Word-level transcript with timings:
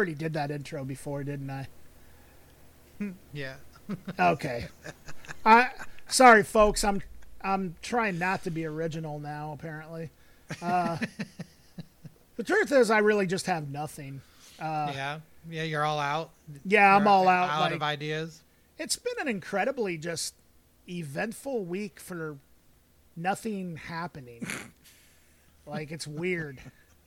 already 0.00 0.14
did 0.14 0.32
that 0.32 0.50
intro 0.50 0.82
before, 0.82 1.22
didn't 1.24 1.50
I? 1.50 1.68
Yeah. 3.32 3.54
Okay. 4.18 4.66
I 5.42 5.70
sorry, 6.06 6.42
folks. 6.42 6.84
I'm 6.84 7.00
I'm 7.40 7.76
trying 7.80 8.18
not 8.18 8.44
to 8.44 8.50
be 8.50 8.66
original 8.66 9.18
now. 9.18 9.52
Apparently, 9.58 10.10
uh, 10.60 10.98
the 12.36 12.42
truth 12.42 12.72
is, 12.72 12.90
I 12.90 12.98
really 12.98 13.26
just 13.26 13.46
have 13.46 13.70
nothing. 13.70 14.20
Uh, 14.60 14.92
yeah. 14.94 15.20
Yeah. 15.48 15.62
You're 15.62 15.82
all 15.82 15.98
out. 15.98 16.28
yeah, 16.66 16.94
I'm 16.94 17.06
all 17.06 17.26
out. 17.26 17.48
Out 17.48 17.60
like, 17.62 17.72
of 17.72 17.82
ideas. 17.82 18.42
it's 18.76 18.96
been 18.96 19.14
an 19.18 19.28
incredibly 19.28 19.96
just 19.96 20.34
eventful 20.86 21.64
week 21.64 21.98
for 21.98 22.36
nothing 23.16 23.76
happening. 23.76 24.46
like 25.66 25.90
it's 25.90 26.06
weird. 26.06 26.58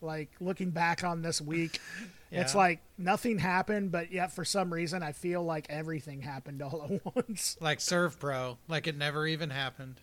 Like 0.03 0.29
looking 0.39 0.69
back 0.71 1.03
on 1.03 1.21
this 1.21 1.39
week, 1.41 1.79
it's 2.31 2.53
like 2.53 2.79
nothing 2.97 3.39
happened, 3.39 3.91
but 3.91 4.11
yet 4.11 4.31
for 4.33 4.43
some 4.45 4.71
reason 4.73 5.01
I 5.01 5.11
feel 5.13 5.43
like 5.43 5.65
everything 5.69 6.21
happened 6.21 6.61
all 6.61 6.87
at 6.91 7.15
once. 7.15 7.57
Like 7.61 7.79
Serve 7.79 8.19
Pro, 8.19 8.57
like 8.67 8.85
it 8.87 8.97
never 8.97 9.25
even 9.25 9.49
happened. 9.49 9.95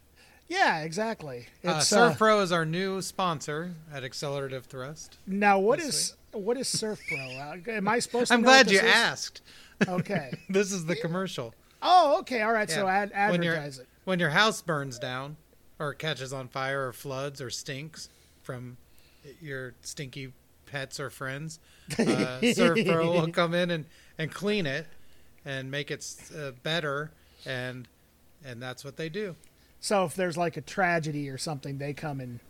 Yeah, 0.49 0.81
exactly. 0.81 1.47
Uh, 1.65 1.75
It's 1.77 1.87
Serve 1.89 2.13
uh, 2.13 2.17
Pro 2.17 2.41
is 2.41 2.51
our 2.51 2.65
new 2.65 3.01
sponsor 3.03 3.73
at 3.93 4.03
Accelerative 4.03 4.65
Thrust. 4.65 5.19
now 5.27 5.59
what 5.61 5.79
is 5.79 6.15
what 6.33 6.57
is 6.57 6.67
Surf 6.67 7.01
Pro? 7.09 7.19
Uh, 7.19 7.57
am 7.69 7.87
I 7.89 7.99
supposed 7.99 8.29
to? 8.29 8.35
I'm 8.35 8.43
glad 8.43 8.71
you 8.71 8.79
is? 8.79 8.85
asked. 8.85 9.43
Okay. 9.87 10.33
This 10.49 10.73
is 10.73 10.87
the 10.87 10.97
commercial. 10.97 11.55
Oh, 11.83 12.19
okay. 12.21 12.43
All 12.43 12.53
right. 12.53 12.71
So 12.71 12.87
Yeah. 12.87 13.07
ad- 13.15 13.31
When 13.33 13.43
you're- 13.43 13.57
advertise 13.57 13.79
it. 13.81 13.87
When 14.05 14.19
your 14.19 14.31
house 14.31 14.61
burns 14.63 14.99
down, 14.99 15.37
or 15.79 15.95
catches 15.95 16.33
on 16.33 16.49
fire, 16.49 16.89
or 16.89 16.93
floods, 16.93 17.41
or 17.41 17.49
stinks 17.51 18.09
from 18.43 18.77
your 19.41 19.75
stinky 19.83 20.33
pets 20.67 21.01
or 21.01 21.11
friends, 21.11 21.59
uh, 21.99 22.39
Pro 22.87 23.11
will 23.13 23.29
come 23.33 23.55
in 23.55 23.71
and, 23.71 23.87
and 24.19 24.31
clean 24.33 24.67
it 24.67 24.87
and 25.45 25.71
make 25.71 25.91
it 25.91 26.05
uh, 26.37 26.53
better, 26.63 27.11
and 27.47 27.89
and 28.45 28.63
that's 28.63 28.85
what 28.85 28.97
they 28.97 29.09
do. 29.09 29.37
So 29.81 30.05
if 30.05 30.15
there's 30.15 30.37
like 30.37 30.57
a 30.57 30.61
tragedy 30.61 31.29
or 31.29 31.39
something, 31.39 31.79
they 31.79 31.93
come 31.93 32.21
and 32.21 32.41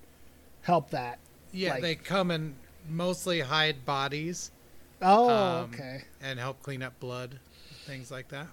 help 0.63 0.91
that. 0.91 1.19
Yeah, 1.53 1.75
Like- 1.75 1.83
they 1.83 1.95
come 1.95 2.31
and 2.31 2.55
mostly 2.89 3.41
hide 3.41 3.85
bodies 3.85 4.51
Oh, 5.03 5.29
Um, 5.31 5.71
okay. 5.73 6.03
and 6.23 6.39
help 6.39 6.63
clean 6.63 6.83
up 6.83 6.99
blood, 7.01 7.39
things 7.87 8.11
like 8.11 8.29
that. 8.29 8.49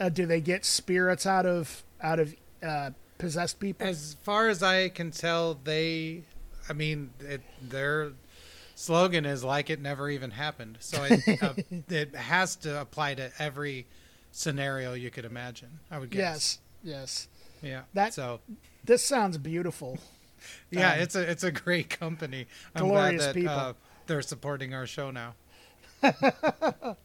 Uh, 0.00 0.08
do 0.08 0.26
they 0.26 0.40
get 0.40 0.64
spirits 0.64 1.26
out 1.26 1.46
of 1.46 1.84
out 2.00 2.18
of 2.18 2.34
uh, 2.62 2.90
possessed 3.18 3.60
people? 3.60 3.86
As 3.86 4.16
far 4.22 4.48
as 4.48 4.62
I 4.62 4.88
can 4.88 5.10
tell, 5.12 5.54
they, 5.62 6.24
I 6.68 6.72
mean, 6.72 7.10
it, 7.20 7.40
their 7.60 8.12
slogan 8.74 9.24
is 9.26 9.42
like 9.44 9.70
it 9.70 9.80
never 9.80 10.08
even 10.10 10.30
happened. 10.30 10.78
So 10.80 11.04
it, 11.04 11.42
uh, 11.42 11.54
it 11.88 12.14
has 12.14 12.56
to 12.56 12.80
apply 12.80 13.14
to 13.14 13.30
every 13.38 13.86
scenario 14.30 14.94
you 14.94 15.10
could 15.10 15.24
imagine. 15.24 15.80
I 15.90 15.98
would 15.98 16.10
guess. 16.10 16.20
yes. 16.20 16.58
Yes. 16.82 17.28
Yeah. 17.62 17.82
That- 17.94 18.14
so 18.14 18.40
This 18.84 19.02
sounds 19.04 19.38
beautiful. 19.38 19.98
yeah, 20.70 20.94
um, 20.94 21.00
it's 21.00 21.14
a 21.14 21.30
it's 21.30 21.44
a 21.44 21.52
great 21.52 21.88
company. 21.90 22.46
I'm 22.74 22.88
glorious 22.88 23.22
glad 23.22 23.28
that 23.28 23.34
people. 23.34 23.54
Uh, 23.54 23.72
they're 24.06 24.22
supporting 24.22 24.74
our 24.74 24.86
show 24.86 25.10
now. 25.10 25.34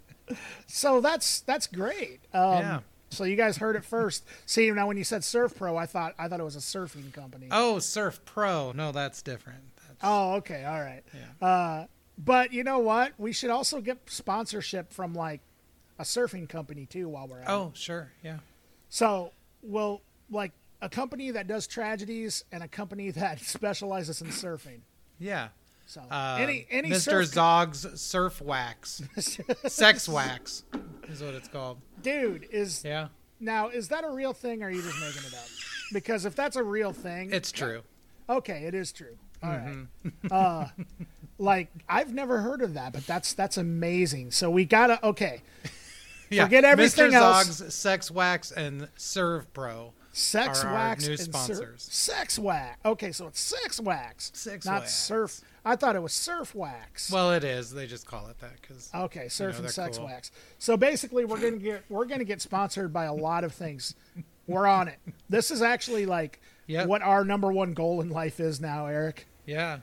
So 0.67 0.99
that's 0.99 1.39
that's 1.41 1.67
great. 1.67 2.19
Um, 2.33 2.57
Yeah. 2.57 2.79
So 3.09 3.23
you 3.23 3.35
guys 3.35 3.57
heard 3.57 3.75
it 3.75 3.85
first. 3.85 4.25
See 4.45 4.69
now 4.71 4.87
when 4.87 4.97
you 4.97 5.03
said 5.03 5.23
Surf 5.23 5.55
Pro, 5.55 5.77
I 5.77 5.85
thought 5.85 6.13
I 6.19 6.27
thought 6.27 6.39
it 6.39 6.43
was 6.43 6.55
a 6.55 6.59
surfing 6.59 7.11
company. 7.13 7.47
Oh, 7.51 7.79
Surf 7.79 8.19
Pro. 8.25 8.71
No, 8.73 8.91
that's 8.91 9.21
different. 9.21 9.59
That's, 9.87 9.99
Oh, 10.03 10.33
okay, 10.35 10.65
all 10.65 10.79
right. 10.81 11.03
Yeah. 11.41 11.47
Uh, 11.47 11.87
but 12.17 12.51
you 12.51 12.63
know 12.63 12.79
what? 12.79 13.13
We 13.17 13.31
should 13.31 13.49
also 13.49 13.79
get 13.81 13.97
sponsorship 14.07 14.91
from 14.91 15.13
like 15.13 15.41
a 15.99 16.03
surfing 16.03 16.49
company 16.49 16.85
too 16.85 17.07
while 17.09 17.27
we're 17.27 17.39
at 17.39 17.43
it. 17.47 17.51
Oh, 17.51 17.71
sure. 17.75 18.11
Yeah. 18.23 18.37
So, 18.89 19.31
well, 19.63 20.01
like 20.29 20.51
a 20.81 20.89
company 20.89 21.31
that 21.31 21.47
does 21.47 21.65
tragedies 21.67 22.43
and 22.51 22.61
a 22.61 22.67
company 22.67 23.11
that 23.11 23.39
specializes 23.39 24.21
in 24.21 24.27
surfing. 24.27 24.81
Yeah. 25.19 25.49
So 25.85 26.01
Uh, 26.01 26.37
any 26.41 26.67
any 26.69 26.89
Mr. 26.89 26.99
surf 27.01 27.27
Zog's 27.27 28.01
Surf 28.01 28.41
Wax. 28.41 29.01
Sex 29.67 30.09
Wax 30.09 30.63
is 31.09 31.21
what 31.21 31.33
it's 31.33 31.47
called. 31.47 31.79
dude 32.01 32.47
is 32.51 32.83
Yeah. 32.85 33.07
now 33.39 33.69
is 33.69 33.87
that 33.89 34.03
a 34.03 34.09
real 34.09 34.33
thing 34.33 34.63
or 34.63 34.67
are 34.67 34.71
you 34.71 34.81
just 34.81 34.99
making 34.99 35.23
it 35.27 35.33
up? 35.33 35.47
Because 35.93 36.25
if 36.25 36.35
that's 36.35 36.55
a 36.55 36.63
real 36.63 36.91
thing, 36.93 37.31
It's 37.31 37.51
true. 37.51 37.81
okay. 38.29 38.63
It 38.65 38.73
is 38.73 38.91
true. 38.91 39.17
All 39.43 39.49
right. 39.51 39.65
Mm-hmm. 39.67 40.27
uh, 40.31 40.67
like 41.37 41.69
I've 41.87 42.13
never 42.13 42.39
heard 42.41 42.61
of 42.61 42.73
that, 42.73 42.93
but 42.93 43.05
that's 43.07 43.33
that's 43.33 43.57
amazing. 43.57 44.31
So 44.31 44.49
we 44.49 44.65
gotta 44.65 45.03
okay. 45.05 45.41
Yeah. 46.29 46.43
Forget 46.43 46.65
everything 46.65 47.11
Mr. 47.11 47.13
else. 47.13 47.47
Zog's 47.61 47.73
Sex 47.73 48.11
Wax 48.11 48.51
and 48.51 48.89
Serve 48.97 49.53
Pro. 49.53 49.93
Sex 50.17 50.63
wax 50.63 51.05
new 51.05 51.11
and 51.11 51.19
sur- 51.19 51.25
sponsors. 51.25 51.87
sex 51.91 52.39
wax. 52.39 52.77
Okay, 52.85 53.11
so 53.11 53.27
it's 53.27 53.39
sex 53.39 53.79
wax. 53.79 54.31
Sex 54.33 54.65
not 54.65 54.81
wax. 54.81 54.93
surf. 54.95 55.41
I 55.63 55.75
thought 55.75 55.95
it 55.95 56.01
was 56.01 56.13
surf 56.13 56.55
wax. 56.55 57.11
Well, 57.11 57.31
it 57.33 57.43
is. 57.43 57.71
They 57.71 57.85
just 57.87 58.05
call 58.07 58.27
it 58.27 58.39
that 58.39 58.59
because 58.61 58.89
Okay, 58.95 59.27
surf 59.27 59.57
know, 59.59 59.65
and 59.65 59.71
sex 59.73 59.97
cool. 59.97 60.07
wax. 60.07 60.31
So 60.59 60.75
basically, 60.77 61.23
we're 61.25 61.39
gonna 61.39 61.57
get 61.57 61.83
we're 61.89 62.05
gonna 62.05 62.23
get 62.23 62.41
sponsored 62.41 62.91
by 62.91 63.05
a 63.05 63.13
lot 63.13 63.43
of 63.43 63.53
things. 63.53 63.93
We're 64.47 64.65
on 64.65 64.87
it. 64.87 64.97
This 65.29 65.51
is 65.51 65.61
actually 65.61 66.05
like 66.05 66.41
Yep. 66.67 66.87
what 66.87 67.01
our 67.01 67.23
number 67.23 67.51
one 67.51 67.73
goal 67.73 68.01
in 68.01 68.09
life 68.09 68.39
is 68.39 68.59
now, 68.59 68.87
Eric. 68.87 69.27
yeah, 69.45 69.79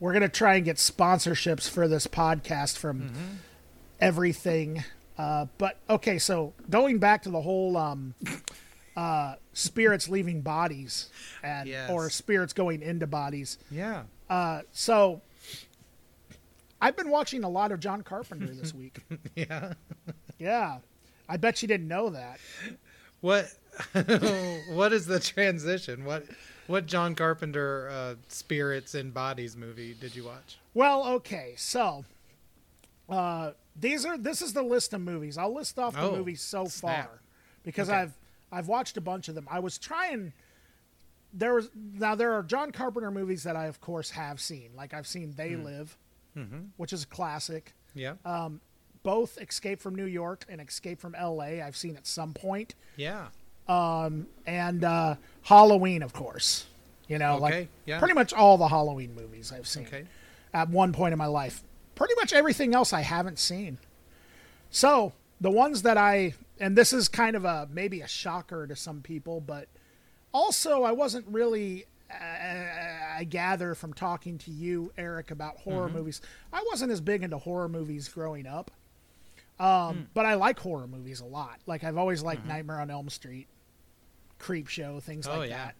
We're 0.00 0.12
gonna 0.12 0.28
try 0.28 0.54
and 0.56 0.64
get 0.64 0.76
sponsorships 0.76 1.68
for 1.68 1.86
this 1.86 2.06
podcast 2.06 2.76
from 2.78 3.00
Mm-hmm. 3.10 3.34
everything. 4.00 4.84
Uh, 5.18 5.46
but 5.58 5.78
okay, 5.88 6.18
so 6.18 6.52
going 6.68 6.98
back 6.98 7.22
to 7.22 7.30
the 7.30 7.40
whole 7.42 7.76
um, 7.76 8.14
uh, 8.96 9.34
spirits 9.52 10.08
leaving 10.08 10.40
bodies 10.40 11.10
and 11.42 11.68
Yes. 11.68 11.90
or 11.90 12.08
spirits 12.10 12.52
going 12.52 12.82
into 12.82 13.06
bodies. 13.06 13.58
yeah. 13.70 14.04
Uh, 14.28 14.62
so 14.72 15.20
I've 16.80 16.96
been 16.96 17.10
watching 17.10 17.44
a 17.44 17.48
lot 17.48 17.72
of 17.72 17.80
John 17.80 18.02
Carpenter 18.02 18.46
this 18.48 18.74
week. 18.82 18.98
Yeah. 19.34 19.74
Yeah. 20.38 20.78
I 21.28 21.36
bet 21.36 21.62
you 21.62 21.68
didn't 21.68 21.88
know 21.88 22.10
that. 22.10 22.38
What? 23.20 23.46
what 24.70 24.92
is 24.92 25.06
the 25.06 25.20
transition? 25.20 26.04
What? 26.04 26.24
What 26.66 26.86
John 26.86 27.14
Carpenter 27.14 27.88
uh, 27.92 28.14
spirits 28.28 28.94
and 28.94 29.14
bodies 29.14 29.56
movie 29.56 29.94
did 30.00 30.16
you 30.16 30.24
watch? 30.24 30.58
Well, 30.74 31.06
okay. 31.06 31.54
So 31.56 32.04
uh 33.08 33.52
these 33.78 34.04
are 34.04 34.18
this 34.18 34.42
is 34.42 34.52
the 34.52 34.62
list 34.62 34.92
of 34.92 35.00
movies. 35.00 35.38
I'll 35.38 35.54
list 35.54 35.78
off 35.78 35.94
the 35.94 36.00
Oh, 36.00 36.16
movies 36.16 36.40
so 36.40 36.64
snap. 36.64 37.06
far 37.06 37.20
because 37.62 37.88
Okay. 37.88 37.98
I've 37.98 38.12
I've 38.52 38.68
watched 38.68 38.96
a 38.96 39.00
bunch 39.00 39.28
of 39.28 39.34
them. 39.34 39.46
I 39.50 39.58
was 39.60 39.78
trying 39.78 40.32
there 41.32 41.54
was 41.54 41.68
now 41.74 42.14
there 42.14 42.32
are 42.34 42.42
John 42.42 42.70
Carpenter 42.70 43.10
movies 43.10 43.42
that 43.42 43.56
I 43.56 43.66
of 43.66 43.80
course 43.80 44.10
have 44.10 44.40
seen. 44.40 44.70
Like 44.76 44.94
I've 44.94 45.06
seen 45.06 45.34
They 45.36 45.52
Hmm. 45.52 45.64
Live, 45.64 45.96
Mm-hmm. 46.36 46.58
which 46.76 46.92
is 46.92 47.02
a 47.04 47.06
classic. 47.06 47.72
Yeah. 47.94 48.14
Uh, 48.24 48.50
Both 49.02 49.38
Escape 49.40 49.80
from 49.80 49.94
New 49.94 50.04
York 50.04 50.44
and 50.48 50.60
Escape 50.60 51.00
from 51.00 51.14
LA 51.18 51.62
I've 51.64 51.76
seen 51.76 51.96
at 51.96 52.06
some 52.06 52.32
point. 52.34 52.74
yeah. 52.96 53.28
and 53.68 54.84
uh, 54.84 55.16
Halloween, 55.42 56.02
of 56.02 56.12
course. 56.12 56.66
You 57.08 57.18
know, 57.18 57.34
Okay, 57.36 57.40
like 57.42 57.68
yeah. 57.84 57.98
pretty 58.00 58.14
much 58.14 58.32
all 58.32 58.58
the 58.58 58.68
Halloween 58.68 59.14
movies 59.14 59.52
I've 59.52 59.66
seen 59.68 59.86
Okay. 59.86 60.04
at 60.52 60.68
one 60.70 60.92
point 60.92 61.12
in 61.12 61.18
my 61.18 61.26
life. 61.26 61.62
Pretty 61.94 62.14
much 62.16 62.32
everything 62.32 62.74
else 62.74 62.92
I 62.92 63.00
haven't 63.00 63.38
seen. 63.38 63.78
So 64.70 65.12
the 65.40 65.50
ones 65.50 65.82
that 65.82 65.96
I, 65.96 66.34
and 66.60 66.76
this 66.76 66.92
is 66.92 67.08
kind 67.08 67.36
of 67.36 67.44
a 67.44 67.68
maybe 67.72 68.00
a 68.00 68.08
shocker 68.08 68.66
to 68.66 68.76
some 68.76 69.00
people, 69.02 69.40
but 69.40 69.68
also 70.32 70.82
I 70.82 70.92
wasn't 70.92 71.26
really. 71.28 71.84
Uh, 72.08 72.14
I 73.18 73.24
gather 73.28 73.74
from 73.74 73.92
talking 73.92 74.38
to 74.38 74.50
you, 74.52 74.92
Eric, 74.96 75.30
about 75.32 75.56
horror 75.58 75.88
Mm-hmm. 75.88 75.96
movies. 75.98 76.20
I 76.52 76.64
wasn't 76.70 76.92
as 76.92 77.00
big 77.00 77.22
into 77.24 77.36
horror 77.38 77.68
movies 77.68 78.08
growing 78.08 78.46
up, 78.46 78.70
um, 79.58 79.94
Hmm. 79.96 80.00
but 80.14 80.24
I 80.24 80.34
like 80.34 80.58
horror 80.60 80.86
movies 80.86 81.18
a 81.20 81.24
lot. 81.24 81.58
Like 81.66 81.82
I've 81.82 81.96
always 81.98 82.22
liked 82.22 82.42
Mm-hmm. 82.42 82.48
Nightmare 82.50 82.80
on 82.80 82.90
Elm 82.92 83.08
Street, 83.08 83.48
Creep 84.38 84.68
Show, 84.68 85.00
things 85.00 85.26
Oh, 85.26 85.38
like 85.38 85.50
yeah. 85.50 85.70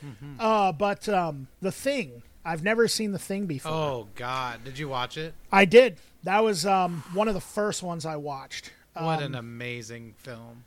that. 0.00 0.06
Uh, 0.40 0.72
but 0.72 1.08
um, 1.08 1.46
The 1.60 1.72
Thing, 1.72 2.22
I've 2.44 2.62
never 2.64 2.88
seen 2.88 3.12
The 3.12 3.18
Thing 3.18 3.46
before. 3.46 3.70
Oh 3.72 4.08
God, 4.16 4.64
did 4.64 4.78
you 4.78 4.88
watch 4.88 5.16
it? 5.16 5.32
I 5.52 5.64
did. 5.64 5.98
That 6.24 6.42
was 6.42 6.66
um, 6.66 7.04
one 7.14 7.28
of 7.28 7.34
the 7.34 7.40
first 7.40 7.82
ones 7.84 8.04
I 8.04 8.16
watched. 8.16 8.72
What 9.00 9.18
Um, 9.18 9.24
an 9.24 9.34
amazing 9.34 10.14
film. 10.18 10.64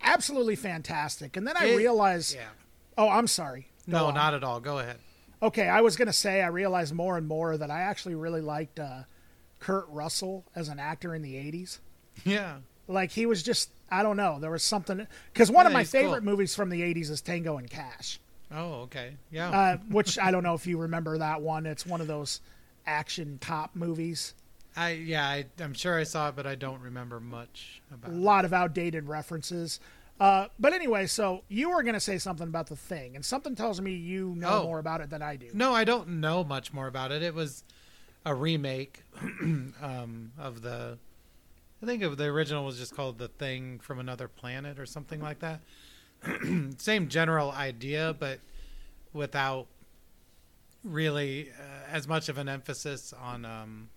absolutely 0.00 0.56
fantastic. 0.56 1.36
And 1.36 1.46
then 1.46 1.56
I 1.56 1.66
It- 1.66 1.76
realized, 1.76 2.34
Yeah. 2.34 2.48
oh, 2.96 3.08
I'm 3.08 3.26
sorry. 3.26 3.68
Go 3.88 3.98
No, 3.98 4.06
on. 4.06 4.14
not 4.14 4.34
at 4.34 4.44
all. 4.44 4.60
Go 4.60 4.78
ahead. 4.78 4.98
Okay, 5.42 5.68
I 5.68 5.80
was 5.80 5.96
gonna 5.96 6.12
say 6.12 6.42
I 6.42 6.46
realized 6.48 6.94
more 6.94 7.16
and 7.16 7.26
more 7.26 7.56
that 7.56 7.70
I 7.70 7.82
actually 7.82 8.14
really 8.14 8.40
liked 8.40 8.78
uh, 8.80 9.02
Kurt 9.60 9.86
Russell 9.88 10.44
as 10.54 10.68
an 10.68 10.78
actor 10.78 11.14
in 11.14 11.22
the 11.22 11.36
'80s. 11.36 11.78
Yeah. 12.24 12.58
Like 12.86 13.10
he 13.12 13.26
was 13.26 13.42
just, 13.42 13.70
I 13.90 14.02
don't 14.02 14.16
know, 14.16 14.38
there 14.40 14.50
was 14.50 14.62
something 14.62 15.06
because 15.32 15.50
one 15.50 15.66
of 15.66 15.72
my 15.72 15.80
he's 15.80 15.92
cool. 15.92 16.00
favorite 16.02 16.24
movies 16.24 16.54
from 16.54 16.70
the 16.70 16.82
'80s 16.82 17.10
is 17.10 17.20
Tango 17.20 17.56
and 17.58 17.68
Cash. 17.70 18.18
Oh, 18.50 18.82
okay. 18.82 19.16
Yeah. 19.30 19.50
uh, 19.50 19.76
which 19.90 20.18
I 20.18 20.30
don't 20.30 20.42
know 20.42 20.54
if 20.54 20.66
you 20.66 20.78
remember 20.78 21.18
that 21.18 21.40
one. 21.42 21.66
It's 21.66 21.84
one 21.86 22.00
of 22.00 22.06
those 22.06 22.40
action 22.86 23.38
cop 23.40 23.76
movies. 23.76 24.34
I 24.78 24.90
yeah, 24.92 25.26
I, 25.26 25.46
I'm 25.60 25.74
sure 25.74 25.98
I 25.98 26.04
saw 26.04 26.28
it, 26.28 26.36
but 26.36 26.46
I 26.46 26.54
don't 26.54 26.80
remember 26.80 27.20
much 27.20 27.82
A 27.90 27.94
about. 27.94 28.10
it. 28.12 28.14
lot 28.16 28.44
of 28.44 28.52
outdated 28.52 29.08
references. 29.08 29.80
Uh, 30.20 30.48
but 30.58 30.72
anyway, 30.72 31.06
so 31.06 31.42
you 31.48 31.70
were 31.70 31.82
going 31.82 31.94
to 31.94 32.00
say 32.00 32.18
something 32.18 32.48
about 32.48 32.66
the 32.68 32.74
thing, 32.76 33.14
and 33.14 33.24
something 33.24 33.54
tells 33.54 33.80
me 33.80 33.92
you 33.92 34.34
know 34.36 34.62
Oh. 34.62 34.64
more 34.64 34.78
about 34.80 35.00
it 35.00 35.10
than 35.10 35.22
I 35.22 35.36
do. 35.36 35.48
No, 35.54 35.72
I 35.74 35.84
don't 35.84 36.20
know 36.20 36.42
much 36.42 36.72
more 36.72 36.86
about 36.88 37.12
it. 37.12 37.22
It 37.22 37.34
was 37.34 37.62
a 38.26 38.34
remake 38.34 39.02
um, 39.40 40.32
of 40.38 40.62
the. 40.62 40.98
I 41.80 41.86
think 41.86 42.02
of 42.02 42.16
the 42.16 42.24
original 42.24 42.64
was 42.64 42.78
just 42.78 42.94
called 42.96 43.18
"The 43.18 43.28
Thing 43.28 43.78
from 43.78 44.00
Another 44.00 44.26
Planet" 44.28 44.78
or 44.80 44.86
something 44.86 45.20
like 45.20 45.38
that. 45.38 45.60
Same 46.78 47.08
general 47.08 47.52
idea, 47.52 48.16
but 48.18 48.40
without 49.12 49.66
really 50.84 51.50
uh, 51.58 51.90
as 51.92 52.06
much 52.08 52.28
of 52.28 52.38
an 52.38 52.48
emphasis 52.48 53.12
on 53.12 53.44
um, 53.44 53.88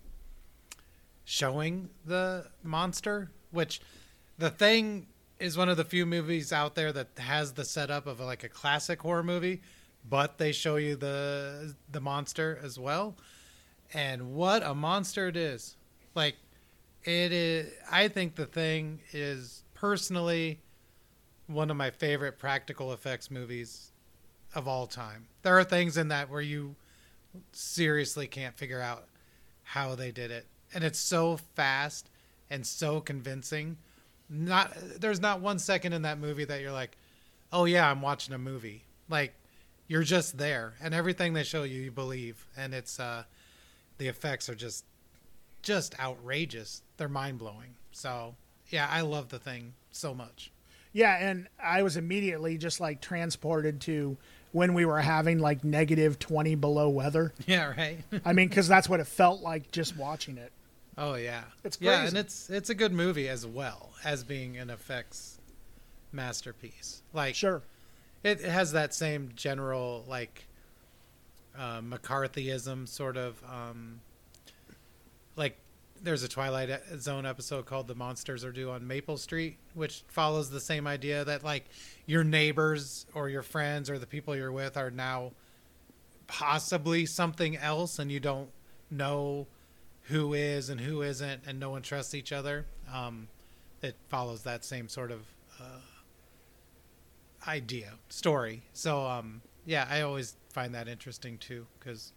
showing 1.24 1.90
the 2.04 2.46
monster. 2.62 3.30
Which 3.50 3.80
the 4.38 4.50
thing 4.50 5.06
is 5.38 5.56
one 5.56 5.68
of 5.68 5.76
the 5.76 5.84
few 5.84 6.06
movies 6.06 6.52
out 6.52 6.74
there 6.74 6.92
that 6.92 7.08
has 7.18 7.52
the 7.52 7.64
setup 7.64 8.06
of 8.06 8.20
like 8.20 8.44
a 8.44 8.48
classic 8.48 9.02
horror 9.02 9.22
movie, 9.22 9.60
but 10.08 10.38
they 10.38 10.52
show 10.52 10.76
you 10.76 10.96
the 10.96 11.74
the 11.90 12.00
monster 12.00 12.58
as 12.62 12.78
well. 12.78 13.16
And 13.94 14.34
what 14.34 14.62
a 14.62 14.74
monster 14.74 15.28
it 15.28 15.36
is! 15.36 15.76
Like 16.14 16.36
it 17.04 17.32
is. 17.32 17.72
I 17.90 18.08
think 18.08 18.36
the 18.36 18.46
thing 18.46 19.00
is 19.12 19.64
personally 19.74 20.60
one 21.46 21.70
of 21.70 21.76
my 21.76 21.90
favorite 21.90 22.38
practical 22.38 22.92
effects 22.92 23.30
movies 23.30 23.92
of 24.54 24.68
all 24.68 24.86
time. 24.86 25.26
There 25.42 25.58
are 25.58 25.64
things 25.64 25.96
in 25.96 26.08
that 26.08 26.30
where 26.30 26.40
you 26.40 26.76
seriously 27.52 28.26
can't 28.26 28.56
figure 28.56 28.80
out 28.80 29.06
how 29.62 29.94
they 29.94 30.10
did 30.10 30.30
it, 30.30 30.46
and 30.74 30.84
it's 30.84 30.98
so 30.98 31.38
fast 31.54 32.08
and 32.50 32.66
so 32.66 33.00
convincing. 33.00 33.76
Not 34.28 34.72
there's 34.98 35.20
not 35.20 35.40
one 35.40 35.58
second 35.58 35.92
in 35.92 36.02
that 36.02 36.18
movie 36.18 36.44
that 36.44 36.60
you're 36.60 36.72
like, 36.72 36.96
"Oh 37.52 37.64
yeah, 37.64 37.90
I'm 37.90 38.02
watching 38.02 38.34
a 38.34 38.38
movie." 38.38 38.84
Like 39.08 39.34
you're 39.88 40.02
just 40.02 40.38
there, 40.38 40.74
and 40.80 40.94
everything 40.94 41.34
they 41.34 41.42
show 41.42 41.64
you, 41.64 41.80
you 41.80 41.90
believe, 41.90 42.46
and 42.56 42.72
it's 42.72 42.98
uh, 42.98 43.24
the 43.98 44.08
effects 44.08 44.48
are 44.48 44.54
just 44.54 44.84
just 45.62 45.98
outrageous. 46.00 46.82
They're 46.96 47.08
mind 47.08 47.38
blowing. 47.38 47.74
So 47.90 48.34
yeah, 48.70 48.88
I 48.90 49.02
love 49.02 49.28
the 49.28 49.38
thing 49.38 49.74
so 49.90 50.14
much. 50.14 50.50
Yeah, 50.92 51.16
and 51.18 51.48
I 51.62 51.82
was 51.82 51.96
immediately 51.96 52.58
just 52.58 52.80
like 52.80 53.00
transported 53.00 53.80
to 53.82 54.16
when 54.52 54.74
we 54.74 54.84
were 54.84 55.00
having 55.00 55.38
like 55.38 55.64
negative 55.64 56.18
20 56.18 56.54
below 56.56 56.88
weather. 56.88 57.32
Yeah, 57.46 57.72
right. 57.76 57.98
I 58.24 58.32
mean, 58.32 58.48
because 58.48 58.68
that's 58.68 58.88
what 58.88 59.00
it 59.00 59.06
felt 59.06 59.40
like 59.40 59.70
just 59.72 59.96
watching 59.96 60.38
it. 60.38 60.52
Oh 60.98 61.14
yeah, 61.14 61.44
It's 61.64 61.78
yeah, 61.80 62.04
and 62.06 62.16
it's 62.16 62.50
it's 62.50 62.68
a 62.70 62.74
good 62.74 62.92
movie 62.92 63.28
as 63.28 63.46
well 63.46 63.92
as 64.04 64.24
being 64.24 64.56
an 64.58 64.68
effects 64.70 65.38
masterpiece. 66.12 67.02
Like 67.14 67.34
Sure. 67.34 67.62
it, 68.22 68.40
it 68.40 68.50
has 68.50 68.72
that 68.72 68.92
same 68.94 69.30
general 69.34 70.04
like 70.06 70.44
uh, 71.58 71.80
McCarthyism 71.80 72.86
sort 72.88 73.16
of 73.16 73.42
um, 73.50 74.00
like 75.36 75.56
there's 76.02 76.22
a 76.22 76.28
Twilight 76.28 76.68
Zone 76.98 77.24
episode 77.24 77.64
called 77.64 77.86
"The 77.88 77.94
Monsters 77.94 78.44
Are 78.44 78.52
Due 78.52 78.70
on 78.70 78.86
Maple 78.86 79.16
Street," 79.16 79.56
which 79.74 80.02
follows 80.08 80.50
the 80.50 80.60
same 80.60 80.86
idea 80.86 81.24
that 81.24 81.42
like 81.42 81.64
your 82.06 82.24
neighbors 82.24 83.06
or 83.14 83.28
your 83.30 83.42
friends 83.42 83.88
or 83.88 83.98
the 83.98 84.06
people 84.06 84.36
you're 84.36 84.52
with 84.52 84.76
are 84.76 84.90
now 84.90 85.32
possibly 86.26 87.06
something 87.06 87.56
else, 87.56 87.98
and 87.98 88.10
you 88.12 88.20
don't 88.20 88.50
know 88.90 89.46
who 90.04 90.34
is 90.34 90.68
and 90.68 90.80
who 90.80 91.02
isn't, 91.02 91.42
and 91.46 91.60
no 91.60 91.70
one 91.70 91.82
trusts 91.82 92.14
each 92.14 92.32
other. 92.32 92.66
Um, 92.92 93.28
it 93.80 93.96
follows 94.08 94.42
that 94.42 94.64
same 94.64 94.88
sort 94.88 95.10
of 95.10 95.20
uh, 95.60 95.80
idea 97.48 97.94
story. 98.08 98.62
So 98.72 99.06
um, 99.06 99.42
yeah, 99.64 99.86
I 99.90 100.02
always 100.02 100.36
find 100.50 100.74
that 100.74 100.88
interesting 100.88 101.38
too, 101.38 101.66
because 101.78 102.12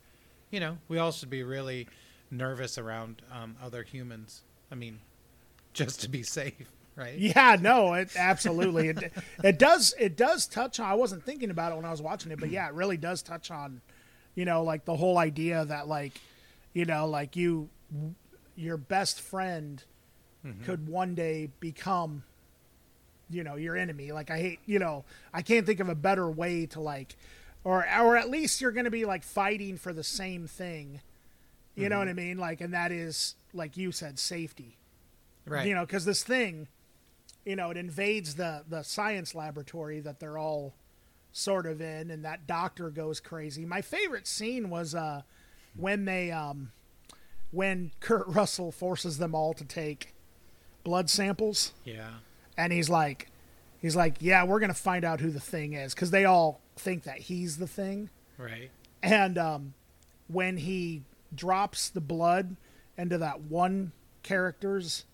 you 0.52 0.60
know 0.60 0.78
we 0.88 0.98
all 0.98 1.12
should 1.12 1.30
be 1.30 1.44
really 1.44 1.88
nervous 2.32 2.78
around 2.78 3.22
um, 3.32 3.56
other 3.62 3.84
humans. 3.84 4.42
I 4.72 4.76
mean, 4.76 5.00
just 5.74 6.02
to 6.02 6.10
be 6.10 6.24
safe, 6.24 6.70
right? 6.96 7.18
Yeah, 7.18 7.58
no, 7.60 7.94
it 7.96 8.10
absolutely 8.18 8.90
it, 8.90 9.14
it 9.44 9.60
does 9.60 9.94
it 10.00 10.18
does 10.18 10.48
touch 10.48 10.80
on 10.80 10.90
I 10.90 10.96
wasn't 10.96 11.24
thinking 11.24 11.52
about 11.52 11.72
it 11.72 11.76
when 11.76 11.86
I 11.86 11.92
was 11.92 12.02
watching 12.02 12.32
it, 12.32 12.40
but 12.40 12.50
yeah, 12.50 12.68
it 12.68 12.74
really 12.74 12.98
does 12.98 13.22
touch 13.22 13.52
on 13.52 13.82
you 14.36 14.44
know, 14.44 14.64
like 14.64 14.86
the 14.86 14.96
whole 14.96 15.18
idea 15.18 15.66
that 15.66 15.88
like 15.88 16.20
you 16.74 16.86
know, 16.86 17.08
like 17.08 17.36
you 17.36 17.70
your 18.56 18.78
best 18.78 19.22
friend 19.22 19.84
could 20.64 20.88
one 20.88 21.16
day 21.16 21.50
become 21.60 22.24
you 23.28 23.44
know, 23.44 23.56
your 23.56 23.76
enemy. 23.76 24.12
Like 24.12 24.30
I 24.30 24.38
hate, 24.38 24.60
you 24.68 24.78
know, 24.78 25.04
I 25.34 25.42
can't 25.42 25.66
think 25.66 25.80
of 25.80 25.90
a 25.90 25.96
better 25.96 26.30
way 26.30 26.68
to 26.68 26.80
like 26.80 27.16
or 27.64 27.84
or 28.00 28.16
at 28.16 28.30
least 28.30 28.62
you're 28.62 28.72
going 28.72 28.86
to 28.86 28.92
be 28.92 29.06
like 29.06 29.24
fighting 29.24 29.78
for 29.78 29.92
the 29.92 30.04
same 30.04 30.46
thing. 30.48 31.02
You 31.76 31.90
know 31.90 31.98
what 31.98 32.08
I 32.08 32.14
mean? 32.14 32.38
Like 32.38 32.62
and 32.62 32.74
that 32.76 32.92
is 32.92 33.34
like 33.54 33.78
you 33.78 33.92
said 33.92 34.20
safety 34.20 34.78
Right. 35.48 35.68
you 35.68 35.74
know 35.76 35.86
because 35.86 36.06
this 36.06 36.24
thing 36.24 36.68
you 37.46 37.56
know 37.56 37.70
it 37.72 37.78
invades 37.78 38.36
the 38.36 38.64
the 38.68 38.82
science 38.84 39.34
laboratory 39.36 40.00
that 40.00 40.20
they're 40.20 40.38
all 40.40 40.74
sort 41.32 41.66
of 41.68 41.82
in 41.82 42.10
and 42.10 42.26
that 42.26 42.48
doctor 42.48 42.90
goes 42.90 43.20
crazy 43.20 43.64
my 43.66 43.82
favorite 43.82 44.26
scene 44.28 44.70
was 44.72 44.96
uh 44.96 45.22
when 45.76 46.06
they 46.06 46.32
um 46.32 46.72
when 47.52 47.92
kurt 48.00 48.28
russell 48.28 48.72
forces 48.72 49.18
them 49.18 49.34
all 49.36 49.54
to 49.54 49.64
take 49.64 50.14
blood 50.84 51.10
samples 51.10 51.74
yeah. 51.84 52.10
and 52.58 52.72
he's 52.74 52.90
like 52.90 53.30
he's 53.80 53.96
like 53.96 54.16
yeah 54.20 54.44
we're 54.44 54.60
gonna 54.60 54.74
find 54.74 55.04
out 55.06 55.20
who 55.20 55.30
the 55.32 55.40
thing 55.40 55.74
is 55.74 55.94
because 55.94 56.12
they 56.12 56.26
all 56.26 56.60
think 56.76 57.04
that 57.04 57.18
he's 57.18 57.58
the 57.58 57.68
thing 57.68 58.10
Right. 58.38 58.70
and 59.02 59.38
um, 59.38 59.74
when 60.28 60.58
he 60.58 61.04
drops 61.34 61.90
the 61.90 62.02
blood 62.02 62.56
into 62.98 63.18
that 63.20 63.42
one 63.42 63.92
character's, 64.24 65.06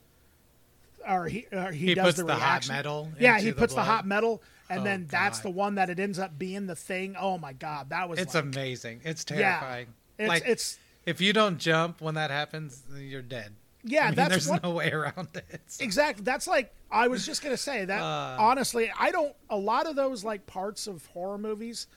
or 1.07 1.27
he 1.27 1.45
or 1.51 1.71
he, 1.71 1.87
He 1.87 1.93
does 1.95 2.05
puts 2.05 2.17
the, 2.17 2.23
the 2.25 2.35
hot 2.35 2.67
metal 2.67 3.09
Yeah, 3.19 3.39
he 3.39 3.49
the 3.51 3.55
puts 3.55 3.73
the 3.75 3.83
hot 3.83 4.05
metal, 4.07 4.41
and 4.69 4.81
Oh, 4.81 4.83
then 4.83 5.07
that's 5.09 5.39
God. 5.39 5.43
the 5.43 5.49
one 5.51 5.75
that 5.75 5.89
it 5.89 5.99
ends 5.99 6.17
up 6.19 6.37
being 6.39 6.65
the 6.67 6.75
thing. 6.75 7.15
Oh 7.19 7.37
my 7.37 7.53
god, 7.53 7.89
that 7.89 8.07
was 8.09 8.19
It's 8.19 8.33
like, 8.35 8.43
amazing. 8.43 9.01
It's 9.03 9.25
yeah, 9.29 9.59
terrifying. 9.59 9.87
it's 10.17 10.29
like 10.29 10.43
it's 10.47 10.79
if 11.05 11.19
you 11.21 11.33
don't 11.33 11.57
jump 11.57 12.01
when 12.01 12.15
that 12.15 12.31
happens, 12.31 12.83
you're 12.95 13.21
dead. 13.21 13.53
yeah, 13.83 14.03
I 14.03 14.05
mean, 14.07 14.15
that's 14.15 14.29
there's 14.29 14.47
what 14.49 14.63
no 14.63 14.71
way 14.71 14.91
around 14.91 15.29
it. 15.35 15.61
So- 15.67 15.83
exactly. 15.83 16.23
That's 16.23 16.47
like 16.47 16.71
I 16.91 17.07
was 17.07 17.25
just 17.25 17.41
gonna 17.43 17.57
say 17.57 17.85
that. 17.85 18.01
Uh. 18.01 18.37
honestly, 18.39 18.91
I 18.99 19.11
don't. 19.11 19.33
A 19.49 19.57
lot 19.57 19.87
of 19.87 19.95
those 19.95 20.23
like 20.23 20.45
parts 20.45 20.87
of 20.87 21.05
horror 21.07 21.37
movies, 21.37 21.87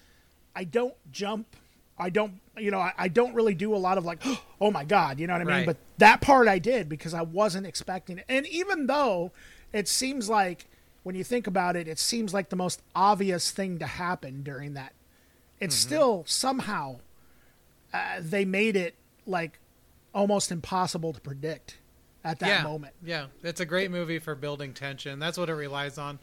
I 0.57 0.65
don't 0.65 0.95
jump. 1.13 1.57
I 1.99 2.11
don't. 2.11 2.35
You 2.57 2.71
know, 2.71 2.79
I, 2.81 2.93
I 2.99 3.09
don't 3.09 3.35
really 3.35 3.55
do 3.55 3.75
a 3.75 3.77
lot 3.79 3.99
of 3.99 4.05
like, 4.05 4.21
oh 4.61 4.71
my 4.71 4.85
god, 4.85 5.19
you 5.21 5.27
know 5.27 5.33
what 5.35 5.43
I 5.43 5.45
mean. 5.45 5.55
Right. 5.55 5.67
But 5.67 5.77
that 5.99 6.21
part 6.21 6.49
I 6.49 6.59
did 6.59 6.89
because 6.89 7.13
I 7.15 7.23
wasn't 7.23 7.67
expecting 7.67 8.19
it. 8.19 8.25
And 8.29 8.47
even 8.47 8.87
though 8.87 9.33
it 9.73 9.87
seems 9.89 10.29
like 10.29 10.67
when 11.03 11.15
you 11.15 11.23
think 11.25 11.47
about 11.47 11.77
it, 11.77 11.87
it 11.87 11.99
seems 11.99 12.33
like 12.33 12.49
the 12.49 12.57
most 12.57 12.81
obvious 12.97 13.51
thing 13.51 13.79
to 13.81 13.87
happen 13.87 14.43
during 14.43 14.75
that. 14.75 14.93
It's 15.61 15.77
Mm-hmm. 15.77 15.89
still 15.89 16.25
somehow 16.27 16.97
uh, 17.95 18.21
they 18.21 18.45
made 18.45 18.77
it 18.77 18.97
like 19.25 19.61
almost 20.13 20.51
impossible 20.51 21.13
to 21.13 21.21
predict 21.21 21.79
at 22.25 22.41
that 22.41 22.49
yeah, 22.49 22.63
moment. 22.63 22.95
Yeah, 23.05 23.27
it's 23.43 23.61
a 23.61 23.67
great 23.67 23.91
movie 23.91 24.19
for 24.19 24.35
building 24.35 24.75
tension. 24.75 25.19
That's 25.19 25.39
what 25.39 25.49
it 25.49 25.55
relies 25.55 25.97
on. 25.97 26.19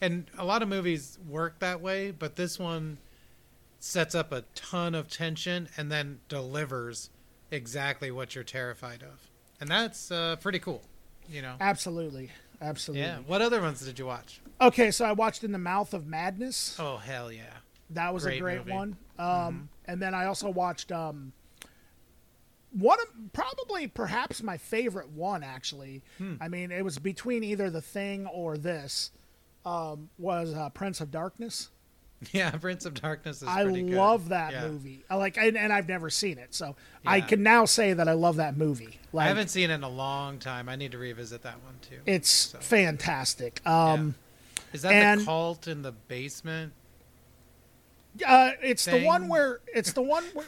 And 0.00 0.26
a 0.38 0.44
lot 0.44 0.62
of 0.62 0.68
movies 0.68 1.18
work 1.28 1.58
that 1.58 1.82
way, 1.82 2.10
but 2.10 2.36
this 2.36 2.58
one 2.58 2.98
sets 3.80 4.14
up 4.14 4.32
a 4.32 4.44
ton 4.54 4.94
of 4.94 5.08
tension 5.08 5.68
and 5.76 5.92
then 5.92 6.20
delivers 6.28 7.10
exactly 7.50 8.10
what 8.10 8.34
you're 8.34 8.44
terrified 8.44 9.02
of. 9.02 9.30
And 9.60 9.68
that's 9.68 10.10
uh, 10.10 10.36
pretty 10.36 10.58
cool, 10.58 10.82
you 11.28 11.42
know. 11.42 11.54
Absolutely. 11.60 12.30
Absolutely. 12.62 13.06
Yeah. 13.06 13.18
What 13.26 13.42
other 13.42 13.60
ones 13.60 13.80
did 13.80 13.98
you 13.98 14.06
watch? 14.06 14.40
Okay, 14.60 14.90
so 14.90 15.04
I 15.04 15.12
watched 15.12 15.44
In 15.44 15.52
the 15.52 15.58
Mouth 15.58 15.92
of 15.92 16.06
Madness. 16.06 16.76
Oh, 16.78 16.96
hell 16.96 17.30
yeah. 17.30 17.42
That 17.90 18.14
was 18.14 18.24
a 18.24 18.28
great 18.28 18.40
great 18.40 18.58
movie. 18.58 18.70
Mm-hmm. 18.70 18.78
one. 18.78 18.96
Um, 19.18 19.68
And 19.90 20.00
then 20.00 20.14
I 20.14 20.26
also 20.26 20.48
watched 20.48 20.92
um, 20.92 21.32
one 22.72 22.98
of 23.00 23.32
probably 23.32 23.88
perhaps 23.88 24.42
my 24.42 24.56
favorite 24.56 25.08
one 25.10 25.42
actually. 25.42 26.02
Hmm. 26.18 26.34
I 26.40 26.48
mean, 26.48 26.70
it 26.70 26.84
was 26.84 26.98
between 26.98 27.42
either 27.42 27.70
The 27.70 27.80
Thing 27.82 28.26
or 28.28 28.56
this. 28.56 29.10
Um, 29.64 30.08
was 30.16 30.54
uh, 30.54 30.70
Prince 30.70 31.00
of 31.00 31.10
Darkness. 31.10 31.68
Yeah, 32.32 32.50
Prince 32.50 32.84
of 32.84 32.92
Darkness 33.00 33.40
is 33.40 33.48
I 33.48 33.62
pretty 33.64 33.80
good. 33.82 33.94
love 33.96 34.28
that 34.28 34.52
Yeah. 34.52 34.68
movie. 34.68 35.02
I 35.08 35.14
like, 35.16 35.38
and, 35.38 35.56
and 35.56 35.72
I've 35.72 35.88
never 35.88 36.10
seen 36.10 36.36
it, 36.36 36.54
so 36.54 36.76
I 37.06 37.22
can 37.22 37.42
now 37.42 37.64
say 37.64 37.94
that 37.94 38.08
I 38.08 38.12
love 38.12 38.36
that 38.36 38.58
movie. 38.58 38.98
Like, 39.14 39.24
I 39.24 39.28
haven't 39.28 39.48
seen 39.48 39.70
it 39.70 39.74
in 39.74 39.82
a 39.82 39.88
long 39.88 40.38
time. 40.38 40.68
I 40.68 40.76
need 40.76 40.92
to 40.92 40.98
revisit 40.98 41.40
that 41.44 41.56
one 41.64 41.76
too. 41.80 41.96
It's 42.04 42.54
fantastic. 42.60 43.66
Um, 43.66 44.16
Is 44.74 44.82
that 44.82 44.92
and- 44.92 45.20
the 45.22 45.24
cult 45.24 45.66
in 45.66 45.80
the 45.80 45.92
basement? 45.92 46.74
Uh, 48.26 48.50
it's 48.62 48.84
the 48.84 49.02
one 49.04 49.28
where 49.28 49.60
it's 49.74 49.92
the 49.92 50.02
one 50.02 50.24
where 50.34 50.46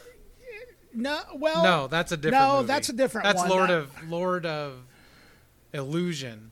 No, 0.93 1.21
well, 1.35 1.63
no, 1.63 1.87
that's 1.87 2.11
a 2.11 2.17
different. 2.17 2.43
no, 2.43 2.55
movie. 2.57 2.67
that's 2.67 2.89
a 2.89 2.93
different 2.93 3.25
That's 3.25 3.39
one. 3.39 3.49
Lord 3.49 3.69
That- 3.69 3.77
of 3.77 4.09
Lord 4.09 4.45
of 4.45 4.79
Illusion. 5.73 6.51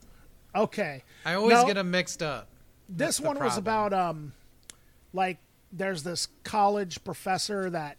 Okay, 0.56 1.04
I 1.26 1.36
always 1.36 1.54
No. 1.58 1.66
get 1.66 1.76
them 1.76 1.92
mixed 1.92 2.22
up. 2.24 2.48
this 2.90 3.18
the 3.18 3.24
one 3.24 3.40
was 3.40 3.58
about 3.58 3.94
um, 3.94 4.34
like 5.14 5.38
there's 5.72 6.04
this 6.04 6.28
college 6.44 7.02
professor 7.06 7.70
that 7.70 7.98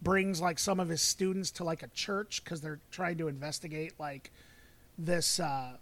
brings 0.00 0.40
like 0.40 0.58
some 0.58 0.80
of 0.80 0.88
his 0.88 1.02
students 1.02 1.50
to 1.50 1.64
like 1.64 1.82
a 1.82 1.88
church 1.88 2.42
because 2.42 2.60
they're 2.62 2.80
trying 2.90 3.18
to 3.18 3.28
investigate 3.28 3.92
like 3.98 4.30
this. 4.98 5.38
uh 5.40 5.76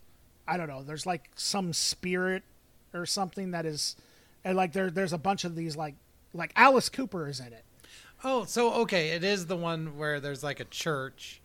I 0.49 0.57
don't 0.57 0.67
know. 0.69 0.83
There's 0.83 1.07
like 1.07 1.31
some 1.37 1.73
spirit 1.73 2.43
or 2.93 3.07
something 3.07 3.53
that 3.53 3.65
is, 3.65 3.95
and 4.45 4.57
like 4.57 4.73
there 4.73 4.91
there's 4.91 5.13
a 5.13 5.19
bunch 5.19 5.45
of 5.45 5.55
these 5.55 5.77
like 5.77 5.95
like 6.35 6.53
Alice 6.57 6.89
Cooper 6.89 7.29
is 7.29 7.41
in 7.41 7.53
it. 7.53 7.65
Oh, 8.25 8.45
so 8.45 8.73
okay, 8.83 9.11
it 9.11 9.25
is 9.25 9.47
the 9.47 9.57
one 9.57 9.97
where 9.99 10.21
there's 10.21 10.43
like 10.45 10.61
a 10.61 10.65
church, 10.65 11.41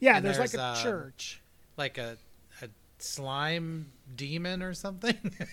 Yeah, 0.00 0.16
And 0.16 0.24
there's, 0.26 0.38
like 0.38 0.50
there's, 0.50 0.60
a 0.62 0.66
um, 0.66 0.76
church. 0.76 1.40
like 1.76 1.96
a 1.98 2.16
a 2.62 2.68
slime 2.98 3.92
demon 4.14 4.62
or 4.62 4.74
something. 4.74 5.16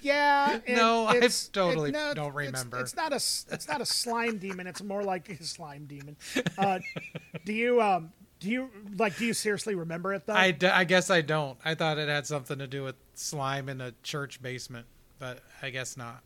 Yeah. 0.00 0.58
No, 0.68 1.06
I 1.06 1.16
it's- 1.16 1.48
totally 1.48 1.90
no, 1.90 2.12
don't 2.14 2.34
remember. 2.34 2.80
It's, 2.80 2.96
not 2.96 3.12
a 3.12 3.16
it's 3.16 3.68
not 3.68 3.80
a 3.80 3.86
slime 3.86 4.38
demon. 4.38 4.66
It's 4.66 4.82
more 4.82 5.02
like 5.02 5.28
a 5.28 5.42
slime 5.42 5.86
demon. 5.86 6.16
Uh, 6.58 6.80
do 7.46 7.52
you 7.52 7.80
um 7.80 8.12
do 8.40 8.50
you 8.50 8.68
like 8.98 9.16
do 9.16 9.24
you 9.24 9.32
seriously 9.32 9.74
remember 9.74 10.12
it 10.12 10.26
though? 10.26 10.34
I, 10.34 10.50
d- 10.50 10.66
I 10.66 10.84
guess 10.84 11.08
I 11.08 11.22
don't. 11.22 11.56
I 11.64 11.74
thought 11.74 11.96
it 11.98 12.08
had 12.08 12.26
something 12.26 12.58
to 12.58 12.66
do 12.66 12.82
with 12.82 12.96
slime 13.14 13.68
in 13.68 13.80
a 13.80 13.92
church 14.02 14.42
basement, 14.42 14.86
but 15.18 15.38
I 15.62 15.70
guess 15.70 15.96
not. 15.96 16.22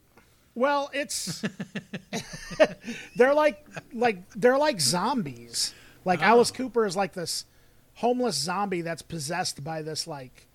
Well, 0.55 0.91
it's 0.93 1.43
they're 3.17 3.35
like 3.35 3.67
like 3.93 4.29
they're 4.35 4.59
like 4.59 4.81
zombies. 4.81 5.75
Like 6.05 6.21
Oh. 6.21 6.27
Alice 6.27 6.51
Cooper 6.51 6.87
is 6.87 6.97
like 6.97 7.13
this 7.13 7.45
homeless 7.95 8.37
zombie 8.37 8.81
that's 8.81 9.03
possessed 9.03 9.63
by 9.63 9.83
this 9.83 10.07
like 10.07 10.47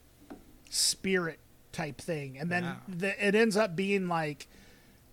spirit 0.69 1.39
type 1.71 1.99
thing, 1.99 2.37
and 2.37 2.49
then 2.51 2.63
Wow. 2.63 2.77
the, 2.87 3.27
it 3.27 3.35
ends 3.35 3.57
up 3.57 3.75
being 3.75 4.07
like 4.07 4.47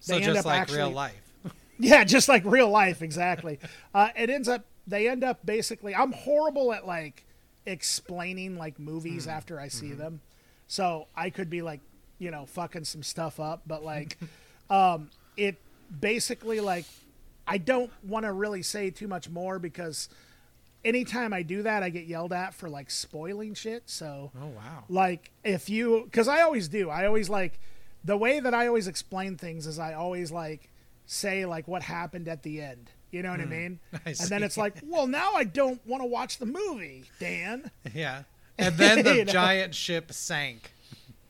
So 0.01 0.15
They 0.15 0.23
end 0.25 0.35
just 0.35 0.41
up 0.41 0.47
like 0.47 0.61
actually- 0.61 0.79
real 0.79 0.91
life. 0.91 1.19
Yeah, 1.79 2.05
just 2.05 2.29
like 2.29 2.45
real 2.45 2.69
life, 2.71 3.03
exactly. 3.03 3.59
uh, 3.95 4.09
it 4.17 4.31
ends 4.31 4.49
up 4.49 4.65
they 4.87 5.09
end 5.09 5.25
up 5.25 5.45
basically. 5.45 5.95
I'm 5.95 6.13
horrible 6.13 6.73
at 6.73 6.87
like 6.87 7.25
explaining 7.67 8.57
like 8.57 8.79
movies 8.79 9.27
after 9.27 9.59
I 9.59 9.69
see 9.69 9.93
them, 9.93 10.21
so 10.69 11.07
I 11.17 11.31
could 11.31 11.51
be 11.51 11.63
like, 11.63 11.81
you 12.19 12.31
know, 12.31 12.47
fucking 12.47 12.85
some 12.85 13.03
stuff 13.03 13.41
up. 13.41 13.63
But 13.67 13.83
like, 13.85 14.17
um, 14.73 15.11
it 15.37 15.57
basically 16.01 16.61
like 16.61 16.85
I 17.47 17.59
don't 17.59 17.91
want 18.03 18.25
to 18.25 18.33
really 18.33 18.63
say 18.63 18.91
too 18.91 19.09
much 19.09 19.29
more 19.29 19.59
because 19.59 20.09
anytime 20.85 21.33
I 21.33 21.43
do 21.43 21.63
that, 21.63 21.83
I 21.83 21.91
get 21.91 22.07
yelled 22.07 22.33
at 22.33 22.55
for 22.55 22.69
like 22.69 22.91
spoiling 22.91 23.55
shit. 23.55 23.85
So 23.91 24.31
Oh 24.41 24.47
wow. 24.49 24.85
like 24.89 25.31
if 25.45 25.69
you 25.69 26.03
because 26.05 26.29
i 26.29 26.41
always 26.43 26.69
do 26.69 26.89
i 26.91 27.07
always 27.07 27.29
like 27.29 27.59
the 28.05 28.17
way 28.17 28.41
that 28.41 28.55
i 28.55 28.67
always 28.67 28.87
explain 28.89 29.37
things 29.37 29.67
is 29.67 29.79
i 29.79 29.93
always 29.95 30.31
like 30.33 30.69
say 31.07 31.45
like 31.47 31.67
what 31.69 31.83
happened 31.83 32.29
at 32.29 32.43
the 32.45 32.61
end 32.61 32.91
you 33.11 33.23
know 33.23 33.31
what 33.31 33.41
i 33.41 33.45
mean 33.45 33.79
Hmm. 33.91 33.97
I 34.07 34.11
and 34.11 34.29
then 34.29 34.43
it's 34.43 34.57
like 34.57 34.75
well 34.85 35.07
now 35.09 35.33
i 35.35 35.45
don't 35.45 35.85
want 35.87 36.03
to 36.03 36.07
watch 36.07 36.39
the 36.39 36.47
movie 36.47 37.05
dan 37.21 37.71
Yeah. 37.95 38.23
And 38.59 38.77
then 38.77 39.03
the 39.05 39.17
You 39.17 39.25
know? 39.25 39.33
giant 39.33 39.75
ship 39.75 40.13
sank. 40.13 40.73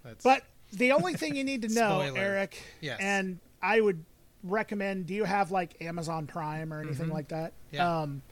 That's, 0.04 0.22
but 0.24 0.42
the 0.72 0.92
only 0.92 1.14
thing 1.14 1.34
you 1.36 1.44
need 1.44 1.62
to 1.62 1.68
know 1.74 2.00
Spoiler. 2.00 2.18
eric 2.18 2.62
Yes. 2.80 2.98
and 3.00 3.38
i 3.62 3.80
would 3.80 4.04
recommend 4.42 5.06
do 5.06 5.14
you 5.14 5.24
have 5.24 5.50
like 5.50 5.80
amazon 5.82 6.26
prime 6.26 6.72
or 6.72 6.80
anything 6.80 7.10
like 7.10 7.28
that 7.28 7.52
Mm-hmm. 7.72 7.76
Yeah. 7.76 8.02
um 8.02 8.22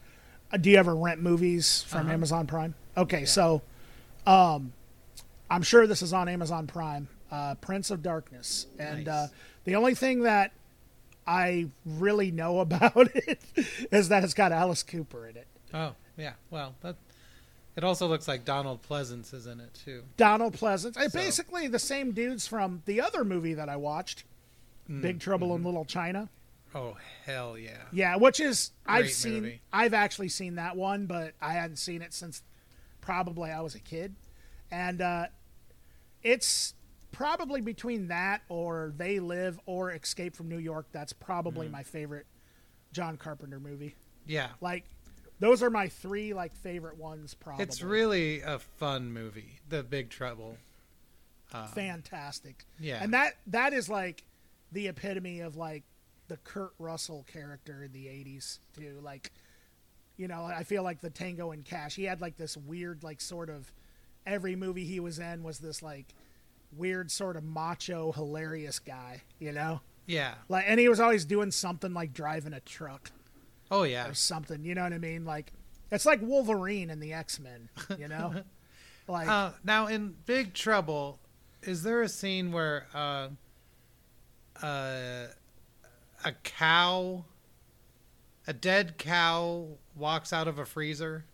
uh, 0.52 0.56
do 0.56 0.70
you 0.70 0.76
ever 0.76 0.94
rent 0.96 1.20
movies 1.22 1.82
from 1.84 2.02
Uh-huh. 2.02 2.12
amazon 2.14 2.46
prime 2.46 2.74
okay 2.96 3.24
so 3.24 3.62
um 4.26 4.72
i'm 5.50 5.62
sure 5.62 5.86
this 5.86 6.02
is 6.02 6.12
on 6.12 6.28
amazon 6.28 6.66
prime 6.66 7.08
uh 7.30 7.54
prince 7.56 7.90
of 7.90 8.02
darkness 8.02 8.66
and 8.78 9.04
Nice. 9.06 9.14
uh 9.14 9.28
the 9.64 9.76
only 9.76 9.94
thing 9.94 10.22
that 10.22 10.52
i 11.26 11.68
really 11.86 12.30
know 12.32 12.58
about 12.66 13.14
it 13.14 13.38
is 13.92 14.08
that 14.08 14.24
it's 14.24 14.34
got 14.34 14.50
alice 14.52 14.82
cooper 14.82 15.26
in 15.28 15.36
it 15.36 15.46
oh 15.72 15.94
yeah. 16.16 16.32
Well, 16.50 16.74
that 16.82 16.96
it 17.76 17.84
also 17.84 18.06
looks 18.08 18.26
like 18.28 18.44
Donald 18.44 18.82
Pleasence 18.82 19.32
is 19.32 19.46
in 19.46 19.60
it 19.60 19.72
too. 19.84 20.02
donald 20.16 20.54
pleasence 20.54 20.94
So- 20.94 21.08
basically 21.18 21.66
the 21.68 21.78
same 21.78 22.12
dudes 22.12 22.46
from 22.46 22.82
the 22.86 23.00
other 23.00 23.24
movie 23.24 23.54
that 23.54 23.68
i 23.68 23.76
watched 23.76 24.24
Mm, 24.88 25.02
big 25.02 25.20
trouble 25.20 25.48
mm-hmm. 25.48 25.56
in 25.58 25.64
little 25.64 25.84
china 25.84 26.28
Oh 26.72 26.96
hell 27.26 27.58
yeah. 27.58 27.82
Yeah, 27.90 28.14
which 28.14 28.38
is 28.38 28.70
I've 28.86 29.02
Great 29.06 29.12
seen 29.14 29.34
movie. 29.42 29.60
I've 29.72 29.92
actually 29.92 30.28
seen 30.28 30.54
that 30.54 30.76
one, 30.76 31.06
but 31.06 31.34
I 31.40 31.52
hadn't 31.54 31.78
seen 31.78 32.00
it 32.00 32.14
since 32.14 32.44
probably 33.00 33.50
I 33.50 33.60
was 33.60 33.74
a 33.74 33.80
kid. 33.80 34.14
And 34.70 35.00
uh 35.02 35.26
it's 36.22 36.74
probably 37.12 37.60
between 37.60 38.06
that 38.08 38.42
or 38.48 38.92
They 38.96 39.18
Live 39.18 39.58
or 39.66 39.90
Escape 39.92 40.36
from 40.36 40.48
New 40.48 40.58
York 40.58 40.86
that's 40.92 41.12
probably 41.12 41.66
Mm-hmm. 41.66 41.72
my 41.72 41.82
favorite 41.82 42.26
John 42.92 43.16
Carpenter 43.16 43.58
movie. 43.58 43.96
Yeah. 44.26 44.48
Like 44.60 44.84
those 45.40 45.62
are 45.62 45.70
my 45.70 45.88
three 45.88 46.32
like 46.32 46.54
favorite 46.54 46.98
ones 46.98 47.34
probably. 47.34 47.64
It's 47.64 47.82
really 47.82 48.42
a 48.42 48.58
fun 48.58 49.12
movie. 49.12 49.58
The 49.68 49.82
Big 49.82 50.10
Trouble. 50.10 50.56
Uh, 51.52 51.66
fantastic. 51.68 52.64
Yeah. 52.78 53.02
And 53.02 53.12
that 53.14 53.32
that 53.48 53.72
is 53.72 53.88
like 53.88 54.22
the 54.70 54.88
epitome 54.88 55.40
of 55.40 55.56
like 55.56 55.82
the 56.28 56.36
Kurt 56.36 56.72
Russell 56.78 57.26
character 57.32 57.82
in 57.82 57.92
the 57.92 58.06
80s 58.06 58.58
too. 58.78 59.00
Like 59.02 59.32
you 60.16 60.28
know, 60.28 60.44
I 60.44 60.64
feel 60.64 60.82
like 60.82 61.00
the 61.00 61.08
Tango 61.08 61.50
and 61.50 61.64
Cash, 61.64 61.96
he 61.96 62.04
had 62.04 62.20
like 62.20 62.36
this 62.36 62.56
weird 62.56 63.02
like 63.02 63.22
sort 63.22 63.48
of 63.48 63.72
every 64.26 64.54
movie 64.54 64.84
he 64.84 65.00
was 65.00 65.18
in 65.18 65.42
was 65.42 65.58
this 65.58 65.82
like 65.82 66.14
weird 66.76 67.10
sort 67.10 67.36
of 67.36 67.42
macho 67.42 68.12
hilarious 68.12 68.78
guy, 68.78 69.22
you 69.38 69.52
know? 69.52 69.80
Yeah. 70.06 70.34
Like 70.50 70.66
and 70.68 70.78
he 70.78 70.90
was 70.90 71.00
always 71.00 71.24
doing 71.24 71.50
something 71.50 71.94
like 71.94 72.12
driving 72.12 72.52
a 72.52 72.60
truck 72.60 73.10
Oh 73.70 73.84
yeah. 73.84 74.08
or 74.08 74.14
something, 74.14 74.64
you 74.64 74.74
know 74.74 74.82
what 74.82 74.92
I 74.92 74.98
mean? 74.98 75.24
Like 75.24 75.52
it's 75.90 76.06
like 76.06 76.20
Wolverine 76.22 76.90
in 76.90 77.00
the 77.00 77.12
X-Men, 77.12 77.68
you 77.98 78.08
know? 78.08 78.42
like 79.08 79.28
Uh, 79.28 79.50
now 79.64 79.86
in 79.86 80.14
Big 80.26 80.54
Trouble, 80.54 81.18
is 81.62 81.82
there 81.82 82.02
a 82.02 82.08
scene 82.08 82.52
where 82.52 82.86
uh, 82.94 83.28
uh, 84.62 85.26
a 86.24 86.32
cow, 86.44 87.24
a 88.46 88.52
dead 88.52 88.98
cow, 88.98 89.66
walks 89.96 90.32
out 90.32 90.48
of 90.48 90.58
a 90.58 90.64
freezer? 90.66 91.24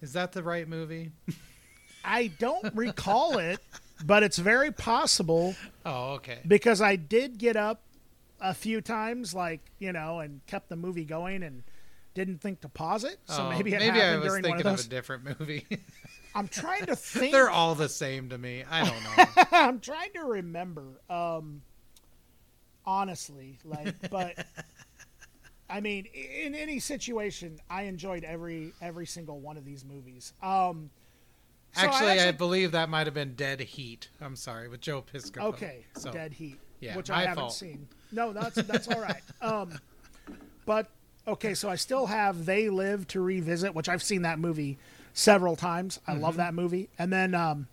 Is 0.00 0.12
that 0.14 0.32
the 0.32 0.42
right 0.42 0.68
movie? 0.68 1.12
I 2.04 2.28
don't 2.38 2.74
recall 2.74 3.38
it, 3.38 3.60
but 4.04 4.22
it's 4.24 4.38
very 4.38 4.72
possible 4.72 5.54
Oh, 5.86 6.14
okay. 6.14 6.40
because 6.46 6.80
I 6.80 6.96
did 6.96 7.38
get 7.38 7.56
up 7.56 7.82
a 8.42 8.52
few 8.52 8.80
times, 8.82 9.34
like 9.34 9.60
you 9.78 9.92
know, 9.92 10.20
and 10.20 10.44
kept 10.46 10.68
the 10.68 10.76
movie 10.76 11.04
going 11.04 11.42
and 11.42 11.62
didn't 12.14 12.40
think 12.42 12.60
to 12.60 12.68
pause 12.68 13.04
it. 13.04 13.18
So 13.24 13.44
Oh, 13.46 13.48
maybe 13.50 13.72
it 13.72 13.78
maybe 13.78 13.98
I 14.00 14.04
happened 14.04 14.22
was 14.24 14.28
during 14.32 14.42
one 14.42 14.52
of 14.52 14.56
thinking 14.58 14.72
of, 14.80 14.86
a 14.86 14.88
different 14.88 15.40
movie. 15.40 15.66
I'm 16.34 16.48
trying 16.48 16.86
to 16.86 16.96
think. 16.96 17.32
They're 17.32 17.50
all 17.50 17.74
the 17.74 17.88
same 17.88 18.28
to 18.30 18.38
me. 18.38 18.64
I 18.70 18.84
don't 18.84 19.02
know. 19.16 19.46
I'm 19.52 19.80
trying 19.80 20.12
to 20.14 20.20
remember. 20.24 20.84
Um, 21.08 21.62
honestly, 22.84 23.58
like, 23.64 24.10
but 24.10 24.44
I 25.70 25.80
mean, 25.80 26.06
in 26.06 26.54
any 26.54 26.78
situation, 26.80 27.58
I 27.70 27.82
enjoyed 27.82 28.24
every 28.24 28.72
every 28.80 29.06
single 29.06 29.40
one 29.40 29.56
of 29.56 29.64
these 29.64 29.84
movies. 29.84 30.32
Um, 30.42 30.90
so 31.74 31.86
actually, 31.86 32.08
I, 32.08 32.16
actually- 32.16 32.32
believe 32.32 32.72
that 32.72 32.88
might 32.90 33.06
have 33.06 33.14
been 33.14 33.34
Dead 33.34 33.60
Heat. 33.60 34.08
I'm 34.20 34.36
sorry, 34.36 34.68
with 34.68 34.80
Joe 34.80 35.02
Piscopo. 35.02 35.44
Okay, 35.44 35.86
so 35.96 36.10
Dead 36.12 36.32
Heat, 36.34 36.58
yeah, 36.80 36.96
which 36.96 37.10
I 37.10 37.20
haven't 37.22 37.36
fault. 37.36 37.52
seen. 37.54 37.88
No, 38.12 38.32
that's 38.32 38.56
that's 38.62 38.88
all 38.88 39.00
right. 39.00 39.22
Um, 39.40 39.72
but 40.66 40.88
okay, 41.26 41.54
so 41.54 41.68
I 41.68 41.76
still 41.76 42.06
have 42.06 42.46
They 42.46 42.68
Live 42.70 43.06
to 43.08 43.20
revisit, 43.20 43.74
which 43.74 43.88
I've 43.88 44.02
seen 44.02 44.22
that 44.22 44.38
movie 44.38 44.78
several 45.14 45.56
times. 45.56 45.98
I 46.06 46.12
Mm-hmm. 46.12 46.22
love 46.22 46.36
that 46.36 46.54
movie. 46.54 46.88
And 46.98 47.12
then 47.12 47.34
um, 47.34 47.66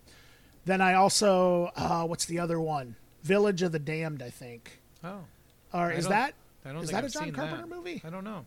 then 0.64 0.80
I 0.80 0.94
also 0.94 1.70
uh, 1.76 2.04
what's 2.06 2.24
the 2.26 2.38
other 2.38 2.60
one? 2.60 2.96
Village 3.22 3.62
of 3.62 3.72
the 3.72 3.78
Damned, 3.78 4.22
I 4.22 4.30
think. 4.30 4.80
Oh, 5.04 5.24
Or 5.72 5.86
I 5.86 5.92
is 5.92 6.08
that 6.08 6.34
is 6.82 6.90
that 6.90 7.04
I've 7.04 7.04
a 7.04 7.08
John 7.12 7.32
Carpenter 7.32 7.66
that. 7.66 7.68
movie? 7.74 8.02
I 8.04 8.10
don't 8.10 8.24
know. 8.24 8.46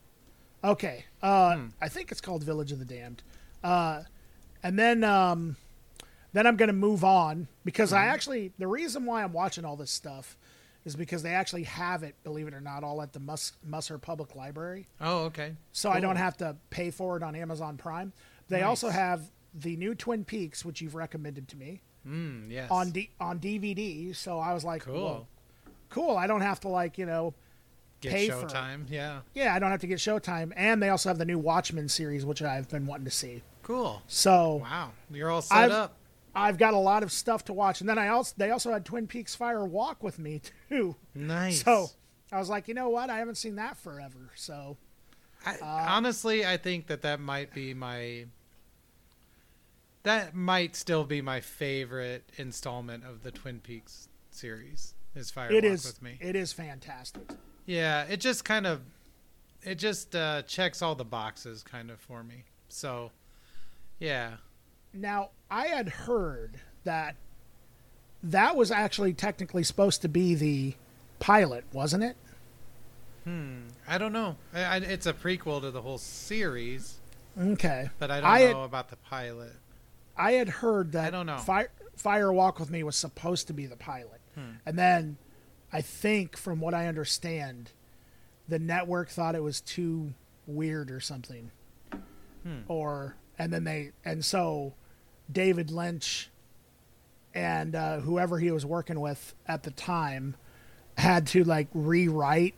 Okay. 0.63 1.05
Uh, 1.21 1.57
Hmm. 1.57 1.65
I 1.81 1.89
think 1.89 2.11
it's 2.11 2.21
called 2.21 2.43
Village 2.43 2.71
of 2.71 2.79
the 2.79 2.85
Damned. 2.85 3.21
Uh, 3.63 4.03
and 4.63 4.77
then 4.79 5.03
um, 5.03 5.57
then 6.33 6.47
I'm 6.47 6.55
going 6.55 6.67
to 6.67 6.73
move 6.73 7.03
on 7.03 7.47
because 7.65 7.91
Mm-hmm. 7.91 8.03
I 8.03 8.07
actually 8.07 8.51
the 8.57 8.67
reason 8.67 9.05
why 9.05 9.23
I'm 9.23 9.33
watching 9.33 9.63
all 9.65 9.75
this 9.75 9.91
stuff 9.91 10.35
is 10.85 10.95
because 10.95 11.23
they 11.23 11.33
actually 11.33 11.63
have 11.63 12.03
it, 12.03 12.15
believe 12.23 12.47
it 12.47 12.53
or 12.53 12.59
not, 12.61 12.83
all 12.83 13.01
at 13.01 13.13
the 13.13 13.19
Mus- 13.19 13.53
Musser 13.65 13.97
Public 13.97 14.35
Library. 14.35 14.87
Oh, 14.99 15.25
okay. 15.25 15.55
So 15.71 15.89
I 15.89 15.99
don't 15.99 16.17
have 16.17 16.37
to 16.37 16.55
pay 16.69 16.91
for 16.91 17.15
it 17.17 17.23
on 17.23 17.35
Amazon 17.35 17.77
Prime. 17.77 18.11
They 18.49 18.59
Nice. 18.59 18.67
also 18.67 18.89
have 18.89 19.21
the 19.53 19.75
new 19.77 19.95
Twin 19.95 20.25
Peaks, 20.25 20.65
which 20.65 20.81
you've 20.81 20.95
recommended 20.95 21.47
to 21.49 21.57
me, 21.57 21.81
Mm, 22.07 22.49
yes. 22.51 22.69
on 22.69 22.91
D- 22.91 23.11
on 23.19 23.39
DVD. 23.39 24.13
So 24.13 24.39
I 24.39 24.53
was 24.53 24.63
like, 24.65 24.81
cool. 24.81 25.27
Cool. 25.89 26.17
I 26.17 26.27
don't 26.27 26.41
have 26.41 26.59
to 26.61 26.67
like 26.67 26.97
you 26.97 27.05
know 27.05 27.33
Get 28.01 28.11
pay 28.11 28.29
for. 28.29 28.35
Showtime. 28.47 28.85
Yeah. 28.89 29.21
Yeah, 29.33 29.55
I 29.55 29.59
don't 29.59 29.71
have 29.71 29.79
to 29.81 29.87
get 29.87 29.99
Showtime, 29.99 30.51
and 30.57 30.81
they 30.83 30.89
also 30.89 31.07
have 31.09 31.17
the 31.17 31.25
new 31.25 31.39
Watchmen 31.39 31.87
series, 31.87 32.25
which 32.25 32.41
I've 32.41 32.67
been 32.67 32.85
wanting 32.85 33.05
to 33.05 33.11
see. 33.11 33.41
Cool. 33.61 34.01
So 34.07 34.55
Wow. 34.55 34.91
You're 35.09 35.29
all 35.29 35.41
set 35.41 35.57
I've- 35.57 35.73
up. 35.73 35.95
I've 36.35 36.57
got 36.57 36.73
a 36.73 36.77
lot 36.79 37.03
of 37.03 37.11
stuff 37.11 37.45
to 37.45 37.53
watch, 37.53 37.79
and 37.81 37.89
then 37.89 37.97
I 37.99 38.07
also 38.07 38.33
they 38.37 38.49
also 38.51 38.71
had 38.71 38.85
Twin 38.85 39.07
Peaks 39.07 39.35
Fire 39.35 39.65
Walk 39.65 40.01
with 40.03 40.17
me 40.19 40.41
too. 40.69 40.95
Nice. 41.13 41.61
So 41.63 41.87
I 42.31 42.39
was 42.39 42.49
like, 42.49 42.67
you 42.67 42.73
know 42.73 42.89
what? 42.89 43.09
I 43.09 43.19
haven't 43.19 43.35
seen 43.35 43.55
that 43.55 43.77
forever. 43.77 44.31
So 44.35 44.77
I, 45.45 45.55
Uh, 45.55 45.85
honestly, 45.89 46.45
I 46.45 46.57
think 46.57 46.87
that 46.87 47.01
that 47.03 47.19
might 47.19 47.53
be 47.53 47.73
my. 47.73 48.25
That 50.03 50.35
might 50.35 50.75
still 50.75 51.05
be 51.05 51.21
my 51.21 51.39
favorite 51.39 52.29
installment 52.37 53.05
of 53.05 53.23
the 53.23 53.31
Twin 53.31 53.61
Peaks 53.61 54.09
series. 54.31 54.95
Is 55.15 55.31
Fire 55.31 55.49
it 55.51 55.63
Walk 55.63 55.73
is 55.73 55.85
with 55.85 56.01
Me? 56.01 56.17
it 56.19 56.35
is 56.35 56.51
fantastic. 56.51 57.21
Yeah, 57.65 58.03
it 58.03 58.19
just 58.19 58.43
kind 58.43 58.67
of, 58.67 58.81
it 59.61 59.75
just 59.75 60.13
uh, 60.13 60.41
checks 60.41 60.81
all 60.81 60.95
the 60.95 61.05
boxes 61.05 61.63
kind 61.63 61.89
of 61.89 61.99
for 62.01 62.21
me. 62.23 62.43
So, 62.67 63.11
yeah, 63.99 64.31
Now 64.93 65.29
I 65.49 65.67
had 65.67 65.89
heard 65.89 66.59
that 66.83 67.15
that 68.23 68.55
was 68.55 68.71
actually 68.71 69.13
technically 69.13 69.63
supposed 69.63 70.01
to 70.03 70.07
be 70.09 70.35
the 70.35 70.75
pilot, 71.19 71.65
wasn't 71.73 72.03
it? 72.03 72.15
hmm, 73.23 73.59
I 73.87 73.97
don't 73.97 74.11
know. 74.13 74.35
I, 74.53 74.63
I, 74.63 74.75
it's 74.77 75.05
a 75.05 75.13
prequel 75.13 75.61
to 75.61 75.71
the 75.71 75.81
whole 75.81 75.97
series, 75.97 76.99
Okay. 77.39 77.89
but 77.97 78.11
I 78.11 78.19
don't 78.19 78.29
I 78.29 78.39
know 78.39 78.47
had- 78.59 78.65
about 78.65 78.89
the 78.89 78.97
pilot. 78.97 79.53
I 80.17 80.33
had 80.33 80.47
heard 80.49 80.91
that 80.91 81.05
I 81.05 81.09
don't 81.09 81.25
know. 81.25 81.37
Fire, 81.37 81.69
Fire 81.95 82.31
Walk 82.31 82.59
with 82.59 82.69
Me 82.69 82.83
was 82.83 82.95
supposed 82.95 83.47
to 83.47 83.53
be 83.53 83.65
the 83.65 83.75
pilot. 83.77 84.19
Hmm. 84.35 84.41
And 84.65 84.77
then 84.77 85.17
I 85.71 85.81
think, 85.81 86.37
from 86.37 86.59
what 86.59 86.73
I 86.75 86.85
understand, 86.87 87.71
the 88.47 88.59
network 88.59 89.09
thought 89.09 89.33
it 89.35 89.41
was 89.41 89.59
too 89.61 90.13
weird 90.45 90.91
or 90.91 90.99
something. 90.99 91.49
Hmm. 92.43 92.59
Or, 92.67 93.15
and 93.39 93.51
then 93.51 93.63
they, 93.63 93.91
and 94.05 94.23
so 94.23 94.73
David 95.31 95.71
Lynch 95.71 96.29
and 97.33 97.75
uh, 97.75 97.99
whoever 97.99 98.39
he 98.39 98.51
was 98.51 98.65
working 98.65 98.99
with 98.99 99.33
at 99.47 99.63
the 99.63 99.71
time 99.71 100.35
had 100.97 101.25
to 101.27 101.43
like 101.43 101.67
rewrite 101.73 102.53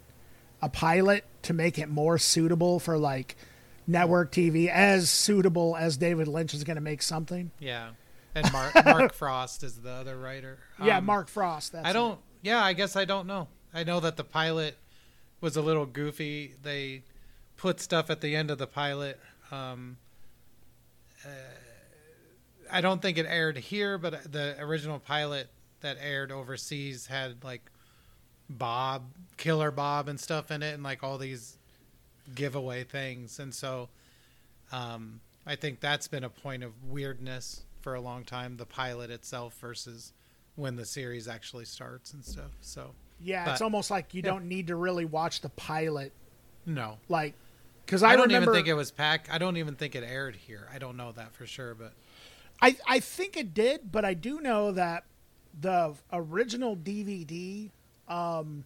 a 0.61 0.69
pilot 0.69 1.23
to 1.43 1.53
make 1.53 1.77
it 1.79 1.87
more 1.89 2.17
suitable 2.17 2.79
for 2.79 2.97
like 2.97 3.35
network 3.87 4.31
TV, 4.31 4.67
as 4.67 5.09
suitable 5.09 5.75
as 5.77 5.95
David 5.97 6.27
Lynch 6.27 6.53
is 6.53 6.63
going 6.63 6.75
to 6.75 6.81
make 6.81 7.01
something. 7.01 7.51
Yeah, 7.59 7.89
and 8.33 8.51
Mark 8.51 8.73
Mark 8.85 9.13
Frost 9.13 9.63
is 9.63 9.75
the 9.77 9.91
other 9.91 10.17
writer. 10.17 10.57
yeah, 10.83 10.97
Um, 10.97 11.05
Mark 11.05 11.27
Frost. 11.29 11.71
That's 11.73 11.87
I 11.87 11.93
don't. 11.93 12.19
Yeah, 12.41 12.63
I 12.63 12.73
guess 12.73 12.95
I 12.95 13.05
don't 13.05 13.27
know. 13.27 13.47
I 13.73 13.83
know 13.83 13.99
that 13.99 14.17
the 14.17 14.23
pilot 14.23 14.77
was 15.41 15.55
a 15.55 15.61
little 15.61 15.85
goofy. 15.85 16.55
They 16.63 17.03
put 17.57 17.79
stuff 17.79 18.09
at 18.09 18.21
the 18.21 18.35
end 18.35 18.49
of 18.51 18.57
the 18.57 18.67
pilot. 18.67 19.19
Um, 19.51 19.97
uh, 21.23 21.29
I 22.75 22.81
don't 22.81 23.01
think 23.01 23.17
it 23.17 23.25
aired 23.25 23.57
here, 23.57 23.97
but 23.97 24.31
the 24.31 24.55
original 24.59 24.99
pilot 24.99 25.47
that 25.79 25.97
aired 26.01 26.29
overseas 26.29 27.05
had 27.07 27.41
like 27.41 27.61
Bob, 28.49 29.03
Killer 29.37 29.71
Bob, 29.71 30.09
and 30.09 30.19
stuff 30.19 30.51
in 30.51 30.61
it, 30.61 30.73
and 30.73 30.83
like 30.83 31.01
all 31.01 31.17
these 31.17 31.57
giveaway 32.33 32.83
things. 32.83 33.39
And 33.39 33.53
so, 33.53 33.87
um, 34.73 35.21
I 35.47 35.55
think 35.55 35.79
that's 35.79 36.09
been 36.09 36.25
a 36.25 36.29
point 36.29 36.63
of 36.63 36.71
weirdness 36.83 37.61
for 37.79 37.95
a 37.95 38.01
long 38.01 38.25
time. 38.25 38.57
The 38.57 38.65
pilot 38.65 39.09
itself 39.09 39.57
versus 39.61 40.11
when 40.55 40.75
the 40.75 40.85
series 40.85 41.29
actually 41.29 41.65
starts 41.65 42.13
and 42.13 42.25
stuff. 42.25 42.51
So 42.59 42.91
Yeah, 43.23 43.51
it's 43.51 43.61
almost 43.61 43.89
like 43.89 44.13
you 44.13 44.21
yeah. 44.23 44.31
don't 44.31 44.49
need 44.49 44.67
to 44.67 44.75
really 44.75 45.05
watch 45.05 45.39
the 45.39 45.49
pilot, 45.49 46.11
no, 46.65 46.97
like, 47.07 47.35
because 47.85 48.03
I, 48.03 48.09
I, 48.09 48.15
don't 48.15 48.27
remember. 48.27 48.51
even 48.51 48.53
think 48.53 48.67
it 48.67 48.73
was 48.73 48.91
pack. 48.91 49.29
I 49.31 49.37
don't 49.37 49.57
even 49.57 49.75
think 49.75 49.95
it 49.95 50.03
aired 50.03 50.35
here. 50.35 50.67
I 50.73 50.79
don't 50.79 50.97
know 50.97 51.11
that 51.13 51.33
for 51.33 51.45
sure, 51.45 51.73
but 51.75 51.93
I 52.61 52.75
I 52.87 52.99
think 52.99 53.37
it 53.37 53.53
did, 53.53 53.91
but 53.91 54.05
I 54.05 54.13
do 54.13 54.39
know 54.41 54.71
that 54.71 55.03
the 55.59 55.93
original 56.11 56.75
DVD 56.75 57.69
um, 58.07 58.65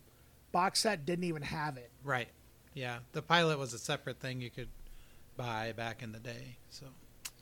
box 0.52 0.82
set 0.82 1.06
didn't 1.06 1.26
even 1.26 1.42
have 1.44 1.78
it. 1.78 1.92
right, 2.04 2.30
yeah, 2.74 3.00
the 3.14 3.22
pilot 3.22 3.60
was 3.60 3.74
a 3.74 3.80
separate 3.80 4.20
thing 4.20 4.42
you 4.42 4.50
could 4.50 4.70
buy 5.38 5.72
back 5.76 6.02
in 6.04 6.12
the 6.12 6.20
day. 6.20 6.58
So, 6.70 6.86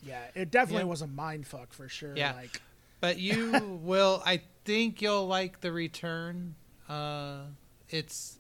Yeah, 0.03 0.21
it 0.35 0.51
definitely 0.51 0.83
Yeah. 0.83 0.89
was 0.89 1.01
a 1.01 1.07
mind 1.07 1.47
fuck 1.47 1.73
for 1.73 1.89
sure. 1.89 2.15
Yeah. 2.15 2.33
Like, 2.33 2.61
but 3.01 3.17
you 3.17 3.79
will. 3.83 4.21
I 4.25 4.41
think 4.65 5.01
you'll 5.01 5.27
like 5.27 5.61
the 5.61 5.71
return. 5.71 6.55
Uh, 6.87 7.41
it's. 7.89 8.37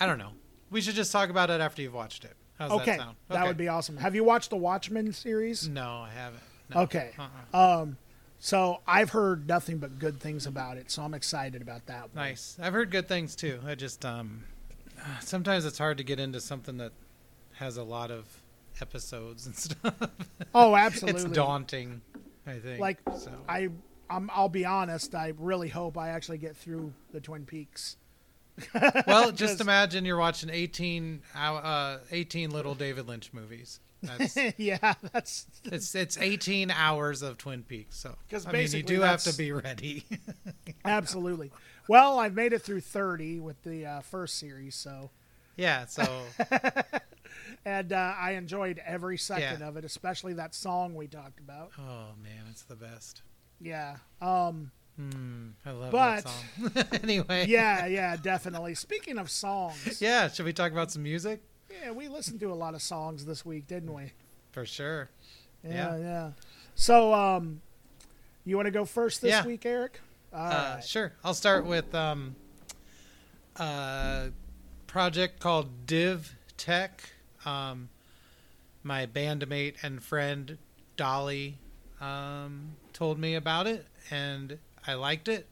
I 0.00 0.06
don't 0.06 0.18
know. 0.18 0.32
We 0.70 0.80
should 0.80 0.94
just 0.94 1.10
talk 1.10 1.30
about 1.30 1.50
it 1.50 1.60
after 1.60 1.82
you've 1.82 1.94
watched 1.94 2.24
it. 2.24 2.34
How's 2.58 2.70
okay, 2.72 2.92
that 2.92 2.98
sound? 3.00 3.16
that 3.28 3.46
would 3.46 3.56
be 3.56 3.68
awesome. 3.68 3.96
Have 3.96 4.14
you 4.14 4.22
watched 4.24 4.50
the 4.50 4.56
Watchmen 4.56 5.12
series? 5.12 5.68
No, 5.68 6.02
I 6.06 6.10
haven't. 6.10 6.42
No. 6.74 6.82
Okay. 6.82 7.12
Uh-uh. 7.18 7.80
Um, 7.82 7.96
so 8.38 8.80
I've 8.86 9.10
heard 9.10 9.48
nothing 9.48 9.78
but 9.78 9.98
good 9.98 10.20
things 10.20 10.46
about 10.46 10.76
it, 10.76 10.90
so 10.90 11.02
I'm 11.02 11.14
excited 11.14 11.60
about 11.62 11.86
that. 11.86 12.14
One. 12.14 12.24
Nice. 12.24 12.56
I've 12.60 12.72
heard 12.72 12.90
good 12.90 13.08
things 13.08 13.34
too. 13.34 13.60
I 13.66 13.74
just 13.74 14.04
um 14.04 14.44
sometimes 15.20 15.64
it's 15.64 15.78
hard 15.78 15.98
to 15.98 16.04
get 16.04 16.20
into 16.20 16.40
something 16.40 16.76
that 16.78 16.92
has 17.54 17.76
a 17.76 17.82
lot 17.82 18.10
of 18.10 18.24
episodes 18.80 19.46
and 19.46 19.56
stuff. 19.56 19.94
Oh, 20.54 20.76
absolutely. 20.76 21.22
it's 21.22 21.30
daunting, 21.32 22.00
I 22.46 22.58
think. 22.58 22.80
Like 22.80 22.98
so. 23.16 23.32
I, 23.48 23.68
I'm, 24.08 24.30
I'll 24.32 24.48
be 24.48 24.64
honest. 24.64 25.14
I 25.14 25.32
really 25.38 25.68
hope 25.68 25.98
I 25.98 26.10
actually 26.10 26.38
get 26.38 26.56
through 26.56 26.92
the 27.12 27.20
Twin 27.20 27.44
Peaks. 27.44 27.96
well, 29.06 29.30
just 29.32 29.60
imagine 29.60 30.04
you're 30.04 30.16
watching 30.16 30.50
18 30.50 31.22
uh 31.34 31.98
18 32.10 32.50
little 32.50 32.74
David 32.74 33.06
Lynch 33.08 33.32
movies. 33.32 33.80
That's 34.02 34.36
yeah, 34.58 34.94
that's 35.12 35.46
it's 35.64 35.94
it's 35.94 36.16
18 36.18 36.70
hours 36.70 37.22
of 37.22 37.38
Twin 37.38 37.62
Peaks. 37.64 37.96
So 37.98 38.14
'Cause 38.30 38.46
I 38.46 38.52
mean, 38.52 38.68
you 38.70 38.82
do 38.82 39.00
have 39.00 39.22
to 39.24 39.36
be 39.36 39.52
ready. 39.52 40.04
absolutely. 40.84 41.50
Well, 41.88 42.18
I've 42.18 42.34
made 42.34 42.52
it 42.52 42.60
through 42.62 42.80
30 42.82 43.40
with 43.40 43.62
the 43.62 43.86
uh, 43.86 44.00
first 44.00 44.38
series, 44.38 44.74
so 44.74 45.10
yeah, 45.56 45.86
so 45.86 46.04
and 47.64 47.92
uh, 47.92 48.14
I 48.18 48.32
enjoyed 48.32 48.80
every 48.84 49.18
second 49.18 49.60
Yeah. 49.60 49.68
of 49.68 49.76
it, 49.76 49.84
especially 49.84 50.32
that 50.34 50.54
song 50.54 50.94
we 50.94 51.06
talked 51.06 51.40
about. 51.40 51.70
oh 51.78 52.12
man, 52.22 52.44
it's 52.50 52.62
the 52.62 52.76
best. 52.76 53.22
Yeah. 53.60 53.96
Um. 54.20 54.70
Hmm, 54.96 55.50
I 55.64 55.70
love 55.70 55.92
But- 55.92 56.24
that 56.24 56.28
song. 56.84 57.00
anyway. 57.02 57.46
Yeah. 57.46 57.86
Yeah. 57.86 58.16
Definitely. 58.16 58.74
Speaking 58.74 59.16
of 59.18 59.30
songs, 59.30 60.00
Yeah, 60.00 60.28
should 60.28 60.44
we 60.44 60.52
talk 60.52 60.72
about 60.72 60.90
some 60.90 61.02
music? 61.04 61.40
Yeah, 61.70 61.90
we 61.90 62.08
listened 62.08 62.40
to 62.40 62.52
a 62.52 62.54
lot 62.54 62.74
of 62.74 62.82
songs 62.82 63.24
this 63.24 63.44
week, 63.44 63.66
didn't 63.66 63.92
we? 63.92 64.12
For 64.52 64.64
sure. 64.64 65.10
Yeah. 65.64 65.96
Yeah. 65.96 65.98
Yeah. 65.98 66.30
So, 66.74 67.12
um, 67.14 67.60
you 68.44 68.56
want 68.56 68.66
to 68.66 68.70
go 68.72 68.84
first 68.84 69.20
this 69.20 69.30
Yeah. 69.30 69.46
week, 69.46 69.66
Eric? 69.66 70.00
Uh, 70.32 70.72
right. 70.76 70.84
Sure. 70.84 71.12
I'll 71.24 71.34
start 71.34 71.64
with 71.66 71.94
um, 71.94 72.36
a 73.56 74.30
project 74.86 75.40
called 75.40 75.86
Div 75.86 76.34
Tech. 76.56 77.10
Um, 77.44 77.88
my 78.82 79.06
bandmate 79.06 79.74
and 79.82 80.02
friend 80.02 80.58
Dolly 80.96 81.58
um, 82.00 82.76
told 82.92 83.18
me 83.18 83.34
about 83.34 83.66
it, 83.66 83.86
and 84.10 84.58
I 84.86 84.94
liked 84.94 85.28
it. 85.28 85.46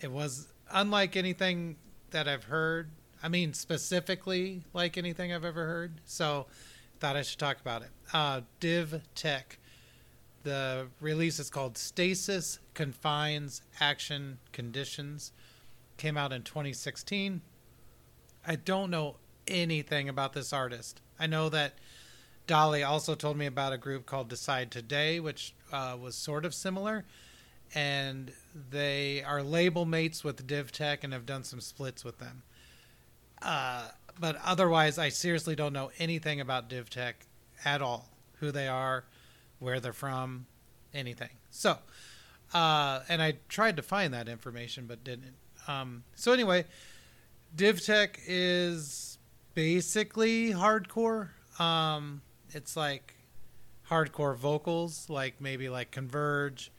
It 0.00 0.10
was 0.10 0.48
unlike 0.70 1.16
anything 1.16 1.76
that 2.10 2.26
I've 2.26 2.44
heard. 2.44 2.90
I 3.22 3.28
mean, 3.28 3.54
specifically 3.54 4.64
like 4.72 4.98
anything 4.98 5.32
I've 5.32 5.44
ever 5.44 5.66
heard. 5.66 6.00
So, 6.04 6.46
thought 6.98 7.16
I 7.16 7.22
should 7.22 7.38
talk 7.38 7.60
about 7.60 7.82
it. 7.82 7.90
Uh, 8.12 8.42
Div 8.60 9.00
Tech. 9.14 9.58
The 10.44 10.88
release 11.00 11.38
is 11.38 11.50
called 11.50 11.78
Stasis 11.78 12.58
Confines 12.74 13.62
Action 13.80 14.38
Conditions. 14.52 15.32
Came 15.96 16.16
out 16.16 16.32
in 16.32 16.42
2016. 16.42 17.42
I 18.46 18.56
don't 18.56 18.90
know 18.90 19.16
anything 19.46 20.08
about 20.08 20.32
this 20.32 20.52
artist. 20.52 21.00
I 21.18 21.26
know 21.26 21.48
that 21.50 21.74
Dolly 22.46 22.82
also 22.82 23.14
told 23.14 23.36
me 23.36 23.46
about 23.46 23.72
a 23.72 23.78
group 23.78 24.06
called 24.06 24.28
Decide 24.28 24.70
Today, 24.70 25.20
which 25.20 25.54
uh, 25.72 25.96
was 26.00 26.16
sort 26.16 26.44
of 26.44 26.54
similar. 26.54 27.04
And 27.74 28.32
they 28.70 29.22
are 29.22 29.42
label 29.42 29.86
mates 29.86 30.22
with 30.22 30.46
DivTech 30.46 30.98
and 31.02 31.12
have 31.12 31.24
done 31.24 31.44
some 31.44 31.60
splits 31.60 32.04
with 32.04 32.18
them. 32.18 32.42
Uh, 33.42 33.88
but 34.20 34.36
otherwise, 34.44 34.98
I 34.98 35.08
seriously 35.08 35.56
don't 35.56 35.72
know 35.72 35.90
anything 35.98 36.40
about 36.40 36.68
DivTech 36.68 37.14
at 37.64 37.82
all. 37.82 38.08
Who 38.40 38.50
they 38.50 38.68
are, 38.68 39.04
where 39.58 39.80
they're 39.80 39.92
from, 39.92 40.46
anything. 40.92 41.30
So, 41.50 41.78
uh, 42.52 43.00
and 43.08 43.22
I 43.22 43.34
tried 43.48 43.76
to 43.76 43.82
find 43.82 44.12
that 44.14 44.28
information 44.28 44.86
but 44.86 45.04
didn't. 45.04 45.34
Um, 45.68 46.02
so 46.14 46.32
anyway, 46.32 46.64
DivTech 47.56 48.16
is 48.26 49.18
basically 49.54 50.50
hardcore. 50.52 51.28
Um, 51.60 52.22
it's 52.50 52.76
like 52.76 53.14
hardcore 53.88 54.36
vocals, 54.36 55.08
like 55.08 55.40
maybe 55.40 55.68
like 55.68 55.90
Converge 55.90 56.72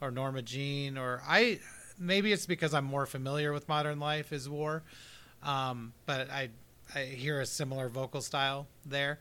or 0.00 0.10
Norma 0.10 0.42
Jean, 0.42 0.96
or 0.96 1.22
I. 1.26 1.60
Maybe 2.00 2.32
it's 2.32 2.46
because 2.46 2.74
I'm 2.74 2.84
more 2.84 3.06
familiar 3.06 3.52
with 3.52 3.68
Modern 3.68 3.98
Life 3.98 4.32
is 4.32 4.48
War. 4.48 4.84
Um, 5.42 5.92
but 6.06 6.30
I 6.30 6.50
I 6.94 7.00
hear 7.00 7.40
a 7.40 7.46
similar 7.46 7.88
vocal 7.88 8.20
style 8.20 8.66
there. 8.84 9.18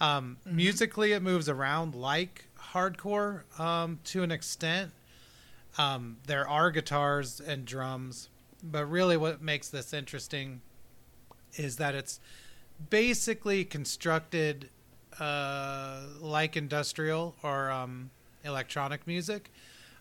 Um, 0.00 0.36
Musically, 0.46 1.12
it 1.12 1.22
moves 1.22 1.48
around 1.48 1.94
like 1.94 2.46
hardcore 2.72 3.42
um, 3.58 3.98
to 4.04 4.22
an 4.22 4.30
extent. 4.30 4.92
Um, 5.76 6.18
there 6.26 6.48
are 6.48 6.70
guitars 6.70 7.40
and 7.40 7.64
drums, 7.64 8.28
but 8.62 8.86
really, 8.86 9.16
what 9.16 9.42
makes 9.42 9.68
this 9.68 9.92
interesting 9.92 10.60
is 11.56 11.76
that 11.76 11.94
it's 11.94 12.20
basically 12.90 13.64
constructed 13.64 14.68
uh, 15.18 16.02
like 16.20 16.56
industrial 16.56 17.34
or 17.42 17.70
um, 17.70 18.10
electronic 18.44 19.06
music. 19.06 19.50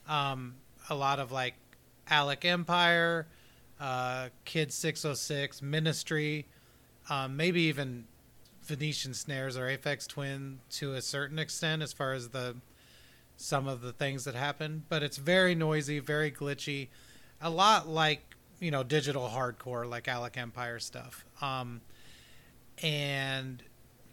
Um, 0.08 0.56
a 0.90 0.96
lot 0.96 1.20
of 1.20 1.32
like 1.32 1.56
Alec 2.10 2.46
Empire, 2.46 3.28
uh, 3.80 4.30
Kid 4.46 4.72
606, 4.72 5.62
Ministry, 5.62 6.48
um, 7.10 7.38
maybe 7.38 7.62
even 7.64 8.06
Venetian 8.64 9.14
snares 9.14 9.58
or 9.58 9.68
Aphex 9.68 10.08
Twin 10.08 10.60
to 10.72 10.94
a 10.94 11.02
certain 11.02 11.40
extent 11.40 11.82
as 11.82 11.94
far 11.94 12.14
as 12.14 12.30
the 12.30 12.58
some 13.40 13.68
of 13.68 13.82
the 13.82 13.94
things 13.94 14.26
that 14.26 14.36
happen. 14.36 14.84
But 14.90 15.04
it's 15.04 15.18
very 15.18 15.56
noisy, 15.56 16.00
very 16.00 16.32
glitchy, 16.32 16.90
a 17.42 17.50
lot 17.50 17.88
like 17.88 18.36
you 18.60 18.72
know 18.72 18.84
digital 18.84 19.30
hardcore, 19.30 19.90
like 19.90 20.08
Alec 20.08 20.38
Empire 20.38 20.80
stuff. 20.80 21.26
Um, 21.42 21.82
and 22.84 23.64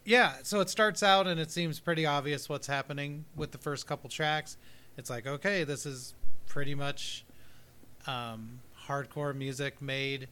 yeah, 0.04 0.34
so 0.42 0.60
it 0.60 0.70
starts 0.70 1.02
out 1.02 1.26
and 1.26 1.40
it 1.40 1.50
seems 1.50 1.80
pretty 1.80 2.06
obvious 2.06 2.48
what's 2.48 2.66
happening 2.66 3.24
with 3.34 3.50
the 3.50 3.58
first 3.58 3.86
couple 3.86 4.08
tracks. 4.10 4.56
It's 4.96 5.10
like, 5.10 5.26
okay, 5.26 5.64
this 5.64 5.86
is 5.86 6.14
pretty 6.46 6.74
much 6.74 7.24
um, 8.06 8.60
hardcore 8.88 9.34
music 9.34 9.80
made 9.80 10.28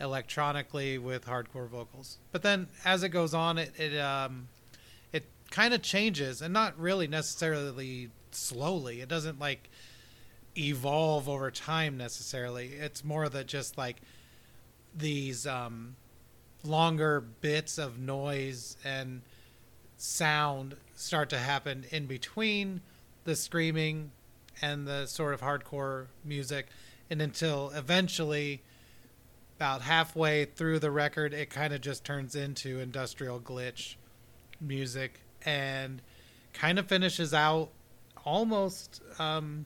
electronically 0.00 0.98
with 0.98 1.26
hardcore 1.26 1.68
vocals. 1.68 2.18
But 2.32 2.42
then 2.42 2.68
as 2.84 3.02
it 3.02 3.10
goes 3.10 3.34
on, 3.34 3.58
it 3.58 3.72
it 3.78 3.98
um, 3.98 4.48
it 5.12 5.24
kind 5.50 5.74
of 5.74 5.82
changes, 5.82 6.42
and 6.42 6.52
not 6.52 6.78
really 6.78 7.06
necessarily 7.06 8.10
slowly. 8.30 9.00
It 9.00 9.08
doesn't 9.08 9.38
like 9.38 9.70
evolve 10.56 11.28
over 11.28 11.50
time 11.50 11.96
necessarily. 11.96 12.68
It's 12.68 13.04
more 13.04 13.28
that 13.28 13.46
just 13.46 13.76
like 13.76 14.00
these 14.96 15.46
um, 15.46 15.96
longer 16.64 17.20
bits 17.20 17.78
of 17.78 17.98
noise 17.98 18.76
and 18.84 19.22
sound 19.96 20.76
start 20.94 21.30
to 21.30 21.38
happen 21.38 21.84
in 21.90 22.06
between 22.06 22.80
the 23.24 23.34
screaming 23.34 24.10
and 24.62 24.86
the 24.86 25.06
sort 25.06 25.34
of 25.34 25.40
hardcore 25.40 26.06
music 26.24 26.66
and 27.14 27.22
until 27.22 27.70
eventually 27.76 28.60
about 29.56 29.82
halfway 29.82 30.44
through 30.44 30.80
the 30.80 30.90
record 30.90 31.32
it 31.32 31.48
kind 31.48 31.72
of 31.72 31.80
just 31.80 32.02
turns 32.02 32.34
into 32.34 32.80
industrial 32.80 33.38
glitch 33.38 33.94
music 34.60 35.20
and 35.44 36.02
kind 36.52 36.76
of 36.76 36.88
finishes 36.88 37.32
out 37.32 37.68
almost 38.24 39.00
um 39.20 39.64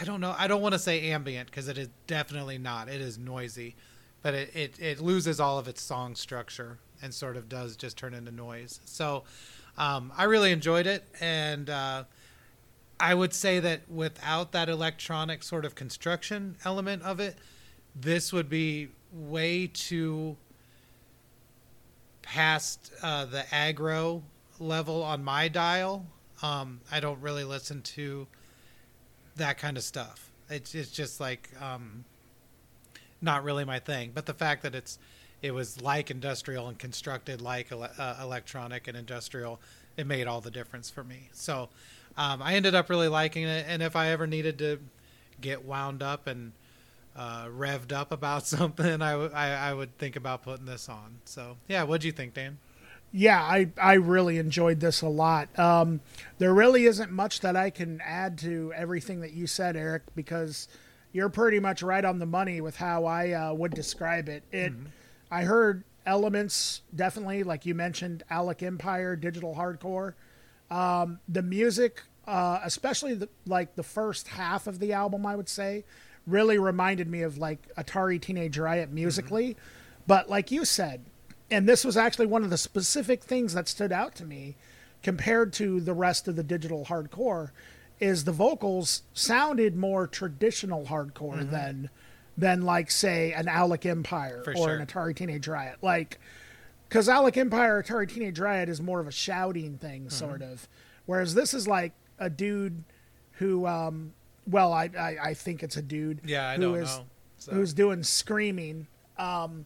i 0.00 0.02
don't 0.02 0.20
know 0.20 0.34
i 0.36 0.48
don't 0.48 0.60
want 0.60 0.72
to 0.72 0.80
say 0.80 1.12
ambient 1.12 1.48
because 1.48 1.68
it 1.68 1.78
is 1.78 1.88
definitely 2.08 2.58
not 2.58 2.88
it 2.88 3.00
is 3.00 3.16
noisy 3.16 3.76
but 4.20 4.34
it, 4.34 4.50
it, 4.54 4.80
it 4.80 5.00
loses 5.00 5.38
all 5.38 5.60
of 5.60 5.68
its 5.68 5.80
song 5.80 6.16
structure 6.16 6.78
and 7.00 7.14
sort 7.14 7.36
of 7.36 7.48
does 7.48 7.76
just 7.76 7.96
turn 7.96 8.12
into 8.12 8.30
noise. 8.30 8.80
So 8.84 9.22
um, 9.78 10.12
i 10.16 10.24
really 10.24 10.50
enjoyed 10.50 10.86
it 10.88 11.04
and 11.20 11.70
uh, 11.70 12.04
i 13.00 13.14
would 13.14 13.34
say 13.34 13.58
that 13.58 13.80
without 13.90 14.52
that 14.52 14.68
electronic 14.68 15.42
sort 15.42 15.64
of 15.64 15.74
construction 15.74 16.56
element 16.64 17.02
of 17.02 17.18
it 17.18 17.36
this 17.94 18.32
would 18.32 18.48
be 18.48 18.88
way 19.12 19.66
too 19.66 20.36
past 22.22 22.92
uh, 23.02 23.24
the 23.24 23.44
aggro 23.50 24.22
level 24.60 25.02
on 25.02 25.24
my 25.24 25.48
dial. 25.48 26.06
Um, 26.42 26.80
I 26.90 27.00
don't 27.00 27.20
really 27.20 27.44
listen 27.44 27.82
to 27.82 28.26
that 29.36 29.58
kind 29.58 29.76
of 29.76 29.82
stuff. 29.82 30.30
It's 30.48 30.74
it's 30.74 30.90
just 30.90 31.20
like 31.20 31.50
um, 31.60 32.04
not 33.20 33.44
really 33.44 33.64
my 33.64 33.78
thing. 33.78 34.12
But 34.14 34.26
the 34.26 34.34
fact 34.34 34.62
that 34.62 34.74
it's 34.74 34.98
it 35.42 35.52
was 35.52 35.80
like 35.80 36.10
industrial 36.10 36.68
and 36.68 36.78
constructed 36.78 37.40
like 37.40 37.72
ele- 37.72 37.90
uh, 37.98 38.16
electronic 38.22 38.86
and 38.86 38.96
industrial, 38.96 39.60
it 39.96 40.06
made 40.06 40.26
all 40.26 40.40
the 40.40 40.50
difference 40.50 40.90
for 40.90 41.02
me. 41.02 41.30
So 41.32 41.68
um, 42.16 42.42
I 42.42 42.54
ended 42.54 42.74
up 42.74 42.90
really 42.90 43.08
liking 43.08 43.44
it. 43.44 43.66
And 43.68 43.82
if 43.82 43.96
I 43.96 44.08
ever 44.08 44.26
needed 44.26 44.58
to 44.58 44.78
get 45.40 45.64
wound 45.64 46.02
up 46.02 46.26
and 46.26 46.52
uh, 47.16 47.46
revved 47.46 47.92
up 47.92 48.12
about 48.12 48.46
something, 48.46 49.02
I, 49.02 49.12
w- 49.12 49.32
I, 49.32 49.50
I 49.50 49.74
would 49.74 49.96
think 49.98 50.16
about 50.16 50.42
putting 50.42 50.66
this 50.66 50.88
on. 50.88 51.18
So 51.24 51.56
yeah, 51.68 51.82
what'd 51.82 52.04
you 52.04 52.12
think, 52.12 52.34
Dan? 52.34 52.58
Yeah, 53.12 53.42
I, 53.42 53.68
I 53.80 53.94
really 53.94 54.38
enjoyed 54.38 54.78
this 54.78 55.02
a 55.02 55.08
lot. 55.08 55.56
Um, 55.58 56.00
there 56.38 56.54
really 56.54 56.86
isn't 56.86 57.10
much 57.10 57.40
that 57.40 57.56
I 57.56 57.70
can 57.70 58.00
add 58.04 58.38
to 58.38 58.72
everything 58.76 59.20
that 59.22 59.32
you 59.32 59.48
said, 59.48 59.76
Eric, 59.76 60.02
because 60.14 60.68
you're 61.12 61.28
pretty 61.28 61.58
much 61.58 61.82
right 61.82 62.04
on 62.04 62.20
the 62.20 62.26
money 62.26 62.60
with 62.60 62.76
how 62.76 63.06
I 63.06 63.32
uh, 63.32 63.52
would 63.52 63.74
describe 63.74 64.28
it. 64.28 64.44
It, 64.52 64.72
I 65.28 65.42
heard 65.42 65.82
elements 66.06 66.82
definitely, 66.94 67.42
like 67.42 67.66
you 67.66 67.74
mentioned, 67.74 68.22
Alec 68.30 68.62
Empire, 68.62 69.16
digital 69.16 69.56
hardcore. 69.56 70.14
Um, 70.70 71.18
the 71.28 71.42
music, 71.42 72.02
uh, 72.26 72.60
especially 72.62 73.14
the, 73.14 73.28
like 73.46 73.74
the 73.74 73.82
first 73.82 74.28
half 74.28 74.66
of 74.66 74.78
the 74.78 74.92
album, 74.92 75.26
I 75.26 75.34
would 75.36 75.48
say, 75.48 75.84
really 76.26 76.58
reminded 76.58 77.08
me 77.08 77.22
of 77.22 77.38
like 77.38 77.74
Atari 77.76 78.20
Teenage 78.20 78.58
Riot 78.58 78.90
musically. 78.90 79.56
But 80.06 80.30
like 80.30 80.50
you 80.50 80.64
said, 80.64 81.04
and 81.50 81.68
this 81.68 81.84
was 81.84 81.96
actually 81.96 82.26
one 82.26 82.44
of 82.44 82.50
the 82.50 82.58
specific 82.58 83.22
things 83.22 83.54
that 83.54 83.68
stood 83.68 83.92
out 83.92 84.14
to 84.16 84.24
me 84.24 84.56
compared 85.02 85.52
to 85.54 85.80
the 85.80 85.94
rest 85.94 86.28
of 86.28 86.36
the 86.36 86.42
digital 86.42 86.84
hardcore 86.86 87.50
is 87.98 88.24
the 88.24 88.32
vocals 88.32 89.02
sounded 89.12 89.76
more 89.76 90.06
traditional 90.06 90.86
hardcore 90.86 91.48
than 91.50 91.90
than 92.36 92.62
like 92.62 92.90
say 92.90 93.32
an 93.32 93.48
Alec 93.48 93.84
Empire 93.84 94.40
For 94.44 94.52
or 94.52 94.56
sure. 94.56 94.76
an 94.76 94.86
Atari 94.86 95.14
Teenage 95.14 95.46
Riot 95.46 95.76
like 95.82 96.18
because 96.90 97.08
Alec 97.08 97.36
Empire 97.38 97.82
Atari 97.82 98.06
Teenage 98.12 98.38
Riot 98.38 98.68
is 98.68 98.82
more 98.82 99.00
of 99.00 99.06
a 99.06 99.12
shouting 99.12 99.78
thing 99.78 100.10
sort 100.10 100.42
of 100.42 100.68
whereas 101.06 101.34
this 101.34 101.54
is 101.54 101.66
like 101.66 101.92
a 102.18 102.28
dude 102.28 102.84
who 103.34 103.66
um 103.66 104.12
well 104.46 104.72
I 104.74 104.90
I, 104.98 105.16
I 105.30 105.34
think 105.34 105.62
it's 105.62 105.76
a 105.78 105.82
dude 105.82 106.20
Yeah, 106.26 106.48
I 106.50 106.56
who 106.56 106.74
is- 106.74 106.98
know. 106.98 107.06
So, 107.38 107.52
who's 107.52 107.72
doing 107.72 108.02
screaming 108.02 108.86
um 109.16 109.64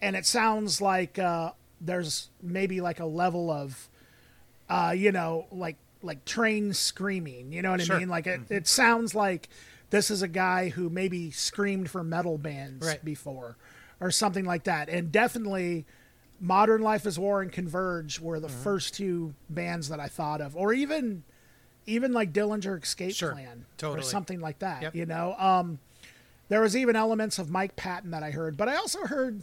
and 0.00 0.16
it 0.16 0.24
sounds 0.24 0.80
like 0.80 1.18
uh 1.18 1.50
there's 1.80 2.30
maybe 2.42 2.80
like 2.80 3.00
a 3.00 3.04
level 3.04 3.50
of 3.50 3.90
uh 4.70 4.94
you 4.96 5.12
know 5.12 5.46
like 5.52 5.76
like 6.02 6.24
train 6.24 6.72
screaming 6.72 7.52
you 7.52 7.60
know 7.60 7.72
what 7.72 7.82
Sure. 7.82 7.96
i 7.96 7.98
mean 7.98 8.08
like 8.08 8.26
it, 8.26 8.40
it 8.48 8.66
sounds 8.66 9.14
like 9.14 9.48
this 9.90 10.10
is 10.10 10.22
a 10.22 10.28
guy 10.28 10.70
who 10.70 10.88
maybe 10.88 11.30
screamed 11.30 11.90
for 11.90 12.02
metal 12.02 12.38
bands 12.38 12.86
Right. 12.86 13.04
before 13.04 13.56
or 14.00 14.10
something 14.10 14.46
like 14.46 14.64
that 14.64 14.88
and 14.88 15.12
definitely 15.12 15.84
modern 16.42 16.82
life 16.82 17.06
is 17.06 17.18
war 17.18 17.40
and 17.40 17.50
converge 17.52 18.20
were 18.20 18.38
the 18.40 18.48
Mm-hmm. 18.48 18.62
first 18.62 18.94
two 18.94 19.32
bands 19.48 19.88
that 19.88 20.00
i 20.00 20.08
thought 20.08 20.40
of 20.40 20.54
or 20.56 20.72
even 20.74 21.22
even 21.86 22.12
like 22.12 22.32
dillinger 22.32 22.82
escape 22.82 23.14
Sure. 23.14 23.32
plan 23.32 23.64
or 23.92 24.02
something 24.02 24.40
like 24.40 24.58
that 24.58 24.82
Yep. 24.82 24.94
you 24.96 25.06
know 25.06 25.34
um 25.38 25.78
there 26.48 26.60
was 26.60 26.76
even 26.76 26.96
elements 26.96 27.38
of 27.38 27.48
Mike 27.48 27.76
Patton 27.76 28.10
that 28.10 28.22
I 28.22 28.30
heard, 28.30 28.58
but 28.58 28.68
I 28.68 28.76
also 28.76 29.06
heard, 29.06 29.42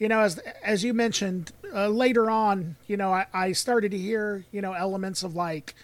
you 0.00 0.08
know, 0.08 0.18
as 0.20 0.38
as 0.64 0.82
you 0.82 0.92
mentioned 0.92 1.52
uh, 1.72 1.86
later 1.86 2.28
on, 2.28 2.74
you 2.88 2.96
know, 2.96 3.12
I, 3.12 3.26
I 3.32 3.52
started 3.52 3.92
to 3.92 3.98
hear, 3.98 4.44
you 4.50 4.60
know, 4.60 4.72
elements 4.72 5.22
of 5.22 5.36
like, 5.36 5.76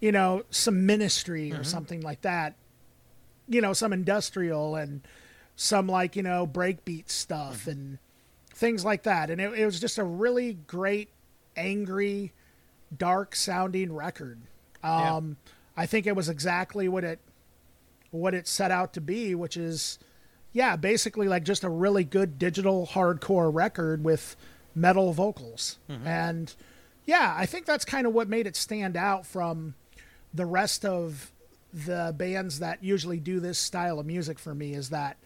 you 0.00 0.10
know, 0.10 0.44
some 0.48 0.86
ministry 0.86 1.52
or 1.52 1.62
something 1.62 2.00
like 2.00 2.22
that, 2.22 2.54
you 3.48 3.60
know, 3.60 3.74
some 3.74 3.92
industrial 3.92 4.76
and 4.76 5.02
some 5.56 5.88
like 5.88 6.16
you 6.16 6.22
know 6.22 6.46
breakbeat 6.46 7.10
stuff 7.10 7.66
and 7.66 7.98
things 8.62 8.84
like 8.84 9.02
that, 9.02 9.28
and 9.28 9.40
it, 9.40 9.52
it 9.58 9.66
was 9.66 9.80
just 9.80 9.98
a 9.98 10.04
really 10.04 10.54
great, 10.68 11.08
angry, 11.56 12.32
dark 12.96 13.34
sounding 13.34 13.92
record. 13.92 14.40
Yeah. 14.84 15.16
Um, 15.16 15.36
I 15.76 15.86
think 15.86 16.06
it 16.06 16.14
was 16.14 16.28
exactly 16.28 16.88
what 16.88 17.02
it 17.02 17.18
what 18.12 18.34
it 18.34 18.46
set 18.46 18.70
out 18.70 18.92
to 18.92 19.00
be, 19.00 19.34
which 19.34 19.56
is, 19.56 19.98
yeah, 20.52 20.76
basically 20.76 21.26
like 21.26 21.44
just 21.44 21.64
a 21.64 21.68
really 21.68 22.04
good 22.04 22.38
digital 22.38 22.86
hardcore 22.86 23.52
record 23.52 24.04
with 24.04 24.36
metal 24.74 25.12
vocals. 25.12 25.78
And 26.06 26.54
yeah, 27.04 27.34
I 27.36 27.46
think 27.46 27.66
that's 27.66 27.84
kind 27.84 28.06
of 28.06 28.12
what 28.12 28.28
made 28.28 28.46
it 28.46 28.54
stand 28.54 28.96
out 28.96 29.26
from 29.26 29.74
the 30.32 30.46
rest 30.46 30.84
of 30.84 31.32
the 31.72 32.14
bands 32.16 32.60
that 32.60 32.84
usually 32.84 33.18
do 33.18 33.40
this 33.40 33.58
style 33.58 33.98
of 33.98 34.06
music 34.06 34.38
for 34.38 34.54
me 34.54 34.74
is 34.74 34.90
that, 34.90 35.16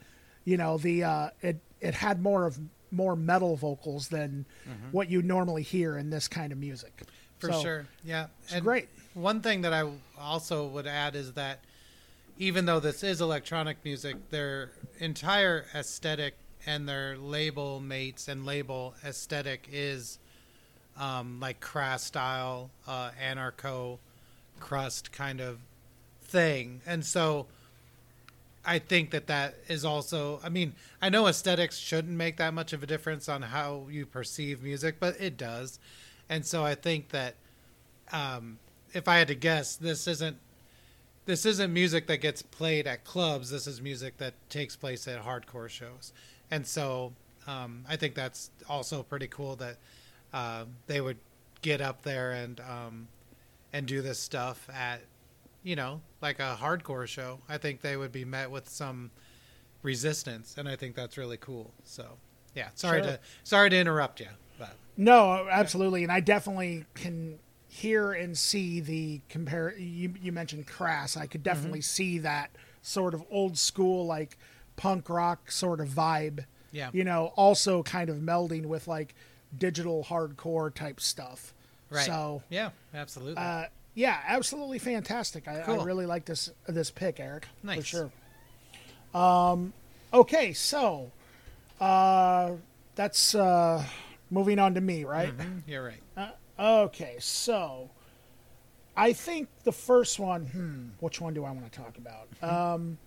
you 0.45 0.57
know, 0.57 0.79
the 0.79 1.05
uh, 1.05 1.31
it 1.43 1.59
it 1.81 1.95
had 1.95 2.23
more 2.23 2.47
of 2.47 2.59
more 2.97 3.15
metal 3.15 3.57
vocals 3.57 4.09
than 4.09 4.47
what 4.93 5.11
you 5.11 5.23
normally 5.23 5.63
hear 5.63 5.97
in 5.99 6.11
this 6.11 6.29
kind 6.29 6.53
of 6.53 6.59
music. 6.59 7.03
For 7.39 7.53
So, 7.53 7.63
sure. 7.63 7.87
Yeah. 8.05 8.27
It's 8.49 8.61
great. 8.61 8.89
One 9.15 9.41
thing 9.41 9.63
that 9.63 9.73
I 9.73 9.89
also 10.19 10.67
would 10.69 10.87
add 10.87 11.15
is 11.15 11.35
that 11.35 11.61
even 12.39 12.65
though 12.67 12.81
this 12.81 13.03
is 13.03 13.21
electronic 13.21 13.79
music, 13.85 14.17
their 14.31 14.71
entire 14.99 15.67
aesthetic 15.75 16.35
and 16.67 16.89
their 16.89 17.17
label 17.17 17.81
mates 17.81 18.29
and 18.29 18.45
label 18.45 18.95
aesthetic 19.05 19.69
is 19.73 20.19
um, 20.99 21.39
like 21.41 21.61
crass 21.61 22.03
style, 22.03 22.71
uh, 22.87 23.11
anarcho 23.23 23.99
crust 24.61 25.13
kind 25.13 25.41
of 25.41 25.59
thing, 26.23 26.81
and 26.87 27.05
so 27.05 27.47
I 28.67 28.81
think 28.81 29.13
that 29.13 29.29
that 29.29 29.55
is 29.69 29.85
also. 29.85 30.41
I 30.43 30.49
mean, 30.49 30.75
I 31.01 31.09
know 31.09 31.29
aesthetics 31.29 31.79
shouldn't 31.79 32.17
make 32.17 32.37
that 32.39 32.53
much 32.53 32.73
of 32.73 32.83
a 32.83 32.87
difference 32.87 33.29
on 33.29 33.43
how 33.43 33.87
you 33.89 34.05
perceive 34.05 34.63
music, 34.63 34.97
but 34.99 35.19
it 35.21 35.37
does, 35.37 35.79
and 36.29 36.45
so 36.45 36.65
I 36.65 36.75
think 36.75 37.11
that 37.11 37.37
um, 38.13 38.59
if 38.93 39.07
I 39.07 39.19
had 39.19 39.29
to 39.29 39.37
guess, 39.37 39.77
this 39.77 40.09
isn't 40.09 40.39
this 41.27 41.47
isn't 41.47 41.73
music 41.73 42.09
that 42.09 42.19
gets 42.19 42.43
played 42.43 42.89
at 42.89 43.05
clubs. 43.05 43.51
This 43.51 43.69
is 43.69 43.81
music 43.81 44.17
that 44.19 44.35
takes 44.51 44.75
place 44.75 45.07
at 45.07 45.25
hardcore 45.25 45.69
shows, 45.69 46.13
and 46.51 46.67
so 46.67 47.13
um, 47.47 47.85
I 47.89 47.95
think 47.95 48.17
that's 48.17 48.51
also 48.69 49.05
pretty 49.05 49.29
cool 49.29 49.55
that 49.57 49.77
uh, 50.33 50.65
they 50.89 51.01
would 51.01 51.19
get 51.63 51.81
up 51.81 52.03
there 52.03 52.33
and 52.33 52.61
um, 52.61 53.09
and 53.73 53.87
do 53.87 54.03
this 54.03 54.19
stuff 54.19 54.69
at 54.75 55.03
you 55.67 55.75
know 55.75 56.01
like 56.23 56.39
a 56.39 56.57
hardcore 56.61 57.07
show. 57.09 57.41
I 57.49 57.59
think 57.59 57.81
they 57.81 57.97
would 57.97 58.13
be 58.13 58.25
met 58.25 58.51
with 58.51 58.69
some 58.69 59.11
resistance, 59.83 60.55
and 60.57 60.69
I 60.69 60.77
think 60.77 60.95
that's 60.95 61.17
really 61.19 61.37
cool. 61.37 61.73
So 61.85 62.19
yeah, 62.55 62.69
sorry 62.75 63.03
Sure. 63.03 63.13
to 63.13 63.21
sorry 63.45 63.71
to 63.71 63.77
interrupt 63.77 64.21
you, 64.21 64.29
but 64.59 64.75
No, 64.97 65.47
absolutely, 65.51 66.03
and 66.05 66.13
I 66.13 66.21
definitely 66.21 66.85
can 66.95 67.39
hear 67.69 68.13
and 68.13 68.37
see 68.39 68.81
the 68.81 69.21
compare. 69.29 69.75
You, 69.77 70.15
you 70.21 70.33
mentioned 70.33 70.67
crass. 70.67 71.17
I 71.17 71.27
could 71.27 71.43
definitely 71.43 71.83
see 71.83 72.19
that 72.21 72.51
sort 72.83 73.13
of 73.15 73.23
old 73.31 73.59
school 73.59 74.07
like 74.07 74.39
punk 74.77 75.09
rock 75.11 75.51
sort 75.51 75.81
of 75.81 75.89
vibe. 75.89 76.45
Yeah. 76.73 76.91
You 76.93 77.05
know, 77.05 77.33
also 77.37 77.83
kind 77.83 78.09
of 78.11 78.17
melding 78.19 78.67
with 78.67 78.87
like 78.87 79.15
digital 79.57 80.05
hardcore 80.05 80.73
type 80.75 81.01
stuff. 81.01 81.55
right, 81.91 82.05
So, 82.05 82.43
yeah, 82.51 82.71
absolutely. 82.93 83.43
uh, 83.43 83.67
yeah, 83.97 84.21
absolutely 84.29 84.79
fantastic. 84.79 85.49
I, 85.49 85.61
I 85.63 85.83
really 85.83 86.07
like 86.07 86.25
this 86.27 86.53
this 86.69 86.93
pick, 86.93 87.19
Eric. 87.19 87.47
For 87.63 87.67
Nice. 87.67 87.85
sure. 87.85 88.11
Um, 89.15 89.73
okay, 90.13 90.53
so 90.53 91.11
uh, 91.81 92.53
that's 92.95 93.35
uh, 93.35 93.83
moving 94.31 94.59
on 94.61 94.75
to 94.75 94.81
me, 94.81 95.05
right? 95.05 95.37
Mhm, 95.37 95.63
You're 95.67 95.85
right. 96.17 96.35
Okay, 96.59 97.17
so 97.19 97.91
I 98.97 99.13
think 99.13 99.49
the 99.65 99.73
first 99.73 100.19
one. 100.19 100.45
Hmm, 100.47 100.89
which 101.01 101.21
one 101.21 101.35
do 101.35 101.45
I 101.45 101.51
want 101.51 101.71
to 101.71 101.79
talk 101.79 101.97
about? 101.99 102.29
Um, 102.43 102.99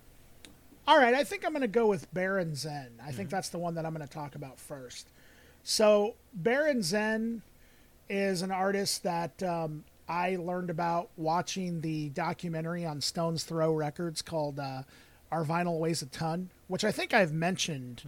all 0.88 0.98
right, 0.98 1.14
I 1.14 1.22
think 1.24 1.44
I'm 1.44 1.52
going 1.52 1.62
to 1.62 1.68
go 1.68 1.86
with 1.86 2.12
Baron 2.12 2.54
Zen. 2.56 2.90
I 3.04 3.12
think 3.12 3.30
that's 3.30 3.48
the 3.50 3.58
one 3.58 3.74
that 3.76 3.86
I'm 3.86 3.94
going 3.94 4.06
to 4.06 4.12
talk 4.12 4.34
about 4.34 4.58
first. 4.58 5.08
So 5.62 6.14
Baron 6.34 6.82
Zen 6.82 7.42
is 8.08 8.42
an 8.42 8.50
artist 8.50 9.02
that 9.04 9.40
um, 9.42 9.84
I 10.10 10.36
learned 10.36 10.70
about 10.70 11.08
watching 11.16 11.80
the 11.82 12.08
documentary 12.08 12.84
on 12.84 13.00
Stones 13.00 13.44
Throw 13.44 13.72
Records 13.72 14.22
called 14.22 14.58
uh, 14.58 14.82
"Our 15.30 15.44
Vinyl 15.44 15.78
Weighs 15.78 16.02
a 16.02 16.06
Ton," 16.06 16.50
which 16.66 16.82
I 16.84 16.90
think 16.90 17.14
I've 17.14 17.32
mentioned 17.32 18.02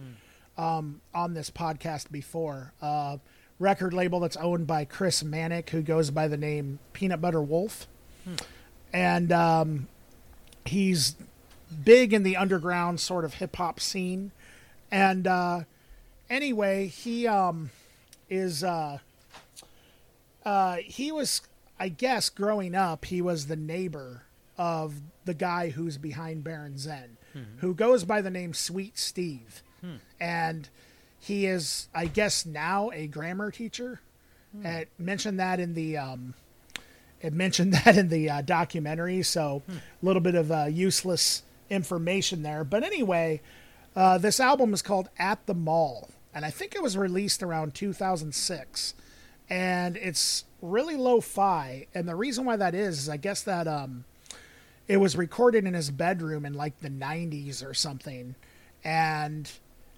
um, 0.57 0.99
on 1.15 1.33
this 1.33 1.49
podcast 1.49 2.11
before. 2.11 2.73
Uh, 2.81 3.17
record 3.57 3.93
label 3.93 4.19
that's 4.19 4.35
owned 4.35 4.67
by 4.67 4.83
Chris 4.83 5.23
Manak, 5.23 5.69
who 5.69 5.81
goes 5.81 6.11
by 6.11 6.27
the 6.27 6.35
name 6.35 6.79
Peanut 6.91 7.21
Butter 7.21 7.41
Wolf, 7.41 7.87
and 8.91 9.31
um, 9.31 9.87
he's 10.65 11.15
big 11.85 12.11
in 12.11 12.23
the 12.23 12.35
underground 12.35 12.99
sort 12.99 13.23
of 13.23 13.35
hip 13.35 13.55
hop 13.55 13.79
scene. 13.79 14.31
And 14.91 15.25
uh, 15.25 15.61
anyway, 16.29 16.87
he 16.87 17.27
um, 17.27 17.69
is 18.29 18.61
uh, 18.61 18.97
uh, 20.45 20.75
he 20.83 21.11
was, 21.11 21.41
I 21.83 21.89
guess, 21.89 22.29
growing 22.29 22.75
up, 22.75 23.03
he 23.03 23.21
was 23.21 23.47
the 23.47 23.57
neighbor 23.57 24.23
of 24.57 25.01
the 25.25 25.33
guy 25.33 25.67
who's 25.71 25.97
behind 25.97 26.41
Baron 26.41 26.77
Zen, 26.77 27.17
who 27.57 27.73
goes 27.73 28.05
by 28.05 28.21
the 28.21 28.29
name 28.29 28.53
Sweet 28.53 28.97
Steve, 28.97 29.61
and 30.17 30.69
he 31.19 31.45
is, 31.45 31.89
I 31.93 32.05
guess, 32.05 32.45
now 32.45 32.89
a 32.93 33.07
grammar 33.07 33.51
teacher. 33.51 33.99
It 34.63 34.87
mentioned 34.97 35.41
that 35.41 35.59
in 35.59 35.73
the 35.73 35.97
um, 35.97 36.35
it 37.19 37.33
mentioned 37.33 37.73
that 37.83 37.97
in 37.97 38.07
the 38.07 38.29
uh, 38.29 38.41
documentary, 38.43 39.21
so 39.21 39.61
a 39.67 40.05
little 40.05 40.21
bit 40.21 40.35
of 40.35 40.53
uh, 40.53 40.67
useless 40.69 41.43
information 41.69 42.43
there. 42.43 42.63
But 42.63 42.83
anyway, 42.83 43.41
uh, 43.93 44.19
this 44.19 44.39
album 44.39 44.73
is 44.73 44.81
called 44.81 45.09
At 45.19 45.45
the 45.47 45.53
Mall, 45.53 46.07
and 46.33 46.45
I 46.45 46.49
think 46.49 46.75
it 46.75 46.81
was 46.81 46.95
released 46.95 47.43
around 47.43 47.73
2006, 47.73 48.93
and 49.49 49.97
it's 49.97 50.45
really 50.63 50.95
lo-fi. 50.95 51.87
And 51.93 52.07
the 52.07 52.15
reason 52.15 52.45
why 52.45 52.55
that 52.55 52.73
is, 52.73 52.99
is 52.99 53.09
I 53.09 53.17
guess 53.17 53.43
that 53.43 53.67
um, 53.67 54.05
it 54.87 54.97
was 54.97 55.15
recorded 55.15 55.65
in 55.65 55.73
his 55.73 55.91
bedroom 55.91 56.45
in 56.45 56.53
like 56.53 56.79
the 56.79 56.89
90s 56.89 57.65
or 57.65 57.73
something, 57.73 58.35
and 58.83 59.51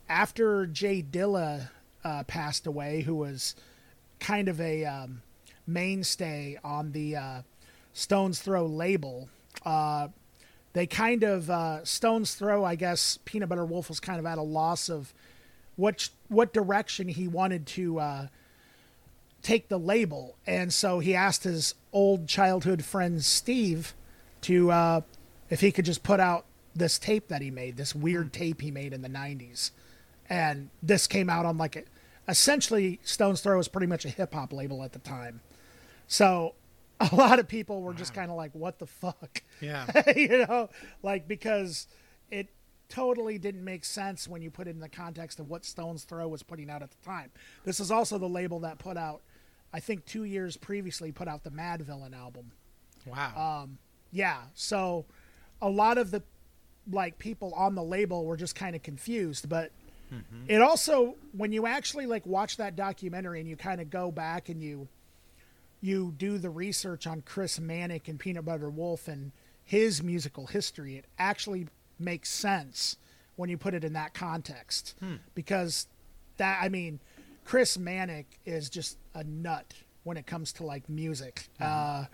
after 0.07 0.67
Jay 0.67 1.01
Dilla 1.01 1.69
uh, 2.03 2.23
passed 2.23 2.67
away, 2.67 3.01
who 3.01 3.15
was 3.15 3.55
kind 4.19 4.47
of 4.47 4.61
a 4.61 4.85
um, 4.85 5.21
mainstay 5.67 6.57
on 6.63 6.91
the 6.91 7.15
uh, 7.15 7.41
Stones 7.93 8.39
Throw 8.39 8.65
label. 8.65 9.29
Uh, 9.65 10.09
they 10.73 10.85
kind 10.85 11.23
of 11.23 11.49
uh, 11.49 11.83
Stones 11.83 12.35
Throw, 12.35 12.63
I 12.63 12.75
guess. 12.75 13.17
Peanut 13.25 13.49
Butter 13.49 13.65
Wolf 13.65 13.89
was 13.89 13.99
kind 13.99 14.19
of 14.19 14.25
at 14.25 14.37
a 14.37 14.43
loss 14.43 14.89
of 14.89 15.13
what 15.75 16.09
what 16.27 16.53
direction 16.53 17.07
he 17.07 17.27
wanted 17.27 17.65
to 17.67 17.99
uh, 17.99 18.27
take 19.45 19.69
the 19.69 19.77
label, 19.77 20.35
and 20.47 20.73
so 20.73 20.99
he 20.99 21.13
asked 21.13 21.43
his 21.43 21.75
old 21.93 22.27
childhood 22.27 22.83
friend 22.83 23.23
Steve 23.23 23.93
to 24.41 24.71
uh, 24.71 25.01
if 25.49 25.61
he 25.61 25.71
could 25.71 25.85
just 25.85 26.03
put 26.03 26.19
out 26.19 26.45
this 26.75 26.97
tape 26.97 27.27
that 27.27 27.41
he 27.41 27.51
made, 27.51 27.77
this 27.77 27.93
weird 27.93 28.33
tape 28.33 28.61
he 28.61 28.71
made 28.71 28.91
in 28.91 29.01
the 29.01 29.09
'90s, 29.09 29.71
and 30.27 30.69
this 30.81 31.05
came 31.05 31.29
out 31.29 31.45
on 31.45 31.57
like 31.57 31.75
a, 31.75 31.83
essentially 32.27 32.99
Stones 33.03 33.41
Throw 33.41 33.57
was 33.57 33.67
pretty 33.67 33.87
much 33.87 34.03
a 34.03 34.09
hip 34.09 34.33
hop 34.33 34.51
label 34.51 34.83
at 34.83 34.93
the 34.93 34.99
time, 34.99 35.41
so 36.07 36.55
a 36.99 37.15
lot 37.15 37.39
of 37.39 37.47
people 37.47 37.81
were 37.81 37.93
just 37.93 38.13
kind 38.13 38.31
of 38.31 38.37
like, 38.37 38.51
"What 38.53 38.79
the 38.79 38.87
fuck." 38.87 39.43
Yeah. 39.61 39.85
you 40.15 40.45
know, 40.47 40.69
like 41.03 41.27
because 41.27 41.87
it 42.31 42.49
totally 42.89 43.37
didn't 43.37 43.63
make 43.63 43.85
sense 43.85 44.27
when 44.27 44.41
you 44.41 44.49
put 44.49 44.67
it 44.67 44.71
in 44.71 44.79
the 44.79 44.89
context 44.89 45.39
of 45.39 45.49
what 45.49 45.65
Stones 45.65 46.03
Throw 46.03 46.27
was 46.27 46.43
putting 46.43 46.69
out 46.69 46.81
at 46.81 46.91
the 46.91 47.05
time. 47.05 47.31
This 47.63 47.79
is 47.79 47.91
also 47.91 48.17
the 48.17 48.29
label 48.29 48.59
that 48.61 48.79
put 48.79 48.97
out, 48.97 49.21
I 49.75 49.79
think, 49.81 50.05
two 50.05 50.23
years 50.23 50.55
previously, 50.55 51.11
put 51.11 51.27
out 51.27 51.43
the 51.43 51.49
Madvillain 51.51 52.15
album. 52.15 52.51
Wow. 53.05 53.63
Um, 53.63 53.77
Yeah, 54.11 54.37
so 54.53 55.03
a 55.61 55.69
lot 55.69 55.97
of 55.97 56.11
the 56.11 56.23
like 56.91 57.17
people 57.19 57.51
on 57.55 57.75
the 57.75 57.83
label 57.83 58.25
were 58.25 58.37
just 58.37 58.55
kind 58.55 58.75
of 58.75 58.83
confused, 58.83 59.49
but 59.49 59.71
it 60.47 60.61
also 60.61 61.15
when 61.33 61.51
you 61.51 61.67
actually 61.67 62.05
like 62.05 62.25
watch 62.25 62.55
that 62.57 62.77
documentary 62.77 63.41
and 63.41 63.49
you 63.49 63.57
kind 63.57 63.81
of 63.81 63.89
go 63.89 64.11
back 64.11 64.47
and 64.47 64.61
you 64.61 64.87
you 65.81 66.13
do 66.17 66.37
the 66.37 66.49
research 66.49 67.05
on 67.05 67.21
Chris 67.21 67.59
Manak 67.59 68.07
and 68.07 68.17
Peanut 68.17 68.45
Butter 68.45 68.69
Wolf 68.69 69.09
and 69.09 69.33
his 69.65 70.01
musical 70.01 70.47
history, 70.47 70.95
it 70.95 71.05
actually 71.19 71.67
makes 71.99 72.29
sense 72.29 72.95
when 73.35 73.49
you 73.49 73.57
put 73.57 73.73
it 73.73 73.83
in 73.83 73.91
that 73.93 74.13
context. 74.13 74.95
Because 75.33 75.87
that, 76.37 76.59
I 76.61 76.69
mean, 76.69 76.99
Chris 77.45 77.77
Manak 77.77 78.25
is 78.45 78.69
just 78.69 78.97
a 79.13 79.23
nut 79.23 79.73
when 80.03 80.17
it 80.17 80.25
comes 80.25 80.51
to 80.53 80.63
like 80.63 80.89
music. 80.89 81.47
Mm-hmm. 81.59 82.03
Uh, 82.03 82.05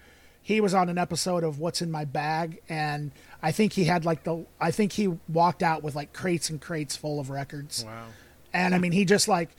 he 0.43 0.59
was 0.59 0.73
on 0.73 0.89
an 0.89 0.97
episode 0.97 1.43
of 1.43 1.59
What's 1.59 1.81
in 1.81 1.91
My 1.91 2.05
Bag, 2.05 2.61
and 2.67 3.11
I 3.41 3.51
think 3.51 3.73
he 3.73 3.85
had 3.85 4.05
like 4.05 4.23
the, 4.23 4.45
I 4.59 4.71
think 4.71 4.91
he 4.91 5.07
walked 5.29 5.63
out 5.63 5.83
with 5.83 5.95
like 5.95 6.13
crates 6.13 6.49
and 6.49 6.59
crates 6.59 6.95
full 6.95 7.19
of 7.19 7.29
records. 7.29 7.83
wow. 7.85 8.05
And 8.53 8.75
I 8.75 8.79
mean, 8.79 8.91
he 8.91 9.05
just 9.05 9.27
like 9.27 9.49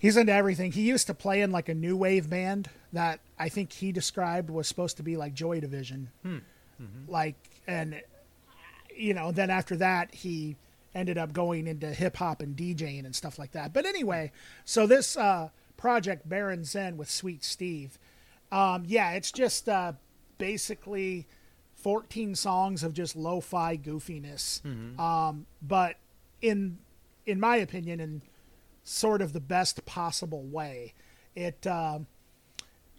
he's 0.00 0.16
into 0.16 0.32
everything. 0.32 0.72
He 0.72 0.82
used 0.82 1.06
to 1.08 1.14
play 1.14 1.42
in 1.42 1.50
like 1.50 1.68
a 1.68 1.74
new 1.74 1.96
wave 1.96 2.30
band 2.30 2.70
that 2.92 3.20
I 3.38 3.48
think 3.50 3.72
he 3.72 3.92
described 3.92 4.48
was 4.48 4.66
supposed 4.66 4.96
to 4.98 5.02
be 5.02 5.16
like 5.16 5.34
Joy 5.34 5.60
Division. 5.60 6.10
Hmm. 6.22 6.38
Mm-hmm. 6.80 7.10
Like, 7.10 7.36
and 7.66 8.00
you 8.94 9.12
know, 9.12 9.32
then 9.32 9.50
after 9.50 9.76
that, 9.76 10.14
he 10.14 10.56
ended 10.96 11.18
up 11.18 11.32
going 11.32 11.66
into 11.66 11.92
hip 11.92 12.16
hop 12.16 12.40
and 12.40 12.56
DJing 12.56 13.04
and 13.04 13.14
stuff 13.14 13.38
like 13.38 13.52
that. 13.52 13.72
But 13.72 13.86
anyway, 13.86 14.32
so 14.64 14.86
this 14.86 15.16
uh, 15.16 15.50
project 15.76 16.28
Baron 16.28 16.64
Zen 16.64 16.96
with 16.96 17.10
Sweet 17.10 17.44
Steve, 17.44 17.98
um, 18.50 18.84
yeah, 18.86 19.12
it's 19.12 19.30
just 19.30 19.68
uh, 19.68 19.92
basically 20.38 21.26
14 21.76 22.34
songs 22.34 22.82
of 22.82 22.92
just 22.94 23.14
lo-fi 23.14 23.76
goofiness. 23.76 24.64
Um, 24.98 25.46
but 25.62 25.96
in 26.42 26.78
in 27.26 27.40
my 27.40 27.56
opinion, 27.56 28.00
in 28.00 28.22
sort 28.86 29.20
of 29.20 29.32
the 29.32 29.40
best 29.40 29.84
possible 29.84 30.44
way. 30.44 30.94
It 31.34 31.66
um, 31.66 32.06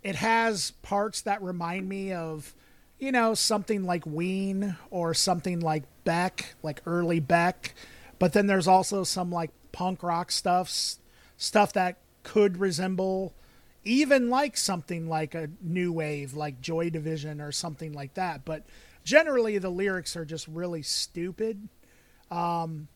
it 0.04 0.16
has 0.16 0.72
parts 0.82 1.22
that 1.22 1.42
remind 1.42 1.90
me 1.90 2.14
of, 2.14 2.54
you 3.00 3.12
know, 3.12 3.34
something 3.34 3.84
like 3.84 4.06
Ween 4.06 4.76
or 4.92 5.14
something 5.14 5.60
like 5.60 5.84
Beck, 6.08 6.56
like 6.64 6.82
early 6.86 7.20
Beck, 7.20 7.76
but 8.18 8.32
then 8.32 8.48
there's 8.48 8.68
also 8.68 9.04
some 9.04 9.30
like 9.30 9.52
punk 9.74 10.04
rock 10.04 10.32
stuff, 10.32 10.74
stuff 11.36 11.74
that 11.74 11.98
could 12.24 12.58
resemble 12.58 13.34
even 13.84 14.30
like 14.30 14.56
something 14.56 15.10
like 15.10 15.36
a 15.36 15.50
new 15.62 15.92
wave, 15.92 16.34
like 16.34 16.62
Joy 16.62 16.90
Division 16.90 17.42
or 17.42 17.52
something 17.52 17.92
like 17.92 18.14
that. 18.14 18.46
But 18.46 18.64
generally, 19.04 19.58
the 19.58 19.70
lyrics 19.70 20.16
are 20.16 20.26
just 20.26 20.48
really 20.48 20.82
stupid. 20.82 21.68
Um, 22.32 22.88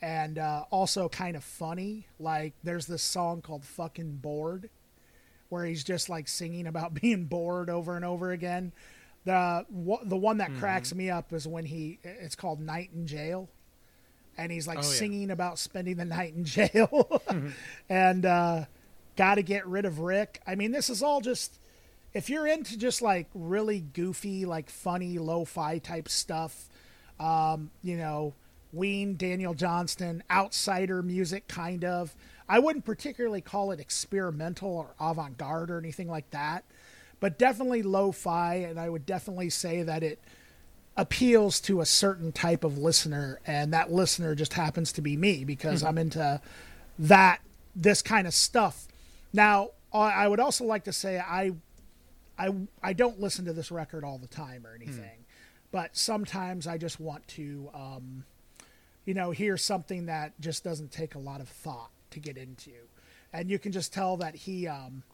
and 0.00 0.38
uh, 0.38 0.64
also 0.70 1.08
kind 1.08 1.36
of 1.36 1.42
funny. 1.42 2.06
Like, 2.20 2.54
there's 2.62 2.86
this 2.86 3.02
song 3.02 3.42
called 3.42 3.64
Fucking 3.64 4.16
Bored 4.16 4.70
where 5.52 5.66
he's 5.66 5.84
just 5.84 6.08
like 6.08 6.28
singing 6.28 6.66
about 6.66 6.94
being 7.00 7.24
bored 7.26 7.68
over 7.68 7.94
and 7.94 8.06
over 8.06 8.32
again. 8.32 8.72
The 9.24 9.64
the 10.04 10.16
one 10.16 10.38
that 10.38 10.50
Mm-hmm. 10.50 10.60
cracks 10.60 10.94
me 10.94 11.10
up 11.10 11.32
is 11.32 11.46
when 11.46 11.64
he 11.64 11.98
it's 12.02 12.34
called 12.34 12.60
Night 12.60 12.90
in 12.94 13.06
Jail, 13.06 13.48
and 14.36 14.50
he's 14.50 14.66
like 14.66 14.78
Oh, 14.78 14.82
yeah. 14.82 14.86
singing 14.88 15.30
about 15.30 15.58
spending 15.58 15.96
the 15.96 16.04
night 16.18 16.34
in 16.34 16.44
jail, 16.44 17.22
and 17.88 18.26
uh, 18.26 18.64
got 19.16 19.36
to 19.36 19.42
get 19.42 19.66
rid 19.66 19.84
of 19.84 20.00
Rick. 20.00 20.40
I 20.46 20.54
mean, 20.56 20.72
this 20.72 20.90
is 20.90 21.02
all 21.02 21.20
just 21.20 21.58
if 22.14 22.28
you're 22.28 22.46
into 22.46 22.76
just 22.76 23.00
like 23.00 23.28
really 23.34 23.80
goofy, 23.80 24.44
like 24.44 24.68
funny 24.70 25.18
lo-fi 25.18 25.78
type 25.78 26.08
stuff, 26.08 26.68
um, 27.20 27.70
you 27.82 27.96
know, 27.96 28.34
Ween, 28.72 29.16
Daniel 29.16 29.54
Johnston, 29.54 30.22
outsider 30.30 31.02
music, 31.02 31.46
kind 31.48 31.84
of. 31.84 32.14
I 32.48 32.58
wouldn't 32.58 32.84
particularly 32.84 33.40
call 33.40 33.70
it 33.70 33.80
experimental 33.80 34.68
or 34.70 34.94
avant 35.00 35.38
garde 35.38 35.70
or 35.70 35.78
anything 35.78 36.08
like 36.10 36.28
that, 36.32 36.64
but 37.22 37.38
definitely 37.38 37.84
lo 37.84 38.10
fi. 38.10 38.56
And 38.56 38.80
I 38.80 38.90
would 38.90 39.06
definitely 39.06 39.48
say 39.48 39.84
that 39.84 40.02
it 40.02 40.20
appeals 40.96 41.60
to 41.60 41.80
a 41.80 41.86
certain 41.86 42.32
type 42.32 42.64
of 42.64 42.78
listener. 42.78 43.38
And 43.46 43.72
that 43.72 43.92
listener 43.92 44.34
just 44.34 44.54
happens 44.54 44.92
to 44.94 45.02
be 45.02 45.16
me 45.16 45.44
because 45.44 45.84
I'm 45.84 45.98
into 45.98 46.40
that, 46.98 47.40
this 47.76 48.02
kind 48.02 48.26
of 48.26 48.34
stuff. 48.34 48.88
Now, 49.32 49.70
I 49.92 50.24
I 50.24 50.28
would 50.28 50.40
also 50.40 50.64
like 50.64 50.82
to 50.84 50.92
say 50.92 51.20
I 51.20 51.52
I 52.36 52.52
I 52.82 52.92
don't 52.92 53.20
listen 53.20 53.44
to 53.44 53.52
this 53.52 53.70
record 53.70 54.02
all 54.02 54.18
the 54.18 54.26
time 54.26 54.66
or 54.66 54.74
anything, 54.74 55.24
but 55.70 55.96
sometimes 55.96 56.66
I 56.66 56.76
just 56.76 56.98
want 56.98 57.26
to, 57.28 57.70
um, 57.72 58.24
you 59.04 59.14
know, 59.14 59.30
hear 59.30 59.56
something 59.56 60.06
that 60.06 60.32
just 60.40 60.64
doesn't 60.64 60.90
take 60.90 61.14
a 61.14 61.20
lot 61.20 61.40
of 61.40 61.48
thought 61.48 61.90
to 62.10 62.18
get 62.18 62.36
into, 62.36 62.72
and 63.32 63.48
you 63.48 63.60
can 63.60 63.70
just 63.70 63.92
tell 63.92 64.16
that 64.16 64.34
he, 64.34 64.66
um, 64.66 65.04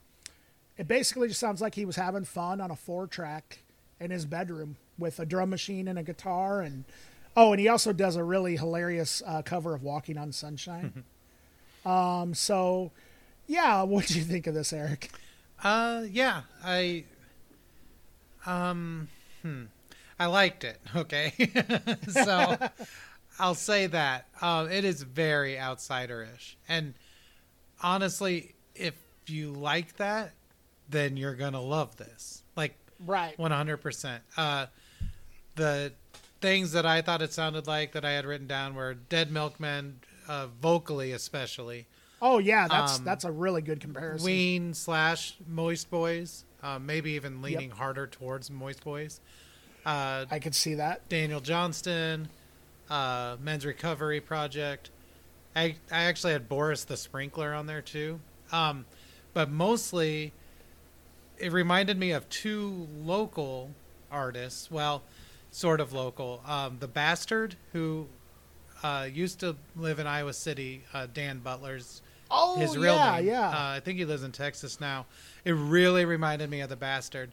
it 0.78 0.86
basically 0.86 1.28
just 1.28 1.40
sounds 1.40 1.60
like 1.60 1.74
he 1.74 1.84
was 1.84 1.96
having 1.96 2.24
fun 2.24 2.60
on 2.60 2.70
a 2.70 2.76
four 2.76 3.06
track 3.08 3.58
in 4.00 4.12
his 4.12 4.24
bedroom 4.24 4.76
with 4.96 5.18
a 5.18 5.26
drum 5.26 5.50
machine 5.50 5.88
and 5.88 5.98
a 5.98 6.02
guitar, 6.04 6.60
and 6.60 6.84
oh, 7.36 7.52
and 7.52 7.60
he 7.60 7.68
also 7.68 7.92
does 7.92 8.16
a 8.16 8.22
really 8.22 8.56
hilarious 8.56 9.20
uh, 9.26 9.42
cover 9.42 9.74
of 9.74 9.82
Walking 9.82 10.16
on 10.16 10.32
Sunshine. 10.32 11.04
um, 11.84 12.32
so 12.32 12.92
yeah, 13.48 13.82
what 13.82 14.06
do 14.06 14.18
you 14.18 14.24
think 14.24 14.46
of 14.46 14.54
this, 14.54 14.72
Eric? 14.72 15.10
Uh, 15.62 16.04
yeah, 16.08 16.42
I, 16.64 17.04
um, 18.46 19.08
hmm, 19.42 19.64
I 20.18 20.26
liked 20.26 20.62
it. 20.62 20.80
Okay, 20.94 21.32
so 22.08 22.56
I'll 23.40 23.56
say 23.56 23.88
that 23.88 24.28
um, 24.40 24.70
it 24.70 24.84
is 24.84 25.02
very 25.02 25.56
outsiderish, 25.56 26.54
and 26.68 26.94
honestly, 27.82 28.54
if 28.76 28.94
you 29.26 29.50
like 29.50 29.96
that, 29.96 30.32
then 30.88 31.16
you're 31.16 31.34
gonna 31.34 31.60
love 31.60 31.96
this. 31.96 32.42
Like 32.56 32.74
Right. 33.04 33.38
one 33.38 33.50
hundred 33.50 33.78
percent. 33.78 34.22
Uh, 34.36 34.66
the 35.54 35.92
things 36.40 36.72
that 36.72 36.86
I 36.86 37.02
thought 37.02 37.22
it 37.22 37.32
sounded 37.32 37.66
like 37.66 37.92
that 37.92 38.04
I 38.04 38.12
had 38.12 38.24
written 38.24 38.46
down 38.46 38.74
were 38.74 38.94
Dead 38.94 39.30
Milkmen, 39.30 40.00
uh, 40.28 40.46
vocally 40.60 41.12
especially. 41.12 41.86
Oh 42.20 42.38
yeah, 42.38 42.66
that's 42.68 42.98
Um, 42.98 43.04
that's 43.04 43.24
a 43.24 43.30
really 43.30 43.62
good 43.62 43.80
comparison. 43.80 44.24
Ween 44.24 44.74
slash 44.74 45.34
Moist 45.46 45.90
Boys, 45.90 46.44
uh, 46.62 46.78
maybe 46.78 47.12
even 47.12 47.42
leaning 47.42 47.70
harder 47.70 48.06
towards 48.06 48.50
Moist 48.50 48.82
Boys. 48.84 49.20
Uh, 49.86 50.26
I 50.30 50.38
could 50.40 50.54
see 50.54 50.74
that. 50.74 51.08
Daniel 51.08 51.40
Johnston, 51.40 52.28
uh, 52.90 53.36
Men's 53.40 53.64
Recovery 53.64 54.20
Project. 54.20 54.90
I, 55.54 55.76
I 55.90 56.04
actually 56.04 56.32
had 56.32 56.48
Boris 56.48 56.84
the 56.84 56.96
Sprinkler 56.96 57.54
on 57.54 57.66
there 57.66 57.82
too. 57.82 58.20
Um, 58.52 58.84
but 59.34 59.50
mostly, 59.50 60.32
it 61.40 61.52
reminded 61.52 61.98
me 61.98 62.10
of 62.12 62.28
two 62.28 62.86
local 63.02 63.70
artists. 64.10 64.70
Well, 64.70 65.02
sort 65.50 65.80
of 65.80 65.92
local. 65.92 66.42
Um, 66.46 66.76
the 66.80 66.88
Bastard, 66.88 67.56
who 67.72 68.06
uh, 68.82 69.08
used 69.12 69.40
to 69.40 69.56
live 69.76 69.98
in 69.98 70.06
Iowa 70.06 70.32
City, 70.32 70.82
uh, 70.92 71.06
Dan 71.12 71.38
Butler's 71.38 72.02
Oh 72.30 72.58
his 72.58 72.76
real 72.76 72.94
yeah, 72.94 73.16
name. 73.16 73.26
yeah. 73.26 73.48
Uh, 73.48 73.54
I 73.76 73.80
think 73.80 73.98
he 73.98 74.04
lives 74.04 74.22
in 74.22 74.32
Texas 74.32 74.80
now. 74.80 75.06
It 75.46 75.52
really 75.52 76.04
reminded 76.04 76.50
me 76.50 76.60
of 76.60 76.68
the 76.68 76.76
Bastard. 76.76 77.30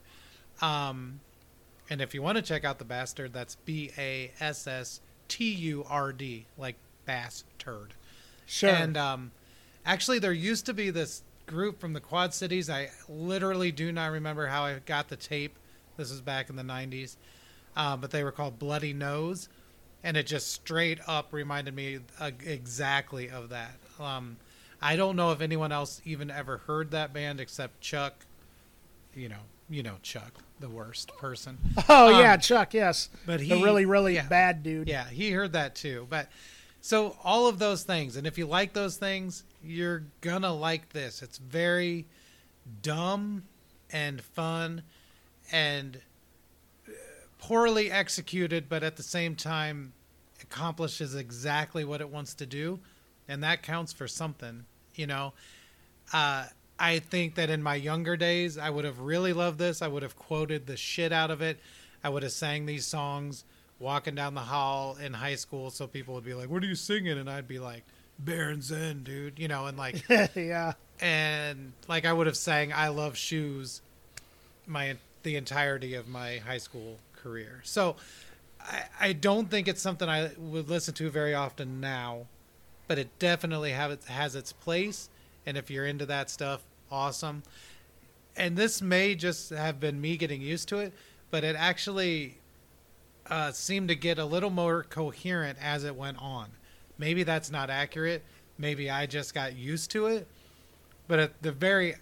Um, 0.61 1.19
and 1.89 1.99
if 2.01 2.13
you 2.13 2.21
want 2.21 2.37
to 2.37 2.41
check 2.41 2.63
out 2.63 2.79
the 2.79 2.85
Bastard, 2.85 3.33
that's 3.33 3.55
B 3.65 3.91
A 3.97 4.31
S 4.39 4.65
S 4.67 5.01
T 5.27 5.51
U 5.51 5.85
R 5.89 6.13
D, 6.13 6.45
like 6.57 6.75
bass 7.05 7.43
turd. 7.59 7.93
sure. 8.45 8.69
And 8.69 8.95
um, 8.95 9.31
actually, 9.85 10.19
there 10.19 10.31
used 10.31 10.65
to 10.67 10.73
be 10.73 10.91
this 10.91 11.23
group 11.45 11.79
from 11.79 11.93
the 11.93 11.99
Quad 11.99 12.34
Cities. 12.34 12.69
I 12.69 12.89
literally 13.08 13.71
do 13.71 13.91
not 13.91 14.12
remember 14.12 14.47
how 14.47 14.63
I 14.63 14.79
got 14.86 15.08
the 15.08 15.15
tape. 15.15 15.58
This 15.97 16.12
was 16.12 16.21
back 16.21 16.49
in 16.49 16.55
the 16.55 16.63
90s. 16.63 17.15
Uh, 17.75 17.97
but 17.97 18.12
they 18.12 18.23
were 18.23 18.31
called 18.31 18.60
Bloody 18.60 18.93
Nose. 18.93 19.49
And 20.03 20.15
it 20.17 20.27
just 20.27 20.51
straight 20.53 20.99
up 21.08 21.34
reminded 21.34 21.75
me 21.75 21.99
uh, 22.19 22.31
exactly 22.45 23.29
of 23.29 23.49
that. 23.49 23.75
Um, 23.99 24.38
I 24.81 24.95
don't 24.95 25.15
know 25.15 25.31
if 25.31 25.41
anyone 25.41 25.71
else 25.71 26.01
even 26.05 26.29
ever 26.29 26.58
heard 26.60 26.91
that 26.91 27.12
band 27.13 27.39
except 27.39 27.81
Chuck. 27.81 28.25
You 29.15 29.29
know, 29.29 29.39
you 29.69 29.81
know 29.81 29.95
Chuck, 30.03 30.34
the 30.60 30.69
worst 30.69 31.15
person. 31.17 31.58
oh 31.89 32.13
um, 32.13 32.21
yeah, 32.21 32.38
Chuck. 32.38 32.73
Yes, 32.73 33.10
But 33.25 33.39
he 33.39 33.49
the 33.49 33.63
really 33.63 33.86
really 33.86 34.15
yeah. 34.15 34.27
bad 34.27 34.62
dude. 34.62 34.88
Yeah, 34.88 35.08
he 35.08 35.31
heard 35.31 35.53
that 35.53 35.73
too. 35.73 36.05
But 36.10 36.29
so 36.81 37.17
all 37.23 37.47
of 37.47 37.58
those 37.58 37.81
things, 37.84 38.15
and 38.15 38.27
if 38.27 38.38
you 38.38 38.45
like 38.45 38.73
those 38.73 38.97
things, 38.97 39.43
you're 39.65 40.04
gonna 40.21 40.54
like 40.54 40.89
this. 40.89 41.21
It's 41.21 41.38
very 41.38 42.06
dumb 42.82 43.43
and 43.91 44.21
fun 44.21 44.84
and 45.51 46.01
uh, 46.88 46.91
poorly 47.39 47.91
executed, 47.91 48.67
but 48.69 48.84
at 48.84 48.95
the 48.95 49.04
same 49.04 49.36
time 49.36 49.93
accomplishes 50.41 51.15
exactly 51.15 51.84
what 51.84 52.01
it 52.01 52.10
wants 52.10 52.34
to 52.36 52.45
do, 52.45 52.80
and 53.28 53.43
that 53.43 53.63
counts 53.63 53.93
for 53.93 54.08
something, 54.08 54.65
you 54.95 55.08
know. 55.08 55.34
Uh, 56.13 56.45
I 56.78 56.99
think 56.99 57.36
that 57.36 57.49
in 57.49 57.63
my 57.63 57.75
younger 57.75 58.17
days, 58.17 58.58
I 58.58 58.69
would 58.69 58.86
have 58.86 58.99
really 58.99 59.34
loved 59.34 59.58
this. 59.58 59.82
I 59.82 59.88
would 59.88 60.04
have 60.04 60.15
quoted 60.15 60.67
the 60.67 60.78
shit 60.78 61.12
out 61.12 61.32
of 61.32 61.41
it. 61.41 61.60
I 62.04 62.10
would 62.10 62.23
have 62.23 62.34
sang 62.34 62.65
these 62.65 62.86
songs 62.86 63.45
walking 63.80 64.15
down 64.15 64.36
the 64.36 64.41
hall 64.41 64.97
in 64.97 65.13
high 65.13 65.36
school, 65.36 65.69
so 65.69 65.88
people 65.88 66.13
would 66.15 66.23
be 66.23 66.34
like, 66.34 66.49
"What 66.49 66.63
are 66.63 66.67
you 66.67 66.75
singing?" 66.75 67.17
And 67.17 67.30
I'd 67.30 67.47
be 67.47 67.60
like, 67.60 67.84
"Baron 68.19 68.62
Zen, 68.62 69.04
dude," 69.04 69.39
you 69.39 69.47
know, 69.47 69.65
and 69.65 69.78
like, 69.78 70.04
yeah. 70.36 70.73
and 70.99 71.73
like 71.88 72.06
I 72.06 72.13
would 72.13 72.28
have 72.28 72.38
sang 72.38 72.73
"I 72.73 72.89
Love 72.89 73.17
Shoes" 73.17 73.82
my 74.67 74.97
the 75.23 75.36
entirety 75.36 75.95
of 75.95 76.08
my 76.08 76.38
high 76.38 76.60
school 76.60 76.99
career. 77.15 77.62
So 77.63 77.95
I, 78.62 78.84
I 78.99 79.13
don't 79.13 79.49
think 79.49 79.67
it's 79.67 79.82
something 79.82 80.08
I 80.08 80.32
would 80.38 80.69
listen 80.69 80.93
to 80.95 81.10
very 81.10 81.34
often 81.34 81.82
now, 81.82 82.28
but 82.88 82.99
it 82.99 83.17
definitely 83.19 83.71
have 83.71 83.91
it, 83.91 84.04
has 84.06 84.36
its 84.36 84.54
place. 84.54 85.10
And 85.45 85.58
if 85.58 85.69
you're 85.69 85.86
into 85.86 86.06
that 86.06 86.30
stuff, 86.30 86.62
awesome. 86.91 87.44
And 88.35 88.56
this 88.56 88.81
may 88.81 89.15
just 89.15 89.50
have 89.50 89.79
been 89.79 90.00
me 90.00 90.17
getting 90.17 90.42
used 90.42 90.67
to 90.69 90.77
it, 90.77 90.94
but 91.31 91.44
it 91.44 91.56
actually 91.58 92.37
uh, 93.27 93.52
seemed 93.52 93.87
to 93.89 93.96
get 93.96 94.19
a 94.19 94.25
little 94.25 94.50
more 94.50 94.83
coherent 94.83 95.58
as 95.62 95.83
it 95.83 95.96
went 95.96 96.21
on. 96.21 96.50
Maybe 96.98 97.23
that's 97.23 97.52
not 97.52 97.69
accurate. 97.69 98.23
Maybe 98.58 98.89
I 98.89 99.06
just 99.06 99.33
got 99.33 99.56
used 99.56 99.91
to 99.91 100.08
it. 100.08 100.27
But 101.08 101.19
at 101.19 101.41
the 101.41 101.52
very 101.52 101.93
uh, 101.93 101.98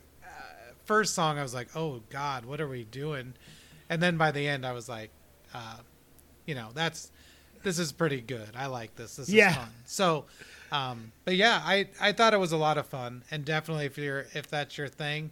first 0.85 1.13
song, 1.13 1.37
I 1.37 1.43
was 1.43 1.53
like, 1.53 1.75
"Oh 1.75 2.01
God, 2.09 2.45
what 2.45 2.61
are 2.61 2.67
we 2.67 2.83
doing?" 2.85 3.33
And 3.89 4.01
then 4.01 4.17
by 4.17 4.31
the 4.31 4.47
end, 4.47 4.65
I 4.65 4.71
was 4.71 4.87
like, 4.87 5.09
uh, 5.53 5.77
"You 6.45 6.55
know, 6.55 6.69
that's 6.73 7.11
this 7.63 7.79
is 7.79 7.91
pretty 7.91 8.21
good. 8.21 8.49
I 8.55 8.67
like 8.67 8.95
this. 8.95 9.15
This 9.17 9.29
Yeah. 9.29 9.49
is 9.49 9.55
fun." 9.57 9.69
So, 9.85 10.25
um, 10.71 11.11
but 11.25 11.35
yeah, 11.35 11.61
I 11.65 11.87
I 11.99 12.11
thought 12.13 12.33
it 12.33 12.39
was 12.39 12.51
a 12.53 12.57
lot 12.57 12.77
of 12.77 12.85
fun, 12.87 13.23
and 13.31 13.43
definitely 13.43 13.85
if 13.85 13.97
you're 13.97 14.27
if 14.33 14.47
that's 14.47 14.77
your 14.77 14.87
thing, 14.87 15.31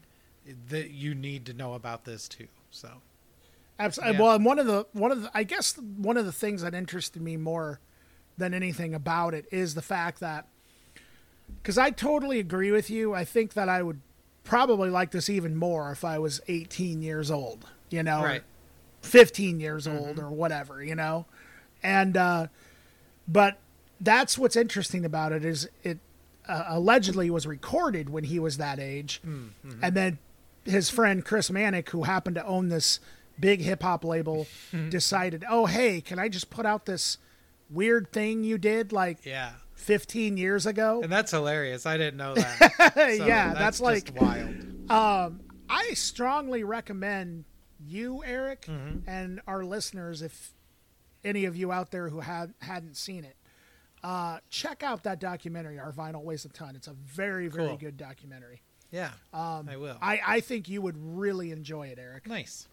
that 0.69 0.89
you 0.89 1.15
need 1.15 1.45
to 1.45 1.53
know 1.53 1.73
about 1.75 2.03
this 2.03 2.27
too. 2.27 2.47
So, 2.71 2.89
Absolutely. 3.79 4.15
Yeah. 4.15 4.21
Well, 4.21 4.35
and 4.35 4.45
one 4.45 4.59
of 4.59 4.65
the 4.67 4.85
one 4.91 5.11
of 5.13 5.21
the 5.21 5.31
I 5.33 5.43
guess 5.43 5.77
one 5.77 6.17
of 6.17 6.25
the 6.25 6.31
things 6.33 6.61
that 6.61 6.73
interested 6.73 7.21
me 7.21 7.37
more 7.37 7.79
than 8.41 8.53
anything 8.53 8.93
about 8.93 9.33
it 9.33 9.45
is 9.51 9.73
the 9.75 9.81
fact 9.81 10.19
that 10.19 10.47
because 11.61 11.77
I 11.77 11.89
totally 11.91 12.39
agree 12.39 12.71
with 12.71 12.89
you. 12.89 13.13
I 13.13 13.23
think 13.25 13.53
that 13.53 13.69
I 13.69 13.81
would 13.83 13.99
probably 14.43 14.89
like 14.89 15.11
this 15.11 15.29
even 15.29 15.55
more 15.55 15.91
if 15.91 16.03
I 16.03 16.17
was 16.19 16.41
18 16.47 17.01
years 17.01 17.29
old. 17.31 17.65
You 17.89 18.03
know, 18.03 18.23
right, 18.23 18.43
15 19.01 19.59
years 19.59 19.87
old 19.87 20.17
or 20.19 20.29
whatever. 20.29 20.83
You 20.83 20.95
know, 20.95 21.25
and 21.83 22.15
uh, 22.17 22.47
but 23.27 23.57
that's 23.99 24.37
what's 24.37 24.55
interesting 24.55 25.05
about 25.05 25.31
it 25.31 25.43
is 25.45 25.69
it 25.83 25.99
uh, 26.47 26.63
allegedly 26.69 27.29
was 27.29 27.45
recorded 27.45 28.09
when 28.09 28.23
he 28.25 28.39
was 28.39 28.57
that 28.57 28.79
age, 28.79 29.21
Mm-hmm. 29.25 29.83
and 29.83 29.95
then 29.95 30.17
his 30.65 30.89
friend 30.89 31.23
Chris 31.25 31.49
Manak, 31.49 31.89
who 31.89 32.03
happened 32.03 32.35
to 32.35 32.45
own 32.45 32.69
this 32.69 32.99
big 33.39 33.61
hip 33.61 33.81
hop 33.83 34.03
label, 34.05 34.47
decided, 34.89 35.43
oh 35.49 35.65
hey, 35.65 35.99
can 36.01 36.17
I 36.17 36.29
just 36.29 36.49
put 36.49 36.65
out 36.65 36.85
this 36.85 37.17
weird 37.71 38.11
thing 38.11 38.43
you 38.43 38.57
did 38.57 38.91
like 38.91 39.25
Yeah. 39.25 39.51
15 39.75 40.37
years 40.37 40.65
ago? 40.65 41.01
And 41.03 41.11
that's 41.11 41.31
hilarious. 41.31 41.85
I 41.85 41.97
didn't 41.97 42.17
know 42.17 42.33
that. 42.35 42.93
So 42.95 43.25
yeah, 43.25 43.53
that's, 43.53 43.79
just 43.79 43.81
like 43.81 44.11
wild. 44.19 44.91
Um, 44.91 45.41
I 45.69 45.93
strongly 45.93 46.63
recommend 46.63 47.45
you, 47.83 48.23
Eric, 48.25 48.63
Mm-hmm. 48.67 49.09
and 49.09 49.41
our 49.47 49.63
listeners, 49.63 50.21
if 50.21 50.53
any 51.23 51.45
of 51.45 51.55
you 51.55 51.71
out 51.71 51.91
there 51.91 52.09
who 52.09 52.19
had 52.19 52.53
hadn't 52.61 52.95
seen 52.97 53.23
it, 53.23 53.35
uh, 54.03 54.39
check 54.49 54.83
out 54.83 55.03
that 55.03 55.19
documentary. 55.19 55.79
Our 55.79 55.91
vinyl 55.91 56.23
weighs 56.23 56.45
a 56.45 56.49
ton. 56.49 56.75
It's 56.75 56.87
a 56.87 56.93
very, 56.93 57.47
very 57.47 57.69
Cool. 57.69 57.77
good 57.77 57.97
documentary. 57.97 58.61
Yeah. 58.91 59.11
um, 59.33 59.69
I 59.69 59.77
will. 59.77 59.97
I, 60.01 60.19
I 60.25 60.39
think 60.41 60.67
you 60.67 60.81
would 60.81 60.97
really 60.97 61.51
enjoy 61.51 61.87
it, 61.87 61.97
Eric. 61.99 62.27
nice. 62.27 62.67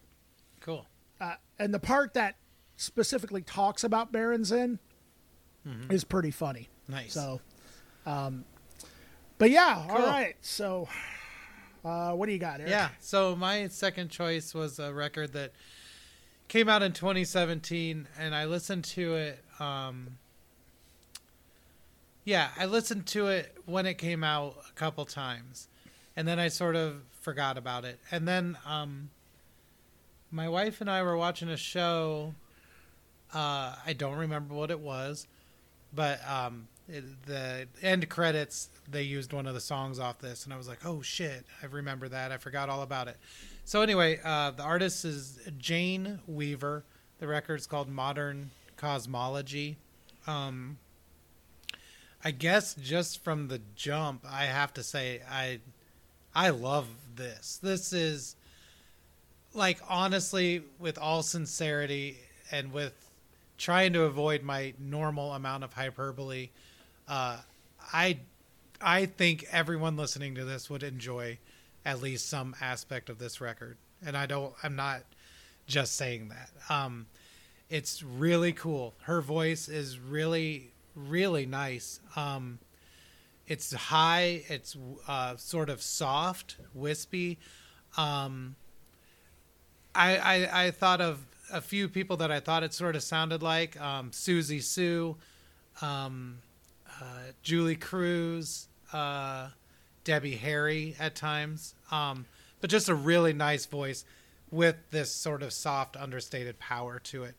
Cool. 0.60 0.84
Uh, 1.20 1.34
and 1.58 1.72
the 1.72 1.78
part 1.78 2.14
that 2.14 2.36
specifically 2.76 3.42
talks 3.42 3.84
about 3.84 4.10
Baron 4.12 4.44
Zen 4.44 4.78
is 5.90 6.04
pretty 6.04 6.30
funny. 6.30 6.68
Nice. 6.88 7.12
So, 7.12 7.40
um, 8.06 8.44
but 9.38 9.50
yeah, 9.50 9.84
all 9.88 9.96
Cool. 9.96 10.06
right. 10.06 10.34
So, 10.40 10.88
uh, 11.84 12.12
what 12.12 12.26
do 12.26 12.32
you 12.32 12.38
got, 12.38 12.60
Eric? 12.60 12.70
Yeah. 12.70 12.88
So 13.00 13.36
my 13.36 13.68
second 13.68 14.10
choice 14.10 14.54
was 14.54 14.78
a 14.78 14.92
record 14.92 15.32
that 15.34 15.52
came 16.48 16.68
out 16.68 16.82
in 16.82 16.92
2017, 16.92 18.08
and 18.18 18.34
I 18.34 18.46
listened 18.46 18.84
to 18.84 19.14
it. 19.14 19.44
Um, 19.60 20.18
yeah, 22.24 22.48
I 22.58 22.66
listened 22.66 23.06
to 23.08 23.28
it 23.28 23.56
when 23.66 23.86
it 23.86 23.94
came 23.94 24.22
out 24.22 24.56
a 24.68 24.72
couple 24.72 25.04
times, 25.06 25.68
and 26.16 26.26
then 26.28 26.38
I 26.38 26.48
sort 26.48 26.76
of 26.76 27.02
forgot 27.20 27.56
about 27.56 27.84
it. 27.84 27.98
And 28.10 28.26
then 28.28 28.58
um, 28.66 29.10
my 30.30 30.48
wife 30.48 30.80
and 30.80 30.90
I 30.90 31.02
were 31.02 31.16
watching 31.16 31.48
a 31.48 31.56
show. 31.56 32.34
Uh, 33.32 33.74
I 33.86 33.92
don't 33.96 34.16
remember 34.16 34.54
what 34.54 34.70
it 34.70 34.80
was, 34.80 35.26
but 35.94 36.20
um, 36.28 36.68
it, 36.88 37.04
the 37.26 37.66
end 37.82 38.08
credits 38.08 38.68
they 38.90 39.02
used 39.02 39.32
one 39.32 39.46
of 39.46 39.54
the 39.54 39.60
songs 39.60 39.98
off 39.98 40.18
this, 40.18 40.44
and 40.44 40.54
I 40.54 40.56
was 40.56 40.68
like, 40.68 40.84
"Oh 40.84 41.02
shit, 41.02 41.44
I 41.62 41.66
remember 41.66 42.08
that. 42.08 42.32
I 42.32 42.38
forgot 42.38 42.68
all 42.68 42.82
about 42.82 43.08
it." 43.08 43.16
So 43.64 43.82
anyway, 43.82 44.20
uh, 44.24 44.52
the 44.52 44.62
artist 44.62 45.04
is 45.04 45.38
Jane 45.58 46.20
Weaver. 46.26 46.84
The 47.18 47.26
record's 47.26 47.66
called 47.66 47.88
Modern 47.88 48.50
Cosmology. 48.76 49.76
Um, 50.26 50.78
I 52.24 52.30
guess 52.30 52.74
just 52.74 53.22
from 53.22 53.48
the 53.48 53.60
jump, 53.76 54.24
I 54.28 54.44
have 54.44 54.72
to 54.74 54.82
say 54.82 55.20
I 55.30 55.60
I 56.34 56.50
love 56.50 56.86
this. 57.14 57.58
This 57.62 57.92
is 57.92 58.36
like 59.54 59.78
honestly, 59.88 60.62
with 60.78 60.98
all 60.98 61.22
sincerity 61.22 62.18
and 62.50 62.72
with 62.72 63.07
trying 63.58 63.92
to 63.92 64.04
avoid 64.04 64.42
my 64.42 64.72
normal 64.78 65.32
amount 65.34 65.64
of 65.64 65.74
hyperbole, 65.74 66.50
uh, 67.06 67.38
I 67.92 68.20
I 68.80 69.06
think 69.06 69.44
everyone 69.50 69.96
listening 69.96 70.36
to 70.36 70.44
this 70.44 70.70
would 70.70 70.82
enjoy 70.82 71.38
at 71.84 72.00
least 72.00 72.28
some 72.28 72.54
aspect 72.60 73.10
of 73.10 73.18
this 73.18 73.40
record, 73.40 73.76
and 74.04 74.16
I 74.16 74.26
don't. 74.26 74.54
I'm 74.62 74.76
not 74.76 75.02
just 75.66 75.96
saying 75.96 76.28
that. 76.30 76.50
Um, 76.72 77.06
it's 77.68 78.02
really 78.02 78.52
cool. 78.52 78.94
Her 79.02 79.20
voice 79.20 79.68
is 79.68 79.98
really 79.98 80.72
really 80.94 81.46
nice. 81.46 82.00
Um, 82.16 82.58
it's 83.46 83.72
high. 83.72 84.42
It's 84.48 84.76
uh, 85.06 85.36
sort 85.36 85.70
of 85.70 85.80
soft, 85.82 86.56
wispy. 86.74 87.38
Um, 87.96 88.56
I, 89.94 90.16
I 90.16 90.64
I 90.64 90.70
thought 90.70 91.00
of 91.00 91.24
a 91.52 91.60
few 91.60 91.88
people 91.88 92.16
that 92.18 92.30
I 92.30 92.40
thought 92.40 92.62
it 92.62 92.74
sort 92.74 92.96
of 92.96 93.02
sounded 93.02 93.42
like 93.42 93.80
um, 93.80 94.10
Siouxsie 94.10 94.62
Sioux, 94.62 95.16
um, 95.80 96.38
uh, 97.00 97.32
Julee 97.42 97.76
Cruise, 97.76 98.68
uh, 98.92 99.48
Debbie 100.04 100.36
Harry 100.36 100.96
at 100.98 101.14
times, 101.14 101.74
um, 101.90 102.26
but 102.60 102.70
just 102.70 102.88
a 102.88 102.94
really 102.94 103.32
nice 103.32 103.66
voice 103.66 104.04
with 104.50 104.76
this 104.90 105.10
sort 105.10 105.42
of 105.42 105.52
soft, 105.52 105.96
understated 105.96 106.58
power 106.58 106.98
to 106.98 107.24
it. 107.24 107.34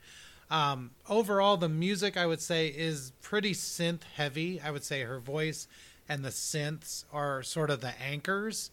Um, 0.51 0.91
overall, 1.07 1.57
the 1.57 1.69
music 1.69 2.17
I 2.17 2.25
would 2.25 2.41
say 2.41 2.67
is 2.67 3.11
pretty 3.21 3.53
synth 3.53 4.03
heavy. 4.15 4.59
I 4.59 4.71
would 4.71 4.83
say 4.83 5.01
her 5.01 5.19
voice 5.19 5.67
and 6.07 6.25
the 6.25 6.29
synths 6.29 7.05
are 7.13 7.43
sort 7.43 7.69
of 7.69 7.81
the 7.81 7.93
anchors 8.01 8.71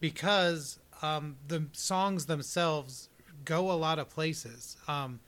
because 0.00 0.78
um, 1.02 1.36
the 1.46 1.66
songs 1.72 2.26
themselves 2.26 3.08
go 3.46 3.70
a 3.70 3.74
lot 3.74 3.98
of 3.98 4.10
places, 4.10 4.76
um, 4.86 5.20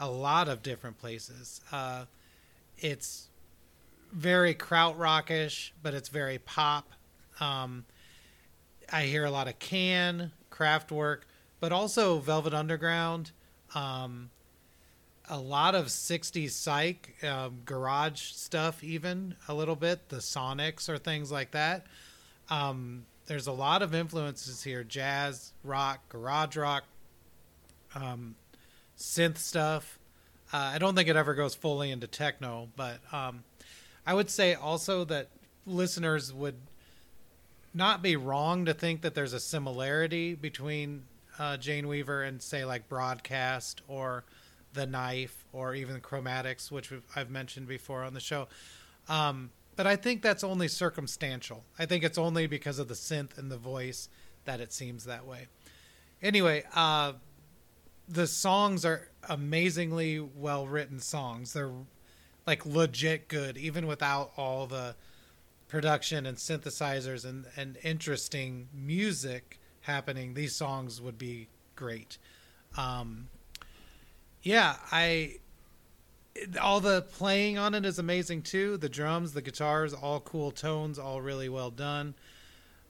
a 0.00 0.10
lot 0.10 0.48
of 0.48 0.64
different 0.64 0.98
places. 0.98 1.60
Uh, 1.70 2.06
it's 2.78 3.28
very 4.12 4.54
krautrockish, 4.54 5.70
but 5.82 5.94
it's 5.94 6.08
very 6.08 6.38
pop. 6.38 6.90
Um, 7.38 7.84
I 8.92 9.02
hear 9.02 9.24
a 9.24 9.30
lot 9.30 9.46
of 9.46 9.58
Can, 9.60 10.32
Kraftwerk, 10.50 11.20
but 11.60 11.70
also 11.70 12.18
Velvet 12.18 12.54
Underground. 12.54 13.30
Um, 13.74 14.30
a 15.28 15.38
lot 15.38 15.76
of 15.76 15.86
60s 15.86 16.50
psych, 16.50 17.14
um, 17.22 17.60
garage 17.64 18.32
stuff, 18.32 18.82
even 18.82 19.36
a 19.46 19.54
little 19.54 19.76
bit. 19.76 20.08
The 20.08 20.16
Sonics 20.16 20.88
or 20.88 20.98
things 20.98 21.30
like 21.30 21.52
that. 21.52 21.86
Um, 22.48 23.06
there's 23.26 23.46
a 23.46 23.52
lot 23.52 23.80
of 23.80 23.94
influences 23.94 24.64
here 24.64 24.82
jazz, 24.82 25.52
rock, 25.62 26.00
garage 26.08 26.56
rock, 26.56 26.82
um, 27.94 28.34
synth 28.98 29.38
stuff. 29.38 29.98
Uh, 30.52 30.72
I 30.74 30.78
don't 30.78 30.94
think 30.94 31.08
it 31.08 31.16
ever 31.16 31.34
goes 31.34 31.54
fully 31.54 31.90
into 31.90 32.06
techno, 32.06 32.68
but 32.76 33.00
um, 33.12 33.44
I 34.06 34.14
would 34.14 34.30
say 34.30 34.54
also 34.54 35.04
that 35.04 35.28
listeners 35.66 36.32
would 36.32 36.56
not 37.72 38.02
be 38.02 38.16
wrong 38.16 38.64
to 38.64 38.74
think 38.74 39.02
that 39.02 39.14
there's 39.14 39.32
a 39.32 39.40
similarity 39.40 40.34
between 40.34 41.04
uh, 41.38 41.56
Jane 41.56 41.86
Weaver 41.86 42.22
and 42.22 42.42
say 42.42 42.64
like 42.64 42.88
Broadcast 42.88 43.82
or 43.86 44.24
The 44.72 44.86
Knife 44.86 45.44
or 45.52 45.74
even 45.74 46.00
Chromatics, 46.00 46.70
which 46.70 46.92
I've 47.14 47.30
mentioned 47.30 47.68
before 47.68 48.02
on 48.02 48.14
the 48.14 48.20
show. 48.20 48.48
Um, 49.08 49.50
but 49.76 49.86
I 49.86 49.96
think 49.96 50.20
that's 50.20 50.44
only 50.44 50.68
circumstantial. 50.68 51.64
I 51.78 51.86
think 51.86 52.04
it's 52.04 52.18
only 52.18 52.46
because 52.46 52.78
of 52.78 52.88
the 52.88 52.94
synth 52.94 53.38
and 53.38 53.50
the 53.50 53.56
voice 53.56 54.08
that 54.44 54.60
it 54.60 54.72
seems 54.72 55.04
that 55.04 55.26
way. 55.26 55.46
Anyway, 56.22 56.64
uh, 56.74 57.14
the 58.10 58.26
songs 58.26 58.84
are 58.84 59.08
amazingly 59.28 60.18
well 60.18 60.66
written 60.66 60.98
songs. 60.98 61.52
They're 61.52 61.70
like 62.46 62.66
legit 62.66 63.28
good, 63.28 63.56
even 63.56 63.86
without 63.86 64.32
all 64.36 64.66
the 64.66 64.96
production 65.68 66.26
and 66.26 66.36
synthesizers 66.36 67.24
and, 67.24 67.46
and 67.56 67.78
interesting 67.84 68.68
music 68.74 69.60
happening. 69.82 70.34
These 70.34 70.56
songs 70.56 71.00
would 71.00 71.16
be 71.16 71.46
great. 71.76 72.18
Um, 72.76 73.28
yeah, 74.42 74.76
I 74.90 75.36
all 76.60 76.80
the 76.80 77.02
playing 77.02 77.58
on 77.58 77.74
it 77.74 77.84
is 77.84 77.98
amazing 77.98 78.42
too. 78.42 78.76
The 78.76 78.88
drums, 78.88 79.32
the 79.32 79.42
guitars, 79.42 79.92
all 79.92 80.20
cool 80.20 80.50
tones, 80.50 80.98
all 80.98 81.20
really 81.20 81.48
well 81.48 81.70
done. 81.70 82.14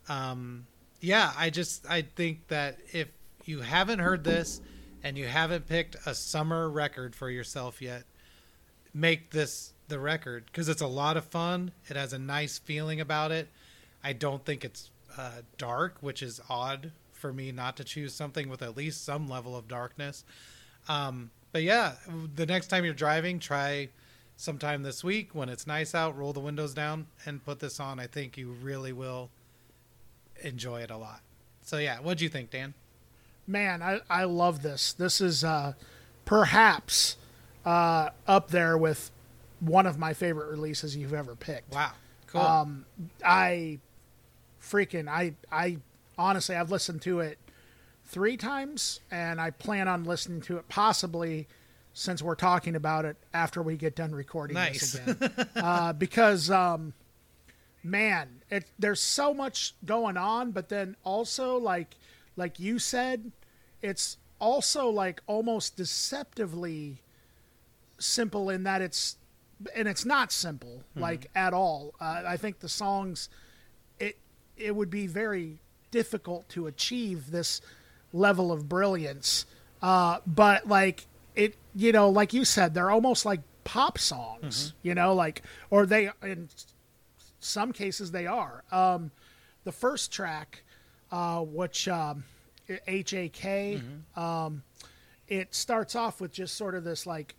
Um, 0.09 0.67
yeah, 1.01 1.33
I 1.37 1.51
just 1.51 1.87
I 1.89 2.03
think 2.03 2.49
that 2.49 2.79
if 2.93 3.09
you 3.45 3.61
haven't 3.61 3.99
heard 3.99 4.25
this 4.25 4.61
and 5.03 5.17
you 5.17 5.27
haven't 5.27 5.67
picked 5.67 5.97
a 6.07 6.15
summer 6.15 6.69
record 6.69 7.15
for 7.15 7.31
yourself 7.31 7.81
yet, 7.81 8.05
make 8.93 9.31
this 9.31 9.73
the 9.89 9.99
record 9.99 10.45
because 10.47 10.69
it's 10.69 10.81
a 10.81 10.87
lot 10.87 11.17
of 11.17 11.25
fun. 11.25 11.73
It 11.89 11.97
has 11.97 12.13
a 12.13 12.19
nice 12.19 12.59
feeling 12.59 13.01
about 13.01 13.33
it. 13.33 13.49
I 14.03 14.13
don't 14.13 14.45
think 14.45 14.65
it's 14.65 14.91
uh, 15.19 15.43
dark, 15.59 15.97
which 16.01 16.23
is 16.23 16.41
odd 16.49 16.93
for 17.13 17.33
me 17.33 17.53
not 17.53 17.77
to 17.77 17.85
choose 17.85 18.15
something 18.15 18.49
with 18.49 18.63
at 18.63 18.77
least 18.77 19.05
some 19.05 19.29
level 19.29 19.57
of 19.57 19.69
darkness. 19.69 20.25
Um, 20.89 21.31
but 21.53 21.63
yeah, 21.63 21.95
the 22.35 22.47
next 22.47 22.69
time 22.69 22.85
you're 22.85 22.95
driving, 22.95 23.39
try 23.39 23.91
sometime 24.37 24.83
this 24.83 25.05
week 25.05 25.35
when 25.35 25.49
it's 25.51 25.67
nice 25.67 25.95
out, 25.95 26.17
roll 26.17 26.33
the 26.33 26.41
windows 26.41 26.73
down 26.73 27.07
and 27.27 27.45
put 27.45 27.59
this 27.59 27.79
on. 27.79 28.01
I 28.01 28.07
think 28.07 28.39
you 28.39 28.53
really 28.63 28.93
will 28.93 29.31
enjoy 30.43 30.81
it 30.81 30.91
a 30.91 30.97
lot. 30.97 31.21
So 31.63 31.77
yeah, 31.77 31.99
what'd 31.99 32.21
you 32.23 32.31
think, 32.31 32.51
Dan? 32.51 32.73
Man, 33.51 33.83
I, 33.83 34.01
I 34.09 34.25
love 34.25 34.63
this. 34.63 34.93
This 34.93 35.21
is 35.21 35.43
uh, 35.43 35.73
perhaps 36.25 37.17
uh, 37.65 38.11
up 38.27 38.51
there 38.51 38.79
with 38.79 39.11
one 39.59 39.87
of 39.87 39.99
my 39.99 40.15
favorite 40.15 40.51
releases 40.51 40.97
you've 40.97 41.13
ever 41.13 41.35
picked. 41.35 41.75
Wow, 41.75 41.91
cool. 42.29 42.41
Um, 42.41 42.87
I 43.25 43.81
freaking 44.63 45.09
I 45.09 45.35
I 45.51 45.79
honestly 46.17 46.55
I've 46.55 46.71
listened 46.71 47.03
to 47.03 47.19
it 47.21 47.39
three 48.07 48.37
times 48.37 49.01
and 49.11 49.41
I 49.41 49.51
plan 49.51 49.89
on 49.89 50.05
listening 50.05 50.43
to 50.43 50.59
it 50.59 50.69
possibly 50.69 51.49
since 51.93 52.23
we're 52.23 52.37
talking 52.37 52.77
about 52.77 53.05
it 53.05 53.17
after 53.35 53.63
we 53.63 53.77
get 53.77 53.97
done 53.97 54.15
recording 54.15 54.55
Nice. 54.55 54.93
this 54.93 54.95
again, 54.95 55.49
uh, 55.57 55.93
because 55.93 56.53
um, 56.53 56.93
man, 57.83 58.43
it 58.49 58.67
there's 58.79 59.01
so 59.01 59.35
much 59.35 59.75
going 59.85 60.17
on, 60.17 60.53
but 60.53 60.69
then 60.69 60.95
also 61.03 61.57
like 61.59 61.97
like 62.37 62.61
you 62.61 62.79
said, 62.79 63.33
it's 63.83 64.17
also 64.39 64.89
like 64.89 65.21
almost 65.27 65.77
deceptively 65.77 67.03
simple 67.99 68.49
in 68.49 68.63
that 68.65 68.81
it's 68.81 69.17
and 69.77 69.87
it's 69.87 70.07
not 70.07 70.33
simple 70.33 70.83
like 70.97 71.29
at 71.35 71.53
all. 71.53 71.93
Uh, 72.01 72.23
I 72.27 72.37
think 72.39 72.61
the 72.61 72.69
songs 72.69 73.29
it 73.99 74.17
it 74.57 74.75
would 74.75 74.91
be 74.91 75.07
very 75.07 75.59
difficult 75.91 76.49
to 76.51 76.67
achieve 76.67 77.31
this 77.31 77.61
level 78.13 78.51
of 78.53 78.69
brilliance. 78.69 79.45
Uh, 79.83 80.19
but 80.27 80.67
like 80.67 81.07
it, 81.35 81.57
you 81.75 81.93
know, 81.93 82.09
like 82.09 82.33
you 82.33 82.45
said, 82.45 82.75
they're 82.75 82.91
almost 82.91 83.25
like 83.25 83.41
pop 83.65 83.99
songs, 83.99 84.73
you 84.83 84.95
know, 84.95 85.15
like 85.15 85.43
or 85.71 85.85
they 85.87 86.11
in 86.23 86.49
some 87.39 87.73
cases 87.73 88.11
they 88.13 88.27
are. 88.27 88.65
Um, 88.73 89.11
the 89.65 89.73
first 89.73 90.11
track, 90.13 90.63
uh, 91.13 91.41
which 91.41 91.87
um, 91.89 92.25
H 92.87 93.15
A 93.15 93.29
K, 93.29 93.81
um, 94.17 94.63
it 95.29 95.55
starts 95.55 95.95
off 95.95 96.21
with 96.21 96.33
just 96.33 96.57
sort 96.57 96.75
of 96.75 96.85
this 96.85 97.07
like 97.07 97.37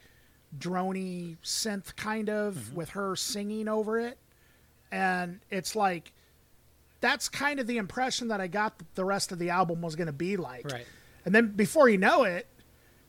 drony 0.58 1.38
synth 1.44 1.96
kind 1.96 2.30
of 2.30 2.74
with 2.74 2.90
her 2.90 3.16
singing 3.16 3.68
over 3.68 4.00
it, 4.00 4.18
and 4.92 5.40
it's 5.50 5.76
like 5.76 6.12
that's 7.00 7.30
kind 7.30 7.60
of 7.60 7.68
the 7.68 7.78
impression 7.78 8.28
that 8.30 8.40
I 8.40 8.48
got 8.48 8.78
that 8.78 8.96
the 8.96 9.06
rest 9.06 9.32
of 9.32 9.40
the 9.40 9.50
album 9.50 9.82
was 9.82 9.96
going 9.96 10.08
to 10.08 10.14
be 10.14 10.38
like. 10.38 10.72
Right. 10.72 10.86
And 11.26 11.34
then 11.36 11.48
before 11.48 11.90
you 11.90 11.98
know 11.98 12.24
it, 12.24 12.48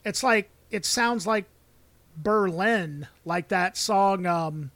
it's 0.04 0.22
like 0.22 0.50
it 0.70 0.84
sounds 0.84 1.26
like 1.26 1.44
Berlin, 2.16 3.06
like 3.24 3.48
that 3.48 3.76
song. 3.76 4.26
Um, 4.26 4.70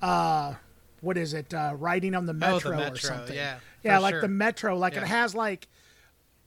uh, 0.00 0.54
what 1.00 1.16
is 1.16 1.34
it? 1.34 1.52
Uh, 1.52 1.74
Riding 1.76 2.14
on 2.14 2.26
the 2.26 2.32
Metro, 2.32 2.72
or 2.72 2.76
Metro, 2.76 2.96
something. 2.96 3.36
yeah, 3.36 3.58
yeah, 3.82 3.98
like 3.98 4.14
sure. 4.14 4.20
the 4.22 4.28
Metro. 4.28 4.76
Like 4.76 4.96
it 4.96 5.02
has 5.02 5.34
like 5.34 5.68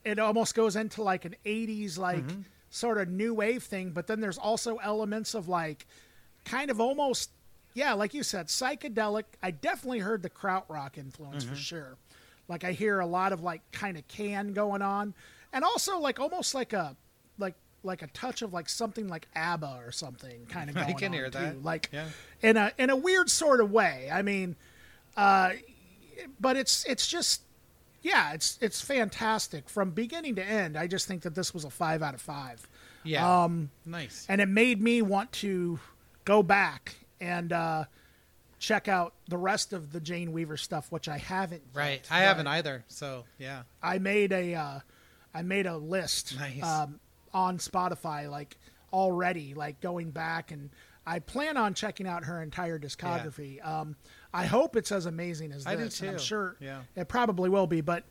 it 0.04 0.18
almost 0.18 0.54
goes 0.54 0.76
into 0.76 1.02
like 1.02 1.24
an 1.24 1.36
'80s 1.44 1.98
like 1.98 2.24
Mm-hmm. 2.24 2.40
sort 2.70 2.98
of 2.98 3.08
new 3.08 3.34
wave 3.34 3.62
thing, 3.64 3.90
but 3.90 4.06
then 4.06 4.20
there's 4.20 4.38
also 4.38 4.76
elements 4.76 5.34
of 5.34 5.48
like 5.48 5.86
kind 6.44 6.70
of 6.70 6.80
almost 6.80 7.30
yeah, 7.74 7.92
like 7.92 8.14
you 8.14 8.22
said, 8.24 8.46
psychedelic. 8.48 9.24
I 9.42 9.52
definitely 9.52 10.00
heard 10.00 10.22
the 10.22 10.30
krautrock 10.30 10.98
influence 10.98 11.44
Mm-hmm. 11.44 11.54
for 11.54 11.60
sure. 11.60 11.96
Like 12.48 12.64
I 12.64 12.72
hear 12.72 12.98
a 13.00 13.06
lot 13.06 13.32
of 13.32 13.42
like 13.42 13.62
kind 13.72 13.96
of 13.96 14.06
can 14.08 14.52
going 14.54 14.82
on, 14.82 15.14
and 15.52 15.64
also 15.64 15.98
like 16.00 16.18
almost 16.18 16.54
like 16.54 16.72
a 16.72 16.96
like 17.38 17.54
like 17.84 18.02
a 18.02 18.08
touch 18.08 18.42
of 18.42 18.52
like 18.52 18.68
something 18.68 19.06
like 19.08 19.26
ABBA 19.36 19.80
or 19.86 19.92
something 19.92 20.46
kind 20.48 20.68
of 20.68 20.76
I 20.76 20.92
can 20.92 21.08
on 21.08 21.12
hear 21.12 21.30
too. 21.30 21.38
that. 21.38 21.62
Like 21.64 21.90
Yeah. 21.92 22.08
in 22.42 22.56
a 22.56 22.72
in 22.76 22.90
a 22.90 22.96
weird 22.96 23.30
sort 23.30 23.60
of 23.60 23.70
way. 23.70 24.10
I 24.12 24.22
mean, 24.22 24.56
uh, 25.16 25.52
but 26.40 26.56
it's 26.56 26.84
it's 26.86 27.06
just 27.06 27.42
yeah, 28.02 28.32
it's 28.32 28.58
it's 28.60 28.80
fantastic 28.80 29.68
from 29.68 29.90
beginning 29.90 30.36
to 30.36 30.44
end. 30.44 30.76
I 30.76 30.86
just 30.86 31.06
think 31.06 31.22
that 31.22 31.34
this 31.34 31.52
was 31.54 31.64
a 31.64 31.70
five 31.70 32.02
out 32.02 32.14
of 32.14 32.20
five 32.20 32.66
Yeah. 33.04 33.44
Um, 33.44 33.70
nice. 33.84 34.26
and 34.28 34.40
it 34.40 34.48
made 34.48 34.80
me 34.80 35.02
want 35.02 35.32
to 35.32 35.78
go 36.24 36.42
back 36.42 36.96
and 37.20 37.52
uh, 37.52 37.84
check 38.58 38.88
out 38.88 39.14
the 39.28 39.36
rest 39.38 39.72
of 39.72 39.92
the 39.92 40.00
Jane 40.00 40.32
Weaver 40.32 40.56
stuff, 40.56 40.90
which 40.92 41.08
I 41.08 41.18
haven't. 41.18 41.62
Right. 41.74 42.00
yet, 42.02 42.08
I 42.10 42.20
haven't 42.20 42.46
either. 42.46 42.84
So 42.88 43.24
yeah. 43.38 43.62
I 43.82 43.98
made 43.98 44.32
a 44.32 44.54
uh, 44.54 44.80
I 45.34 45.42
made 45.42 45.66
a 45.66 45.76
list 45.76 46.38
Nice. 46.38 46.62
um, 46.62 47.00
on 47.32 47.58
Spotify, 47.58 48.28
like 48.30 48.56
already, 48.92 49.54
like 49.54 49.80
going 49.80 50.10
back, 50.10 50.50
and 50.50 50.70
I 51.06 51.18
plan 51.20 51.56
on 51.56 51.74
checking 51.74 52.06
out 52.06 52.24
her 52.24 52.42
entire 52.42 52.78
discography. 52.78 53.64
Um, 53.66 53.96
I 54.32 54.46
hope 54.46 54.76
it's 54.76 54.92
as 54.92 55.06
amazing 55.06 55.52
as 55.52 55.66
I 55.66 55.74
do 55.76 55.84
this. 55.84 56.00
I'm 56.02 56.18
sure 56.18 56.56
Yeah. 56.60 56.82
it 56.96 57.08
probably 57.08 57.50
will 57.50 57.66
be, 57.66 57.80
but 57.80 58.04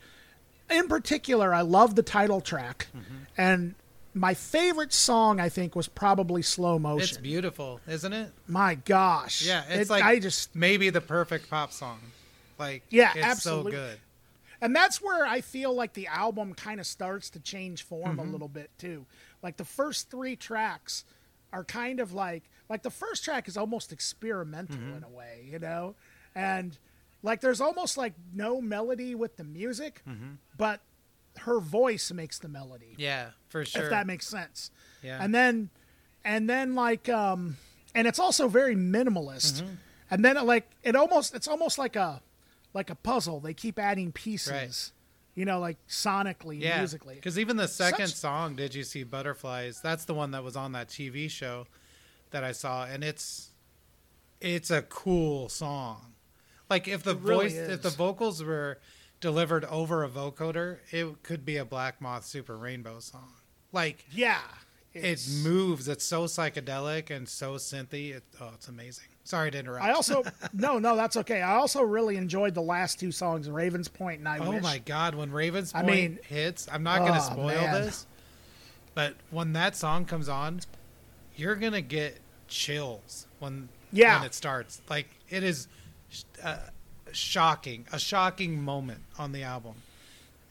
in 0.70 0.88
particular, 0.88 1.54
I 1.54 1.62
love 1.62 1.96
the 1.96 2.04
title 2.04 2.42
track, 2.42 2.88
Mm-hmm. 2.96 3.16
and 3.38 3.76
my 4.14 4.34
favorite 4.34 4.92
song 4.92 5.40
I 5.40 5.50
think 5.50 5.76
was 5.76 5.88
probably 5.88 6.42
Slow 6.42 6.78
Motion. 6.80 7.04
It's 7.10 7.18
beautiful, 7.18 7.80
isn't 7.88 8.12
it? 8.12 8.32
My 8.48 8.76
gosh. 8.76 9.44
Yeah. 9.44 9.64
It's 9.70 9.90
It- 9.90 9.94
like 9.94 10.04
I 10.04 10.20
just 10.20 10.56
maybe 10.56 10.90
the 10.90 11.02
perfect 11.02 11.50
pop 11.50 11.72
song. 11.72 12.00
Like 12.58 12.84
Yeah, 12.90 13.14
it's 13.16 13.26
absolutely. 13.26 13.72
so 13.74 13.78
good. 13.78 14.00
and 14.62 14.76
that's 14.76 15.02
where 15.02 15.26
I 15.26 15.40
feel 15.40 15.74
like 15.74 15.94
the 15.94 16.08
album 16.08 16.54
kind 16.54 16.82
of 16.82 16.86
starts 16.88 17.30
to 17.30 17.40
change 17.40 17.84
form 17.84 18.18
Mm-hmm. 18.18 18.28
a 18.28 18.32
little 18.32 18.50
bit 18.50 18.72
too. 18.78 19.06
Like 19.42 19.56
the 19.58 19.64
first 19.64 20.10
3 20.12 20.36
tracks 20.36 21.06
are 21.54 21.64
kind 21.64 22.00
of 22.02 22.12
like 22.12 22.44
like 22.68 22.84
the 22.84 22.92
first 22.92 23.24
track 23.24 23.48
is 23.48 23.56
almost 23.58 23.92
experimental 23.94 24.76
Mm-hmm. 24.76 24.98
in 24.98 25.04
a 25.04 25.10
way, 25.10 25.48
you 25.50 25.58
know? 25.60 25.96
And 26.36 26.78
like 27.24 27.42
there's 27.42 27.62
almost 27.62 27.98
like 27.98 28.14
no 28.34 28.62
melody 28.62 29.16
with 29.16 29.38
the 29.38 29.44
music, 29.44 30.02
Mm-hmm. 30.08 30.34
but 30.58 30.80
her 31.40 31.60
voice 31.60 32.12
makes 32.12 32.40
the 32.40 32.48
melody. 32.50 32.96
Yeah, 32.98 33.30
for 33.50 33.64
sure. 33.66 33.84
If 33.84 33.90
that 33.92 34.08
makes 34.08 34.28
sense. 34.28 34.72
yeah. 35.04 35.20
and 35.24 35.34
then 35.34 35.70
and 36.26 36.50
then 36.50 36.76
like 36.76 37.08
um 37.10 37.58
and 37.96 38.08
it's 38.08 38.20
also 38.20 38.48
very 38.48 38.76
minimalist 38.76 39.62
Mm-hmm. 39.62 39.74
and 40.12 40.26
then 40.26 40.46
like 40.46 40.70
it 40.84 40.96
almost 40.96 41.34
it's 41.34 41.48
almost 41.48 41.78
like 41.78 41.96
a 41.96 42.22
like 42.74 42.90
a 42.90 42.96
puzzle 42.96 43.40
they 43.40 43.54
keep 43.54 43.80
adding 43.80 44.12
pieces 44.12 44.52
Right. 44.52 44.92
you 45.36 45.46
know 45.46 45.60
like 45.60 45.78
sonically 45.88 46.62
yeah. 46.62 46.78
musically 46.80 47.16
Because 47.16 47.40
even 47.40 47.56
the 47.58 47.68
second 47.70 48.08
Such- 48.08 48.16
song, 48.18 48.56
"Did 48.56 48.76
You 48.76 48.84
See 48.84 49.04
Butterflies?" 49.04 49.80
That's 49.82 50.06
the 50.06 50.14
one 50.14 50.32
that 50.32 50.44
was 50.44 50.56
on 50.58 50.74
that 50.74 50.90
TV 50.90 51.30
show 51.32 51.68
that 52.32 52.44
I 52.44 52.52
saw, 52.52 52.86
and 52.86 53.04
it's 53.04 53.50
it's 54.42 54.70
a 54.72 54.82
cool 54.84 55.50
song. 55.50 56.14
Like 56.70 56.88
if 56.88 57.04
the 57.04 57.16
really 57.16 57.46
voice, 57.50 57.56
if 57.56 57.82
the 57.82 57.90
vocals 57.90 58.44
were 58.44 58.80
delivered 59.22 59.66
over 59.66 60.04
a 60.04 60.10
vocoder, 60.10 60.78
it 60.92 61.24
could 61.24 61.46
be 61.46 61.58
a 61.58 61.66
Black 61.66 62.00
Moth 62.02 62.26
Super 62.26 62.56
Rainbow 62.58 63.00
song. 63.00 63.34
Like 63.72 64.06
yeah 64.12 64.40
it 64.94 65.28
moves. 65.44 65.88
It's 65.88 66.04
so 66.06 66.24
psychedelic 66.26 67.10
and 67.16 67.28
so 67.30 67.54
synthy. 67.56 68.16
It, 68.16 68.24
oh, 68.42 68.52
it's 68.56 68.68
amazing. 68.68 69.06
Sorry 69.24 69.52
to 69.52 69.60
interrupt. 69.60 69.86
i 69.86 69.92
also 69.92 70.24
no 70.54 70.80
no 70.80 70.96
that's 70.96 71.16
okay 71.18 71.44
i 71.44 71.54
also 71.54 71.84
really 71.84 72.18
enjoyed 72.18 72.56
the 72.56 72.62
last 72.64 73.00
two 73.00 73.12
songs 73.12 73.48
Ravenspoint 73.48 74.16
and 74.16 74.28
i 74.28 74.40
Oh 74.40 74.50
wish 74.50 74.64
my 74.64 74.80
god, 74.80 75.14
when 75.14 75.32
Ravens 75.32 75.72
I 75.76 75.82
Point 75.84 75.94
mean- 75.96 76.20
hits, 76.28 76.68
I'm 76.72 76.82
not 76.82 77.00
gonna 77.00 77.20
Oh, 77.22 77.32
spoil 77.34 77.62
man. 77.62 77.74
this, 77.84 78.08
but 78.96 79.14
when 79.30 79.54
that 79.54 79.76
song 79.76 80.06
comes 80.06 80.30
on, 80.30 80.62
you're 81.36 81.56
gonna 81.56 81.82
get 81.82 82.18
chills 82.48 83.28
when 83.38 83.70
Yeah. 83.92 84.18
when 84.18 84.26
it 84.26 84.34
starts. 84.34 84.82
Like 84.90 85.08
it 85.30 85.44
is 85.44 85.68
uh, 86.44 86.58
shocking, 87.12 87.86
a 87.92 88.00
shocking 88.00 88.62
moment 88.62 89.02
on 89.18 89.32
the 89.32 89.44
album, 89.44 89.76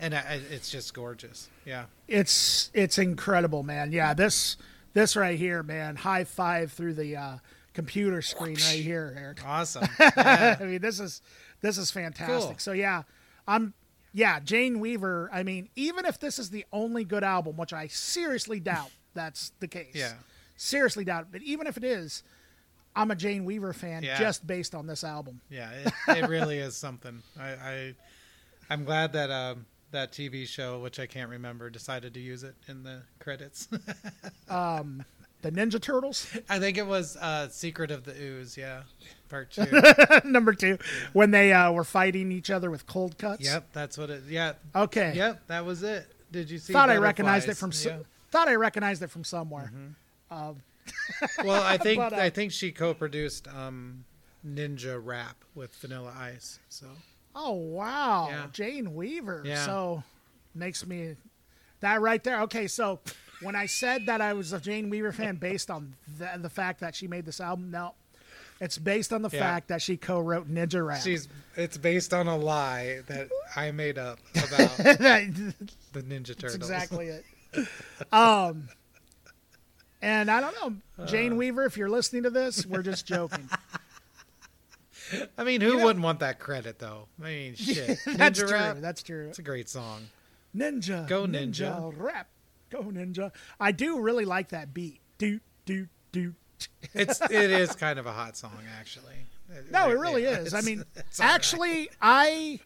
and 0.00 0.14
I, 0.14 0.18
I- 0.18 0.40
it's 0.50 0.70
just 0.70 0.94
gorgeous. 0.94 1.48
Yeah, 1.64 1.86
it's 2.06 2.70
it's 2.74 2.98
incredible 2.98 3.62
man 3.62 3.92
yeah 3.92 4.14
this 4.14 4.56
this 4.94 5.16
right 5.16 5.38
here 5.38 5.62
man 5.62 5.96
high 5.96 6.24
five 6.24 6.72
through 6.72 6.94
the 6.94 7.14
uh 7.16 7.36
computer 7.74 8.22
screen 8.22 8.54
right 8.56 8.80
here 8.82 9.14
eric 9.20 9.44
awesome. 9.46 9.86
Yeah. 10.00 10.56
I 10.58 10.64
mean, 10.64 10.80
this 10.80 10.98
is 11.00 11.20
this 11.60 11.76
is 11.78 11.90
fantastic. 11.90 12.50
Cool. 12.50 12.54
So 12.58 12.72
yeah, 12.72 13.02
I'm 13.46 13.74
yeah, 14.14 14.40
Jane 14.40 14.80
Weaver. 14.80 15.28
I 15.32 15.42
mean, 15.42 15.68
even 15.76 16.06
if 16.06 16.18
this 16.18 16.38
is 16.38 16.48
the 16.50 16.64
only 16.72 17.04
good 17.04 17.22
album, 17.22 17.56
which 17.58 17.72
I 17.74 17.88
seriously 17.88 18.58
doubt 18.60 18.90
that's 19.14 19.52
the 19.60 19.68
case. 19.68 19.92
Yeah. 19.94 20.14
Seriously 20.56 21.04
doubt. 21.04 21.22
it. 21.24 21.28
But 21.32 21.42
even 21.42 21.66
if 21.66 21.76
it 21.76 21.84
is, 21.84 22.22
I'm 22.96 23.10
a 23.10 23.16
Jane 23.16 23.44
Weaver 23.44 23.72
fan 23.72 24.02
Yeah. 24.02 24.18
just 24.18 24.46
based 24.46 24.74
on 24.74 24.86
this 24.86 25.04
album. 25.04 25.40
Yeah, 25.50 25.70
it, 25.72 25.92
it 26.08 26.28
really 26.28 26.58
is 26.58 26.76
something. 26.76 27.22
I, 27.38 27.48
I 27.48 27.94
I'm 28.70 28.84
glad 28.84 29.12
that 29.12 29.30
um, 29.30 29.66
that 29.92 30.12
TV 30.12 30.46
show, 30.46 30.80
which 30.80 30.98
I 31.00 31.06
can't 31.06 31.30
remember, 31.30 31.70
decided 31.70 32.12
to 32.14 32.20
use 32.20 32.42
it 32.42 32.54
in 32.66 32.82
the 32.82 33.02
credits. 33.20 33.68
The 35.40 35.52
Ninja 35.52 35.80
Turtles, 35.80 36.26
I 36.48 36.58
think 36.58 36.78
it 36.78 36.86
was 36.86 37.16
uh, 37.16 37.48
Secret 37.48 37.92
of 37.92 38.02
the 38.02 38.10
Ooze, 38.20 38.56
yeah, 38.56 38.82
part 39.28 39.52
two. 39.52 39.66
number 40.28 40.52
two, 40.52 40.78
when 41.12 41.30
they 41.30 41.52
uh, 41.52 41.70
were 41.70 41.84
fighting 41.84 42.32
each 42.32 42.50
other 42.50 42.72
with 42.72 42.88
cold 42.88 43.16
cuts. 43.18 43.44
yep, 43.44 43.68
that's 43.72 43.96
what 43.96 44.10
it. 44.10 44.24
Yeah, 44.28 44.54
Okay. 44.74 45.12
yep, 45.14 45.46
that 45.46 45.64
was 45.64 45.84
it. 45.84 46.08
Did 46.32 46.50
you 46.50 46.58
see? 46.58 46.72
Thought 46.72 46.90
I 46.90 46.96
recognized 46.96 47.48
it 47.48 47.56
from. 47.56 47.70
So, 47.70 47.88
Yeah. 47.88 47.94
Mm-hmm. 47.94 48.02
Thought 48.32 48.48
I 48.48 48.54
recognized 48.56 49.00
it 49.04 49.10
from 49.10 49.22
somewhere. 49.22 49.72
Well, 51.44 51.62
I 51.62 51.76
think 51.78 52.00
But, 52.00 52.12
uh, 52.12 52.16
I 52.16 52.30
think 52.30 52.52
she 52.52 52.72
co-produced 52.72 53.48
um, 53.48 54.04
Ninja 54.46 55.00
Rap 55.02 55.36
with 55.54 55.74
Vanilla 55.76 56.14
Ice. 56.18 56.58
So 56.68 56.86
Oh 57.34 57.52
wow, 57.52 58.28
Yeah. 58.28 58.46
Jane 58.52 58.94
Weaver. 58.94 59.42
Yeah. 59.44 59.64
So 59.66 60.02
makes 60.54 60.86
me 60.86 61.16
that 61.80 62.00
right 62.00 62.22
there. 62.24 62.40
Okay, 62.42 62.66
so 62.66 63.00
when 63.42 63.54
I 63.54 63.66
said 63.66 64.06
that 64.06 64.20
I 64.20 64.32
was 64.32 64.52
a 64.52 64.60
Jane 64.60 64.90
Weaver 64.90 65.12
fan 65.12 65.36
based 65.40 65.70
on 65.70 65.94
the, 66.18 66.30
the 66.38 66.50
fact 66.50 66.80
that 66.80 66.94
she 66.96 67.06
made 67.06 67.24
this 67.24 67.40
album, 67.40 67.70
no, 67.70 67.94
it's 68.60 68.78
based 68.78 69.12
on 69.12 69.22
the 69.22 69.30
Yeah. 69.32 69.38
fact 69.40 69.68
that 69.68 69.80
she 69.82 69.96
co-wrote 69.96 70.48
Ninja 70.52 70.84
Rap. 70.84 71.00
she's 71.00 71.28
it's 71.56 71.76
based 71.78 72.12
on 72.12 72.26
a 72.26 72.36
lie 72.36 73.00
that 73.06 73.28
I 73.54 73.70
made 73.70 73.98
up 73.98 74.18
about 74.34 74.76
the 74.78 76.02
Ninja 76.02 76.36
Turtles. 76.36 76.68
That's 76.68 76.84
exactly 76.84 77.06
it. 77.08 77.24
Um, 78.12 78.68
And 80.00 80.30
I 80.30 80.40
don't 80.40 80.54
know, 80.98 81.06
Jane 81.06 81.32
uh. 81.32 81.36
Weaver, 81.36 81.64
if 81.64 81.76
you're 81.76 81.88
listening 81.90 82.22
to 82.24 82.30
this, 82.30 82.64
we're 82.64 82.82
just 82.82 83.04
joking. 83.06 83.48
I 85.38 85.44
mean, 85.44 85.60
who 85.60 85.68
You 85.72 85.76
know- 85.78 85.84
wouldn't 85.86 86.04
want 86.04 86.20
that 86.20 86.38
credit 86.38 86.78
though? 86.78 87.06
I 87.20 87.24
mean, 87.24 87.54
shit. 87.56 87.98
That's 88.06 88.38
Ninja 88.40 88.48
true. 88.48 88.52
rap. 88.52 88.76
That's 88.80 89.02
true. 89.02 89.28
It's 89.28 89.38
a 89.38 89.42
great 89.42 89.68
song. 89.68 90.08
Ninja. 90.56 91.06
Go 91.08 91.26
Ninja. 91.26 91.92
Rap. 91.96 92.28
Go 92.70 92.82
ninja. 92.82 93.32
I 93.58 93.72
do 93.72 93.98
really 94.00 94.26
like 94.26 94.50
that 94.50 94.74
beat. 94.74 95.00
Doot 95.16 95.42
doot 95.64 95.88
doot. 96.12 96.34
It's 96.92 97.20
it 97.22 97.32
is 97.50 97.74
kind 97.76 97.98
of 97.98 98.06
a 98.06 98.12
hot 98.12 98.36
song 98.36 98.58
actually. 98.78 99.14
No, 99.70 99.88
it 99.90 99.94
really 99.98 100.24
Yeah, 100.24 100.40
is. 100.40 100.52
I 100.52 100.60
mean, 100.60 100.84
it's 100.96 101.18
all 101.20 101.26
right. 101.26 101.34
actually, 101.34 101.88
I 102.02 102.60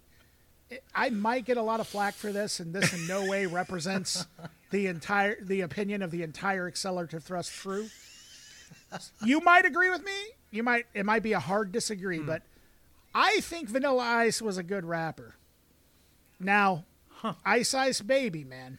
I 0.95 1.11
might 1.11 1.45
get 1.45 1.57
a 1.57 1.63
lot 1.63 1.79
of 1.81 1.87
flack 1.87 2.15
for 2.15 2.33
this, 2.33 2.59
and 2.59 2.75
this 2.75 2.93
in 2.93 3.07
no 3.07 3.29
way 3.29 3.47
represents 3.47 4.27
the 4.73 4.89
entire 4.89 5.37
the 5.41 5.61
opinion 5.61 6.03
of 6.03 6.11
the 6.11 6.23
entire 6.25 6.67
accelerative 6.67 7.23
thrust 7.23 7.53
crew. 7.61 7.87
You 9.25 9.41
might 9.41 9.65
agree 9.65 9.89
with 9.91 10.05
me. 10.05 10.13
You 10.51 10.63
might. 10.63 10.87
It 10.95 11.07
might 11.07 11.23
be 11.23 11.33
a 11.33 11.39
hard 11.41 11.71
disagree, 11.73 12.19
Hmm. 12.19 12.27
but 12.27 12.43
I 13.15 13.41
think 13.41 13.69
Vanilla 13.69 14.03
Ice 14.03 14.43
was 14.43 14.59
a 14.59 14.63
good 14.63 14.85
rapper. 14.85 15.35
Now, 16.41 16.85
Ice 17.45 17.73
Ice 17.75 18.01
Baby, 18.01 18.43
man. 18.45 18.79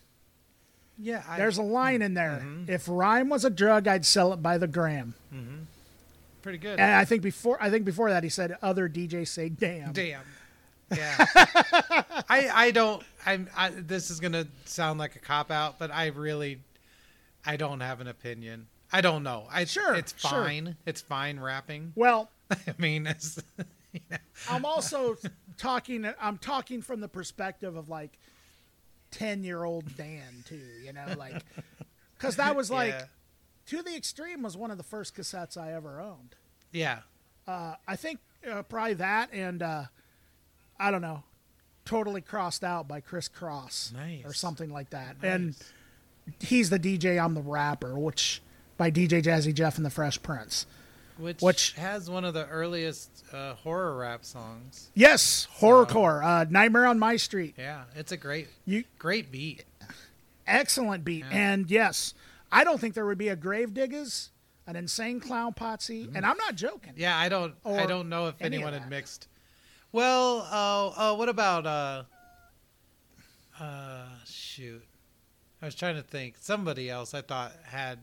yeah, 0.99 1.23
I, 1.27 1.37
There's 1.37 1.57
a 1.57 1.63
line 1.63 2.01
in 2.01 2.13
there. 2.13 2.41
Mm-hmm. 2.43 2.69
If 2.71 2.87
rhyme 2.89 3.29
was 3.29 3.45
a 3.45 3.49
drug, 3.49 3.87
I'd 3.87 4.05
sell 4.05 4.33
it 4.33 4.41
by 4.43 4.57
the 4.57 4.67
gram. 4.67 5.13
pretty 6.41 6.57
good. 6.57 6.79
And 6.79 6.91
I 6.93 7.05
think 7.05 7.21
before 7.23 7.57
I 7.61 7.69
think 7.69 7.85
before 7.85 8.09
that 8.09 8.23
he 8.23 8.29
said 8.29 8.57
other 8.61 8.89
DJs 8.89 9.27
say 9.29 9.49
damn. 9.49 9.93
Damn. 9.93 10.21
Yeah. 10.95 11.25
I 12.29 12.49
I 12.53 12.71
don't 12.71 13.03
I'm 13.25 13.49
I 13.55 13.69
this 13.69 14.09
is 14.09 14.19
going 14.19 14.33
to 14.33 14.47
sound 14.65 14.99
like 14.99 15.15
a 15.15 15.19
cop 15.19 15.51
out, 15.51 15.79
but 15.79 15.91
I 15.91 16.07
really 16.07 16.59
I 17.45 17.57
don't 17.57 17.79
have 17.81 18.01
an 18.01 18.07
opinion. 18.07 18.67
I 18.91 19.01
don't 19.01 19.23
know. 19.23 19.47
I 19.51 19.65
Sure, 19.65 19.95
it's 19.95 20.13
sure. 20.19 20.29
fine. 20.29 20.77
It's 20.85 21.01
fine 21.01 21.39
rapping. 21.39 21.93
Well, 21.95 22.29
I 22.51 22.57
mean, 22.77 23.07
it's, 23.07 23.41
I'm 24.49 24.65
also 24.65 25.17
talking 25.57 26.07
I'm 26.21 26.37
talking 26.37 26.81
from 26.81 27.01
the 27.01 27.07
perspective 27.07 27.75
of 27.75 27.89
like 27.89 28.17
10-year-old 29.11 29.95
Dan 29.95 30.43
too, 30.47 30.59
you 30.83 30.93
know, 30.93 31.05
like 31.17 31.43
cuz 32.19 32.35
that 32.37 32.55
was 32.55 32.71
like 32.71 32.93
yeah. 32.93 33.05
To 33.67 33.81
the 33.81 33.95
Extreme 33.95 34.41
was 34.41 34.57
one 34.57 34.71
of 34.71 34.77
the 34.77 34.83
first 34.83 35.15
cassettes 35.15 35.55
I 35.55 35.71
ever 35.73 36.01
owned. 36.01 36.35
yeah. 36.71 36.99
Uh, 37.47 37.75
I 37.87 37.95
think 37.97 38.19
uh, 38.49 38.63
probably 38.63 38.93
that 38.95 39.29
and 39.33 39.61
uh, 39.61 39.83
I 40.79 40.91
don't 40.91 41.01
know, 41.01 41.23
Totally 41.85 42.21
Crossed 42.21 42.63
Out 42.63 42.87
by 42.87 42.99
Kris 43.01 43.29
Kross 43.29 43.93
Nice. 43.93 44.21
or 44.25 44.33
something 44.33 44.71
like 44.71 44.89
that. 44.91 45.15
And 45.21 45.55
he's 46.39 46.69
the 46.69 46.79
DJ, 46.79 47.23
I'm 47.23 47.33
the 47.33 47.41
rapper, 47.41 47.97
which 47.97 48.41
by 48.77 48.89
DJ 48.91 49.21
Jazzy 49.23 49.53
Jeff 49.53 49.77
and 49.77 49.85
the 49.85 49.89
Fresh 49.89 50.21
Prince. 50.23 50.65
Which, 51.17 51.41
Which- 51.41 51.73
has 51.73 52.09
one 52.09 52.25
of 52.25 52.33
the 52.33 52.47
earliest 52.47 53.23
uh, 53.31 53.53
horror 53.53 53.95
rap 53.97 54.25
songs. 54.25 54.89
Yes, 54.95 55.47
horrorcore, 55.59 56.23
uh, 56.23 56.45
Nightmare 56.49 56.87
on 56.87 56.97
My 56.97 57.17
Street. 57.17 57.53
Yeah, 57.57 57.83
it's 57.95 58.11
a 58.11 58.17
great 58.17 58.47
You 58.65 58.83
great 58.97 59.31
beat. 59.31 59.63
excellent 60.47 61.05
beat, 61.05 61.23
Yeah. 61.29 61.37
and 61.37 61.69
yes, 61.69 62.13
I 62.51 62.63
don't 62.63 62.79
think 62.81 62.95
there 62.95 63.05
would 63.05 63.17
be 63.19 63.29
a 63.29 63.35
Gravediggaz, 63.35 64.29
an 64.65 64.75
Insane 64.75 65.19
Clown 65.19 65.53
Posse, 65.53 66.09
and 66.15 66.25
I'm 66.25 66.37
not 66.37 66.55
joking. 66.55 66.93
Yeah, 66.95 67.17
I 67.17 67.29
don't 67.29 67.53
I 67.65 67.85
don't 67.85 68.09
know 68.09 68.27
if 68.27 68.35
anyone 68.41 68.73
had 68.73 68.89
mixed. 68.89 69.27
Well, 69.93 70.47
uh, 70.51 70.87
uh, 71.13 71.15
what 71.15 71.29
about 71.29 71.67
uh, 71.67 72.03
uh, 73.59 74.05
shoot? 74.25 74.83
I 75.61 75.65
was 75.65 75.75
trying 75.75 75.95
to 75.95 76.01
think. 76.01 76.35
Somebody 76.39 76.89
else 76.89 77.13
I 77.13 77.21
thought 77.21 77.53
had 77.63 77.99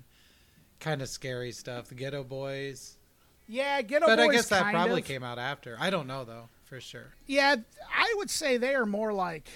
kind 0.79 1.03
of 1.03 1.09
scary 1.09 1.51
stuff. 1.53 1.89
The 1.89 1.97
Geto 1.97 2.27
Boys, 2.27 2.97
Yeah, 3.49 3.83
Ghetto 3.83 4.07
but 4.07 4.17
Boys 4.17 4.27
But 4.27 4.31
I 4.31 4.33
guess 4.33 4.49
that 4.51 4.71
probably 4.73 5.01
of. 5.01 5.07
came 5.07 5.25
out 5.25 5.39
after. 5.41 5.77
I 5.81 5.91
don't 5.91 6.07
know 6.07 6.25
though 6.25 6.49
for 6.65 6.81
sure. 6.81 7.13
Yeah, 7.27 7.57
I 7.93 8.15
would 8.19 8.31
say 8.31 8.57
they 8.57 8.75
are 8.77 8.87
more 8.87 9.13
like, 9.13 9.49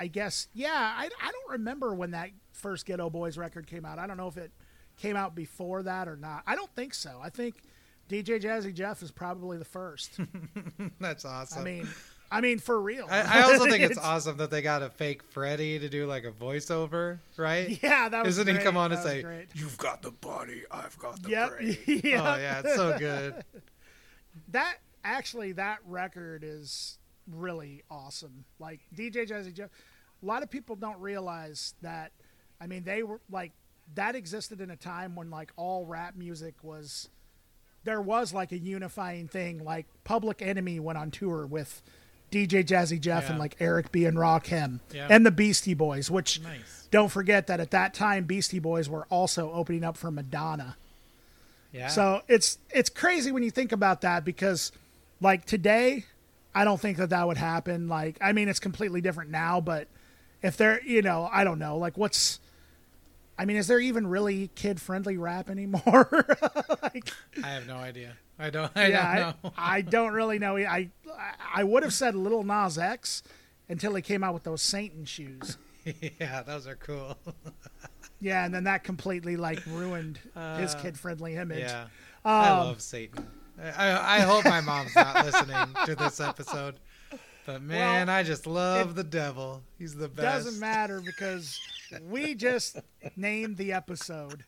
I 0.00 0.06
guess. 0.06 0.48
Yeah, 0.54 0.70
I, 0.72 1.10
I 1.22 1.30
don't 1.30 1.52
remember 1.52 1.94
when 1.94 2.12
that 2.12 2.30
first 2.52 2.86
Geto 2.86 3.12
Boys 3.12 3.36
record 3.36 3.66
came 3.66 3.84
out. 3.84 3.98
I 3.98 4.06
don't 4.06 4.16
know 4.16 4.28
if 4.28 4.38
it 4.38 4.50
came 4.96 5.14
out 5.14 5.34
before 5.34 5.82
that 5.82 6.08
or 6.08 6.16
not. 6.16 6.42
I 6.46 6.56
don't 6.56 6.74
think 6.74 6.94
so. 6.94 7.20
I 7.22 7.28
think 7.28 7.56
DJ 8.10 8.40
Jazzy 8.42 8.74
Jeff 8.74 9.02
is 9.02 9.10
probably 9.12 9.56
the 9.56 9.64
first. 9.64 10.18
That's 11.00 11.24
awesome. 11.24 11.60
I 11.60 11.64
mean, 11.64 11.88
I 12.30 12.40
mean 12.40 12.58
for 12.58 12.80
real. 12.80 13.06
I, 13.08 13.40
I 13.40 13.42
also 13.42 13.66
think 13.66 13.84
it's, 13.84 13.98
awesome 14.02 14.36
that 14.38 14.50
they 14.50 14.62
got 14.62 14.82
a 14.82 14.90
fake 14.90 15.22
Freddy 15.22 15.78
to 15.78 15.88
do 15.88 16.06
like 16.06 16.24
a 16.24 16.32
voiceover, 16.32 17.20
right? 17.36 17.78
Yeah, 17.82 18.08
that 18.08 18.24
was. 18.24 18.36
Doesn't 18.36 18.56
he 18.56 18.60
come 18.62 18.76
on 18.76 18.90
That 18.90 18.96
and 18.98 19.06
say, 19.08 19.22
great. 19.22 19.46
"You've 19.54 19.78
got 19.78 20.02
the 20.02 20.10
body, 20.10 20.64
I've 20.72 20.98
got 20.98 21.22
the 21.22 21.30
Yep. 21.30 21.50
brain"? 21.50 21.76
Oh, 21.86 21.92
yep. 21.92 22.20
Oh 22.24 22.36
yeah, 22.36 22.60
it's 22.64 22.74
so 22.74 22.98
good. 22.98 23.44
that 24.48 24.78
actually 25.04 25.52
that 25.52 25.78
record 25.86 26.42
is 26.44 26.98
really 27.30 27.84
awesome. 27.90 28.44
Like 28.58 28.80
DJ 28.92 29.28
Jazzy 29.28 29.54
Jeff, 29.54 29.70
a 30.20 30.26
lot 30.26 30.42
of 30.42 30.50
people 30.50 30.74
don't 30.74 30.98
realize 30.98 31.74
that. 31.82 32.10
I 32.60 32.66
mean, 32.66 32.82
they 32.82 33.04
were 33.04 33.20
like 33.30 33.52
that 33.94 34.16
existed 34.16 34.60
in 34.60 34.70
a 34.70 34.76
time 34.76 35.14
when 35.14 35.30
like 35.30 35.52
all 35.56 35.86
rap 35.86 36.16
music 36.16 36.54
was. 36.62 37.08
There 37.84 38.00
was 38.00 38.32
like 38.34 38.52
a 38.52 38.58
unifying 38.58 39.28
thing. 39.28 39.64
Like 39.64 39.86
Public 40.04 40.42
Enemy 40.42 40.80
went 40.80 40.98
on 40.98 41.10
tour 41.10 41.46
with 41.46 41.80
DJ 42.30 42.64
Jazzy 42.64 43.00
Jeff 43.00 43.28
and 43.30 43.38
like 43.38 43.56
Eric 43.60 43.90
B 43.90 44.04
and 44.04 44.16
Rakim 44.16 44.80
Yeah. 44.92 45.06
and 45.10 45.24
the 45.26 45.30
Beastie 45.30 45.74
Boys. 45.74 46.10
Which 46.10 46.40
Nice. 46.42 46.86
don't 46.90 47.08
forget 47.10 47.46
that 47.48 47.58
at 47.60 47.70
that 47.72 47.94
time 47.94 48.24
Beastie 48.24 48.58
Boys 48.58 48.88
were 48.88 49.06
also 49.10 49.50
opening 49.52 49.82
up 49.84 49.96
for 49.96 50.10
Madonna. 50.10 50.76
Yeah. 51.72 51.88
So 51.88 52.22
it's 52.28 52.58
it's 52.70 52.90
crazy 52.90 53.30
when 53.32 53.42
you 53.42 53.50
think 53.50 53.72
about 53.72 54.00
that 54.02 54.24
because, 54.24 54.72
like 55.20 55.44
today, 55.46 56.04
I 56.54 56.64
don't 56.64 56.80
think 56.80 56.98
that 56.98 57.10
that 57.10 57.26
would 57.28 57.36
happen. 57.36 57.88
Like, 57.88 58.18
I 58.20 58.32
mean, 58.32 58.48
it's 58.48 58.58
completely 58.58 59.00
different 59.00 59.30
now, 59.30 59.60
but 59.60 59.86
if 60.42 60.56
they're, 60.56 60.82
you 60.84 61.00
know, 61.02 61.28
I 61.32 61.44
don't 61.44 61.60
know. 61.60 61.76
Like, 61.78 61.96
what's, 61.96 62.39
I 63.40 63.46
mean, 63.46 63.56
is 63.56 63.66
there 63.68 63.80
even 63.80 64.06
really 64.06 64.48
kid 64.54 64.80
friendly 64.80 65.16
rap 65.16 65.48
anymore? 65.48 66.08
like, 66.82 67.10
I 67.42 67.48
have 67.48 67.66
no 67.66 67.76
idea. 67.76 68.12
I 68.38 68.50
don't. 68.50 68.70
I 68.76 68.86
yeah, 68.88 69.18
don't 69.18 69.44
know. 69.44 69.52
I, 69.56 69.76
I 69.76 69.80
don't 69.80 70.12
really 70.12 70.38
know. 70.38 70.56
I 70.58 70.90
I 71.54 71.64
would 71.64 71.82
have 71.82 71.94
said 71.94 72.14
Lil 72.14 72.42
Nas 72.42 72.76
X 72.76 73.22
until 73.68 73.94
he 73.94 74.02
came 74.02 74.22
out 74.22 74.34
with 74.34 74.42
those 74.44 74.60
Satan 74.60 75.04
shoes. 75.06 75.56
yeah, 76.20 76.42
those 76.42 76.66
are 76.66 76.76
cool. 76.76 77.16
Yeah, 78.20 78.44
and 78.44 78.54
then 78.54 78.64
that 78.64 78.84
completely 78.84 79.36
like 79.38 79.64
ruined 79.66 80.18
his 80.58 80.74
Uh, 80.74 80.78
kid 80.82 80.98
friendly 80.98 81.36
image. 81.36 81.60
yeah, 81.60 81.86
I 82.24 82.48
Um, 82.50 82.58
love 82.66 82.82
Satan. 82.82 83.26
I, 83.58 84.18
I 84.18 84.20
hope 84.20 84.44
my 84.44 84.60
mom's 84.60 84.94
not 84.94 85.24
listening 85.24 85.74
to 85.86 85.94
this 85.94 86.20
episode. 86.20 86.76
But 87.46 87.62
man, 87.62 88.06
Well, 88.08 88.16
I 88.16 88.22
just 88.22 88.46
love 88.46 88.94
the 88.94 89.04
devil. 89.04 89.62
He's 89.78 89.94
the 89.94 90.08
best. 90.08 90.44
Doesn't 90.44 90.60
matter 90.60 91.00
because 91.00 91.58
we 92.02 92.34
just 92.34 92.78
named 93.16 93.56
the 93.56 93.72
episode. 93.72 94.44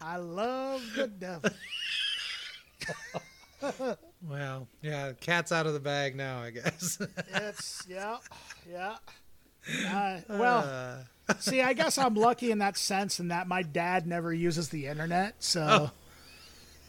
I 0.00 0.16
love 0.16 0.82
the 0.96 1.06
devil. 1.08 1.50
Well, 4.26 4.68
yeah, 4.82 5.12
cat's 5.20 5.52
out 5.52 5.66
of 5.66 5.72
the 5.74 5.80
bag 5.80 6.14
now, 6.16 6.40
I 6.40 6.50
guess. 6.50 6.98
It's 7.34 7.84
yeah, 7.88 8.18
yeah. 8.70 8.96
Uh, 9.86 10.20
well, 10.30 11.04
Uh, 11.28 11.34
see, 11.38 11.60
I 11.60 11.74
guess 11.74 11.98
I'm 11.98 12.14
lucky 12.14 12.50
in 12.50 12.58
that 12.60 12.78
sense, 12.78 13.20
in 13.20 13.28
that 13.28 13.46
my 13.46 13.60
dad 13.62 14.06
never 14.06 14.32
uses 14.32 14.70
the 14.70 14.86
internet, 14.86 15.34
so 15.38 15.66
Oh. 15.68 15.90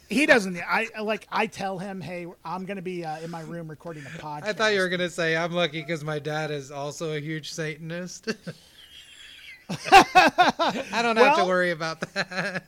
he 0.10 0.26
doesn't. 0.26 0.58
I 0.58 0.88
like. 1.02 1.28
I 1.30 1.48
tell 1.48 1.80
him, 1.80 2.00
"Hey, 2.00 2.26
I'm 2.46 2.66
going 2.66 2.78
to 2.78 2.82
be 2.82 3.04
uh, 3.04 3.20
in 3.20 3.30
my 3.30 3.42
room 3.42 3.68
recording 3.70 4.04
a 4.06 4.10
podcast." 4.20 4.44
I 4.46 4.54
thought 4.54 4.74
you 4.74 4.80
were 4.80 4.88
gonna 4.88 5.10
say 5.10 5.36
I'm 5.36 5.52
lucky 5.52 5.82
because 5.82 6.02
my 6.06 6.18
dad 6.20 6.50
is 6.50 6.72
also 6.72 7.14
a 7.14 7.20
huge 7.20 7.52
Satanist. 7.52 8.30
I 9.92 11.02
don't 11.02 11.18
have 11.18 11.38
to 11.38 11.46
worry 11.46 11.72
about 11.72 12.02
that. 12.14 12.64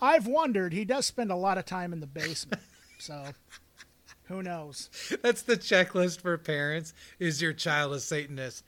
I've 0.00 0.26
wondered. 0.26 0.72
He 0.72 0.84
does 0.84 1.06
spend 1.06 1.30
a 1.30 1.36
lot 1.36 1.58
of 1.58 1.64
time 1.64 1.92
in 1.92 2.00
the 2.00 2.06
basement, 2.06 2.62
so 2.98 3.24
who 4.24 4.42
knows? 4.42 4.90
That's 5.22 5.42
the 5.42 5.56
checklist 5.56 6.20
for 6.20 6.36
parents. 6.36 6.92
Is 7.18 7.40
your 7.40 7.52
child 7.52 7.94
a 7.94 8.00
Satanist? 8.00 8.64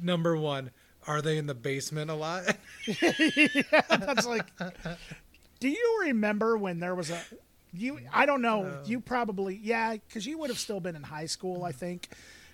Number 0.00 0.36
one, 0.36 0.70
are 1.06 1.22
they 1.22 1.38
in 1.38 1.46
the 1.46 1.54
basement 1.54 2.10
a 2.10 2.14
lot? 2.14 2.56
That's 3.88 4.26
like. 4.26 4.46
Do 5.58 5.68
you 5.68 6.00
remember 6.02 6.56
when 6.56 6.80
there 6.80 6.94
was 6.94 7.10
a 7.10 7.20
you? 7.72 8.00
I 8.12 8.26
don't 8.26 8.42
know. 8.42 8.78
you 8.84 9.00
probably 9.00 9.58
yeah, 9.62 9.94
because 9.96 10.26
you 10.26 10.38
would 10.38 10.50
have 10.50 10.58
still 10.58 10.80
been 10.80 10.96
in 10.96 11.02
high 11.02 11.26
school, 11.26 11.64
I 11.64 11.72
think. 11.72 12.08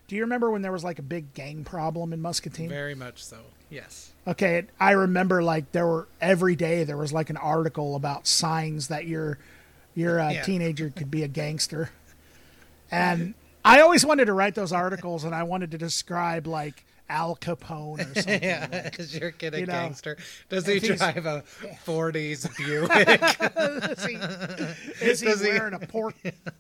Do 0.09 0.15
you 0.17 0.23
remember 0.23 0.51
when 0.51 0.63
there 0.63 0.73
was 0.73 0.85
like 0.85 0.99
a 0.99 1.03
big 1.03 1.35
gang 1.35 1.65
problem 1.65 2.13
in 2.13 2.21
Muscatine? 2.23 2.69
Very 2.69 2.95
much 2.95 3.25
so. 3.25 3.39
Yes. 3.71 4.13
Okay, 4.27 4.65
I 4.79 4.93
remember 4.93 5.43
like 5.43 5.73
there 5.73 5.87
were 5.87 6.07
every 6.21 6.55
day 6.55 6.85
there 6.85 6.97
was 6.97 7.13
like 7.13 7.31
an 7.31 7.37
article 7.37 7.97
about 7.97 8.27
signs 8.27 8.89
that 8.89 9.07
your 9.07 9.39
your 9.95 10.21
uh, 10.21 10.31
Yeah. 10.31 10.43
teenager 10.43 10.91
could 10.91 11.11
be 11.11 11.23
a 11.25 11.29
gangster, 11.43 11.91
and 12.91 13.35
I 13.65 13.81
always 13.81 14.07
wanted 14.07 14.27
to 14.27 14.33
write 14.33 14.55
those 14.55 14.73
articles 14.73 15.25
and 15.25 15.35
I 15.35 15.43
wanted 15.43 15.73
to 15.73 15.79
describe 15.79 16.47
like 16.47 16.85
Al 17.09 17.37
Capone 17.37 18.01
or 18.01 18.15
something. 18.15 18.43
yeah, 18.43 18.91
is 18.99 19.17
your 19.17 19.31
kid 19.31 19.55
a 19.55 19.61
You 19.61 19.67
know, 19.67 19.73
gangster? 19.73 20.17
Does 20.49 20.67
he 20.67 20.81
drive 20.81 21.25
a 21.27 21.43
'40s 21.87 22.49
Buick? 22.57 23.99
is 23.99 24.05
he, 24.05 24.15
is 25.07 25.21
he 25.21 25.27
Does 25.27 25.41
he- 25.43 25.49
wearing 25.51 25.75
a 25.75 25.79
pork 25.81 26.15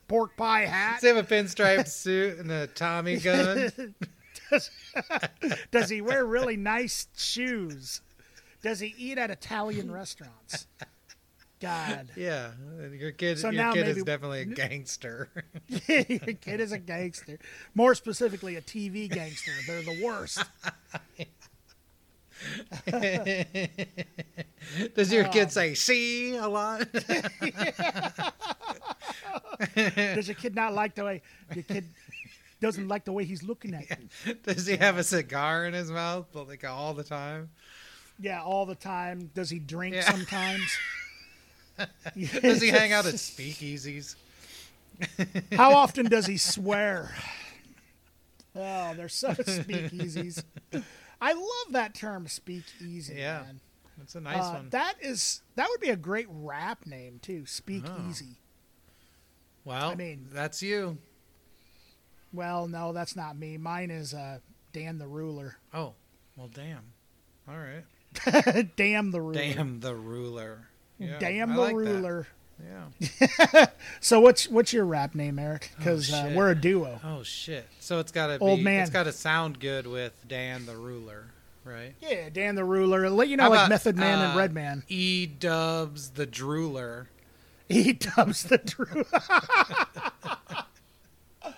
pork 0.08 0.36
pie 0.36 0.66
hat? 0.66 1.00
Does 1.00 1.10
he 1.10 1.16
have 1.16 1.30
a 1.30 1.34
pinstripe 1.34 1.88
suit 1.88 2.38
and 2.38 2.50
a 2.50 2.66
Tommy 2.68 3.18
gun? 3.18 3.72
Does 5.72 5.90
he 5.90 6.00
wear 6.00 6.24
really 6.24 6.56
nice 6.56 7.08
shoes? 7.16 8.00
Does 8.62 8.78
he 8.80 8.94
eat 8.96 9.18
at 9.18 9.30
Italian 9.30 9.90
restaurants? 9.90 10.66
God, 11.60 12.08
Yeah, 12.16 12.50
your 12.92 13.12
kid. 13.12 13.38
So 13.38 13.50
your 13.50 13.72
kid 13.72 13.86
maybe- 13.86 13.98
is 14.00 14.04
definitely 14.04 14.40
a 14.42 14.44
gangster. 14.44 15.28
your 15.88 16.34
kid 16.34 16.60
is 16.60 16.72
a 16.72 16.78
gangster. 16.78 17.38
More 17.74 17.94
specifically, 17.94 18.56
a 18.56 18.62
TV 18.62 19.08
gangster. 19.10 19.52
They're 19.66 19.82
the 19.82 20.02
worst. 20.04 20.44
Does 24.94 25.12
your 25.12 25.26
Oh. 25.26 25.30
kid 25.30 25.52
say 25.52 25.74
"see" 25.74 26.36
a 26.36 26.48
lot? 26.48 26.86
Does 29.74 30.28
your 30.28 30.34
kid 30.34 30.54
not 30.54 30.74
like 30.74 30.94
the 30.94 31.04
way 31.04 31.22
your 31.54 31.64
kid 31.64 31.84
doesn't 32.60 32.88
like 32.88 33.04
the 33.04 33.12
way 33.12 33.24
he's 33.24 33.42
looking 33.42 33.74
at 33.74 33.88
you? 33.90 34.34
Does 34.44 34.66
he 34.66 34.76
have 34.76 34.98
a 34.98 35.04
cigar 35.04 35.66
in 35.66 35.74
his 35.74 35.90
mouth 35.90 36.26
like 36.34 36.64
all 36.64 36.94
the 36.94 37.04
time? 37.04 37.50
Yeah, 38.18 38.42
all 38.42 38.64
the 38.66 38.74
time. 38.74 39.30
Does 39.34 39.50
he 39.50 39.58
drink 39.58 39.94
Yeah. 39.94 40.10
sometimes? 40.10 40.76
Does 42.42 42.60
he 42.62 42.68
hang 42.68 42.92
out 42.92 43.06
at 43.06 43.14
speakeasies? 43.14 44.14
How 45.52 45.74
often 45.74 46.06
does 46.06 46.26
he 46.26 46.36
swear? 46.38 47.10
Oh, 48.54 48.94
they're 48.94 49.08
so 49.10 49.28
speakeasies. 49.34 50.42
I 51.20 51.32
love 51.34 51.72
that 51.72 51.94
term, 51.94 52.26
speakeasy. 52.28 53.14
Yeah. 53.18 53.42
man. 53.46 53.60
That's 53.98 54.14
a 54.14 54.20
nice 54.20 54.42
Uh, 54.44 54.52
one. 54.52 54.68
that 54.70 54.94
is 55.00 55.42
that 55.56 55.68
would 55.70 55.80
be 55.80 55.88
a 55.90 55.96
great 55.96 56.26
rap 56.30 56.86
name 56.86 57.18
too. 57.20 57.44
Speakeasy. 57.46 58.36
well, 59.64 59.90
I 59.90 59.94
mean- 59.94 60.28
that's 60.32 60.62
you. 60.62 60.98
Well, 62.32 62.66
no, 62.68 62.92
that's 62.92 63.16
not 63.16 63.36
me. 63.38 63.56
Mine 63.56 63.90
is 63.90 64.12
uh, 64.12 64.38
Dan 64.72 64.98
the 64.98 65.06
Ruler. 65.06 65.56
Oh, 65.72 65.94
well, 66.36 66.50
damn. 66.52 66.82
All 67.48 67.56
right. 67.56 68.76
Damn 68.76 69.10
the 69.10 69.20
ruler. 69.22 69.34
Damn 69.34 69.80
the 69.80 69.94
ruler. 69.94 70.68
Yeah, 70.98 71.18
Damn 71.18 71.54
the 71.54 71.60
like 71.60 71.76
that. 71.76 71.76
ruler. 71.76 72.26
Yeah. 72.64 73.66
So 74.00 74.20
what's 74.20 74.48
what's 74.48 74.72
your 74.72 74.84
rap 74.84 75.14
name, 75.14 75.38
Eric? 75.38 75.70
Because 75.76 76.12
uh, 76.12 76.32
we're 76.34 76.50
a 76.50 76.54
duo. 76.54 77.00
Oh 77.04 77.22
shit. 77.22 77.66
So 77.80 77.98
it's 77.98 78.12
got 78.12 78.28
to 78.28 78.38
be. 78.38 78.44
Old 78.44 78.60
man. 78.60 78.82
It's 78.82 78.90
got 78.90 79.04
to 79.04 79.12
sound 79.12 79.58
good 79.60 79.86
with 79.86 80.12
Dan 80.26 80.64
the 80.64 80.76
ruler, 80.76 81.26
right? 81.64 81.94
Yeah, 82.00 82.28
Dan 82.30 82.54
the 82.54 82.64
Ruler. 82.64 83.10
Let 83.10 83.28
you 83.28 83.36
know, 83.36 83.44
How 83.44 83.50
like 83.50 83.58
about, 83.58 83.68
Method 83.68 83.96
Man 83.96 84.18
uh, 84.18 84.28
and 84.28 84.38
Redman. 84.38 84.84
E 84.88 85.26
Dubs 85.26 86.10
the 86.10 86.26
drooler. 86.26 87.06
He 87.68 87.92
dubs 87.94 88.44
the 88.44 88.58
Drew. 88.58 89.04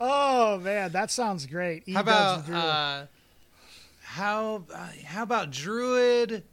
oh 0.00 0.58
man, 0.58 0.92
that 0.92 1.10
sounds 1.10 1.46
great. 1.46 1.82
He 1.86 1.92
How 1.92 2.00
about 2.00 2.50
uh, 2.50 3.06
how 4.00 4.64
uh, 4.72 4.88
how 5.04 5.22
about 5.24 5.50
Druid 5.50 6.44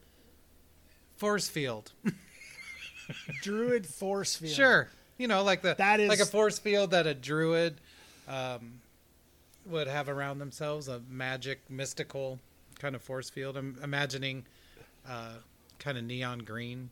Force 1.22 1.48
Field? 1.48 1.92
Druid 3.44 3.86
Force 3.86 4.36
Field? 4.36 4.54
Sure. 4.54 4.90
You 5.20 5.28
know, 5.28 5.44
like 5.44 5.62
the 5.62 5.76
That 5.78 6.00
is- 6.00 6.10
like 6.10 6.20
a 6.20 6.26
force 6.26 6.58
field 6.58 6.90
that 6.92 7.06
a 7.06 7.14
druid 7.14 7.80
um, 8.28 8.80
would 9.68 9.88
have 9.88 10.10
around 10.10 10.40
themselves, 10.40 10.88
a 10.88 11.00
magic, 11.08 11.60
mystical 11.70 12.40
kind 12.80 12.96
of 12.96 13.04
force 13.04 13.30
field. 13.30 13.56
I'm 13.56 13.78
imagining 13.84 14.46
uh, 15.08 15.34
kind 15.78 16.00
of 16.00 16.06
neon 16.06 16.40
green 16.40 16.90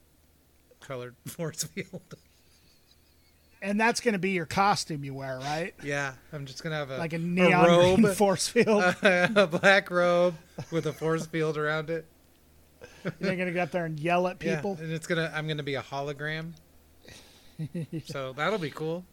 colored 0.80 1.16
force 1.26 1.64
field. 1.64 2.02
And 3.64 3.80
that's 3.82 4.00
going 4.00 4.14
to 4.14 4.20
be 4.20 4.30
your 4.30 4.46
costume 4.46 5.04
you 5.04 5.16
wear, 5.16 5.40
right? 5.40 5.74
yeah, 5.84 6.14
I'm 6.32 6.46
just 6.46 6.62
gonna 6.62 6.76
have 6.76 6.92
a 6.92 6.98
Like 6.98 7.14
a 7.14 7.18
neon 7.18 7.66
robe, 7.66 8.02
green 8.02 8.14
force 8.14 8.48
field. 8.48 8.84
a 9.02 9.48
black 9.60 9.90
robe 9.90 10.36
with 10.72 10.86
a 10.86 10.94
force 10.94 11.26
field 11.26 11.58
around 11.58 11.90
it. 11.90 12.06
You're 13.20 13.36
going 13.36 13.48
to 13.48 13.52
get 13.52 13.64
up 13.64 13.72
there 13.72 13.86
and 13.86 14.00
yell 14.00 14.28
at 14.28 14.42
Yeah, 14.44 14.56
people. 14.56 14.78
and 14.80 14.92
it's 14.92 15.08
gonna 15.08 15.32
I'm 15.34 15.48
gonna 15.48 15.64
be 15.64 15.76
a 15.76 15.82
hologram. 15.82 16.54
so 18.06 18.34
that'll 18.34 18.60
be 18.60 18.70
cool. 18.72 19.04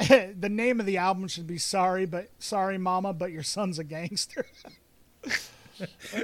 the 0.08 0.48
name 0.48 0.80
of 0.80 0.86
the 0.86 0.96
album 0.98 1.28
should 1.28 1.46
be 1.46 1.58
"Sorry, 1.58 2.06
but 2.06 2.28
Sorry, 2.38 2.78
Mama, 2.78 3.12
but 3.12 3.32
your 3.32 3.42
son's 3.42 3.78
a 3.78 3.84
gangster." 3.84 4.46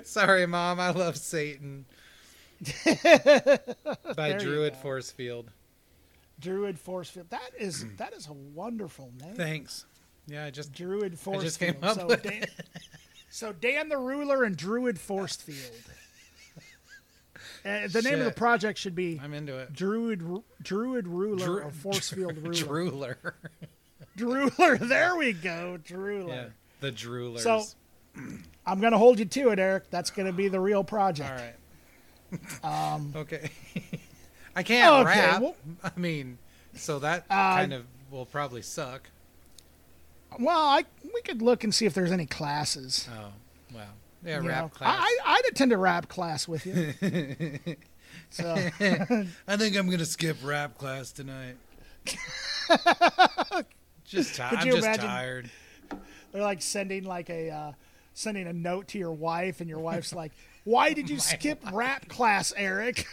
Sorry, 0.05 0.47
mom. 0.47 0.81
I 0.81 0.91
love 0.91 1.17
Satan. 1.17 1.87
By 2.85 3.01
There 4.15 4.39
Druid 4.39 4.73
go. 4.75 4.79
Force 4.79 5.11
Field. 5.11 5.51
Druid 6.41 6.79
Force 6.79 7.11
Field. 7.11 7.31
That 7.31 7.51
is 7.59 7.87
that 7.97 8.13
is 8.13 8.29
a 8.29 8.33
wonderful 8.33 9.13
name. 9.21 9.35
Thanks. 9.35 9.87
Yeah, 10.27 10.45
I 10.45 10.51
just 10.51 10.73
Druid 10.73 11.19
Force 11.19 11.43
just 11.43 11.59
came 11.61 11.77
up 11.83 11.97
so, 11.97 12.09
Dan, 12.17 12.45
so 13.31 13.53
Dan 13.53 13.89
the 13.89 13.99
Ruler 13.99 14.45
and 14.45 14.57
Druid 14.57 14.99
Force 14.99 15.37
Field. 15.37 15.73
Uh, 17.67 17.89
the 17.89 18.03
name 18.03 18.19
of 18.21 18.25
the 18.25 18.31
project 18.31 18.79
should 18.79 18.95
be 18.95 19.21
I'm 19.23 19.35
into 19.35 19.57
it. 19.59 19.73
Druid 19.73 20.23
Druid 20.63 21.09
Ruler 21.09 21.45
Dru- 21.47 21.63
or 21.63 21.71
Force 21.71 22.11
Field 22.11 22.37
Ruler. 22.39 22.55
Drooler. 22.55 23.33
Drooler. 24.17 24.79
There 24.79 25.17
we 25.17 25.33
go. 25.33 25.79
Drooler. 25.85 26.29
yeah, 26.29 26.45
the 26.81 26.93
droolers. 26.93 27.41
So- 27.41 27.65
I'm 28.67 28.81
going 28.81 28.93
to 28.93 28.99
hold 28.99 29.19
you 29.19 29.25
to 29.27 29.51
it, 29.51 29.59
Eric. 29.59 29.91
That's 29.91 30.11
going 30.11 30.27
to 30.27 30.33
be 30.33 30.49
the 30.49 30.59
real 30.61 30.83
project. 30.85 31.31
all 31.31 31.37
right. 31.37 31.55
Um. 32.95 33.13
Okay. 33.17 33.51
I 34.55 34.63
can't 34.63 35.07
Okay, 35.07 35.21
rap. 35.21 35.43
well- 35.43 35.57
I 35.85 35.91
mean, 35.97 36.39
so 36.75 36.99
that 37.01 37.25
Uh, 37.29 37.57
kind 37.57 37.73
of 37.75 37.85
will 38.11 38.25
probably 38.27 38.63
suck. 38.63 39.11
Well, 40.39 40.59
I 40.59 40.85
we 41.15 41.21
could 41.23 41.43
look 41.43 41.63
and 41.65 41.75
see 41.75 41.85
if 41.87 41.95
there's 41.95 42.11
any 42.13 42.27
classes. 42.27 43.09
Oh, 43.13 43.33
well. 43.75 43.95
Yeah, 44.27 44.41
you 44.43 44.49
rap 44.49 44.63
know. 44.65 44.69
class. 44.71 44.99
I, 45.01 45.17
I'd 45.25 45.43
attend 45.51 45.73
a 45.73 45.79
rap 45.79 46.09
class 46.09 46.49
with 46.49 46.67
you. 46.67 46.95
so 48.31 48.55
I 49.49 49.57
think 49.57 49.77
I'm 49.77 49.89
gonna 49.89 50.05
skip 50.05 50.37
rap 50.43 50.77
class 50.79 51.13
tonight. 51.13 51.57
just 54.05 54.35
ti- 54.37 54.43
Could 54.43 54.59
I'm 54.59 54.67
just 54.67 54.79
imagine- 54.79 55.05
tired. 55.07 55.51
they're 56.33 56.43
like 56.43 56.63
sending 56.63 57.05
like 57.05 57.31
a 57.31 57.51
uh, 57.51 57.73
sending 58.15 58.47
a 58.47 58.53
note 58.53 58.89
to 58.89 58.99
your 58.99 59.13
wife, 59.13 59.61
and 59.61 59.69
your 59.69 59.79
wife's 59.81 60.13
like, 60.15 60.33
"Why 60.65 60.93
did 60.93 61.09
you 61.11 61.19
skip 61.21 61.61
rap 61.73 62.09
class, 62.09 62.53
Eric?" 62.57 63.07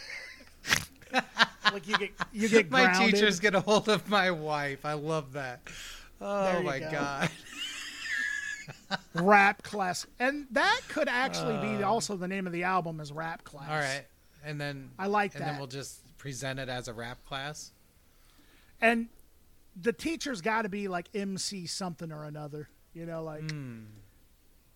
like 1.72 1.86
you 1.86 1.96
get 1.96 2.10
you 2.32 2.48
get 2.48 2.70
My 2.70 2.84
grounded. 2.84 3.14
teachers 3.14 3.38
get 3.40 3.54
a 3.54 3.60
hold 3.60 3.88
of 3.88 4.08
my 4.08 4.30
wife. 4.30 4.84
I 4.84 4.94
love 4.94 5.32
that. 5.34 5.60
Oh 6.20 6.62
my 6.62 6.78
go. 6.80 6.90
god. 6.90 7.30
Rap 9.14 9.62
class, 9.62 10.06
and 10.18 10.46
that 10.52 10.80
could 10.88 11.08
actually 11.08 11.56
be 11.76 11.82
also 11.82 12.16
the 12.16 12.28
name 12.28 12.46
of 12.46 12.52
the 12.52 12.64
album 12.64 13.00
is 13.00 13.12
rap 13.12 13.44
class. 13.44 13.68
All 13.68 13.76
right. 13.76 14.04
And 14.44 14.60
then 14.60 14.90
I 14.98 15.06
like 15.06 15.34
and 15.34 15.42
that. 15.42 15.50
then 15.52 15.58
we'll 15.58 15.66
just 15.68 16.00
present 16.18 16.58
it 16.60 16.68
as 16.68 16.88
a 16.88 16.92
rap 16.92 17.24
class. 17.26 17.72
and 18.80 19.08
the 19.80 19.92
teacher's 19.92 20.40
got 20.40 20.62
to 20.62 20.68
be 20.68 20.86
like 20.88 21.08
MC 21.14 21.66
something 21.66 22.12
or 22.12 22.24
another. 22.24 22.68
You 22.92 23.06
know, 23.06 23.22
like 23.24 23.50
Hmm. 23.50 23.80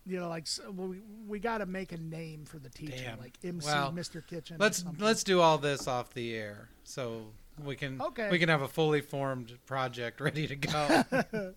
you 0.05 0.19
know, 0.19 0.27
like 0.27 0.43
s- 0.43 0.59
we 0.75 0.99
we 1.27 1.39
got 1.39 1.59
to 1.59 1.65
make 1.65 1.91
a 1.91 1.97
name 1.97 2.45
for 2.45 2.57
the 2.59 2.69
teacher, 2.69 2.97
Damn. 3.05 3.19
like 3.19 3.37
MC 3.43 3.65
Well, 3.67 3.91
Mr. 3.93 4.25
Kitchen. 4.25 4.57
Let's 4.59 4.83
let's 4.97 5.23
do 5.23 5.39
all 5.39 5.57
this 5.57 5.87
off 5.87 6.13
the 6.13 6.35
air 6.35 6.69
so 6.83 7.27
we 7.63 7.75
can 7.75 8.01
Okay. 8.01 8.29
we 8.29 8.39
can 8.39 8.49
have 8.49 8.61
a 8.61 8.67
fully 8.67 9.01
formed 9.01 9.57
project 9.65 10.19
ready 10.19 10.47
to 10.47 10.55
go. 10.55 11.03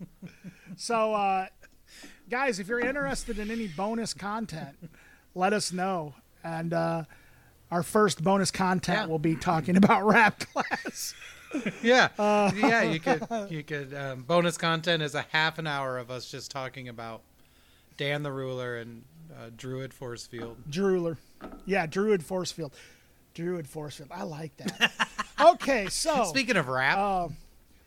So, 0.77 1.13
uh, 1.15 1.47
guys, 2.33 2.59
if 2.59 2.67
you're 2.67 2.81
interested 2.81 3.39
in 3.39 3.51
any 3.51 3.69
bonus 3.69 4.15
content, 4.15 4.75
let 5.35 5.53
us 5.53 5.71
know. 5.71 6.15
And 6.43 6.73
uh, 6.73 7.05
our 7.71 7.83
first 7.83 8.25
bonus 8.25 8.51
content 8.51 9.01
Yeah. 9.01 9.07
will 9.07 9.19
be 9.19 9.37
talking 9.37 9.77
about 9.77 10.03
rap 10.07 10.41
class. 10.41 11.15
yeah. 11.83 12.09
Uh. 12.19 12.51
yeah, 12.57 12.83
you 12.85 12.99
could 12.99 13.23
you 13.51 13.63
could 13.63 13.93
um, 13.93 14.23
bonus 14.23 14.57
content 14.57 15.03
is 15.03 15.15
a 15.15 15.27
half 15.29 15.59
an 15.59 15.67
hour 15.67 15.99
of 15.99 16.11
us 16.11 16.31
just 16.31 16.51
talking 16.51 16.89
about 16.89 17.21
Dan 17.99 18.23
the 18.23 18.33
Ruler 18.33 18.79
and 18.79 19.05
uh, 19.31 19.51
Druid 19.55 19.93
Forcefield. 19.93 20.57
Druler. 20.71 21.19
Yeah, 21.67 21.85
Druid 21.85 22.23
Forcefield. 22.23 22.73
Druid 23.35 23.67
Forcefield. 23.67 24.09
I 24.11 24.23
like 24.23 24.57
that. 24.57 24.93
okay, 25.41 25.89
so 25.91 26.25
Speaking 26.25 26.57
of 26.57 26.69
rap, 26.69 27.31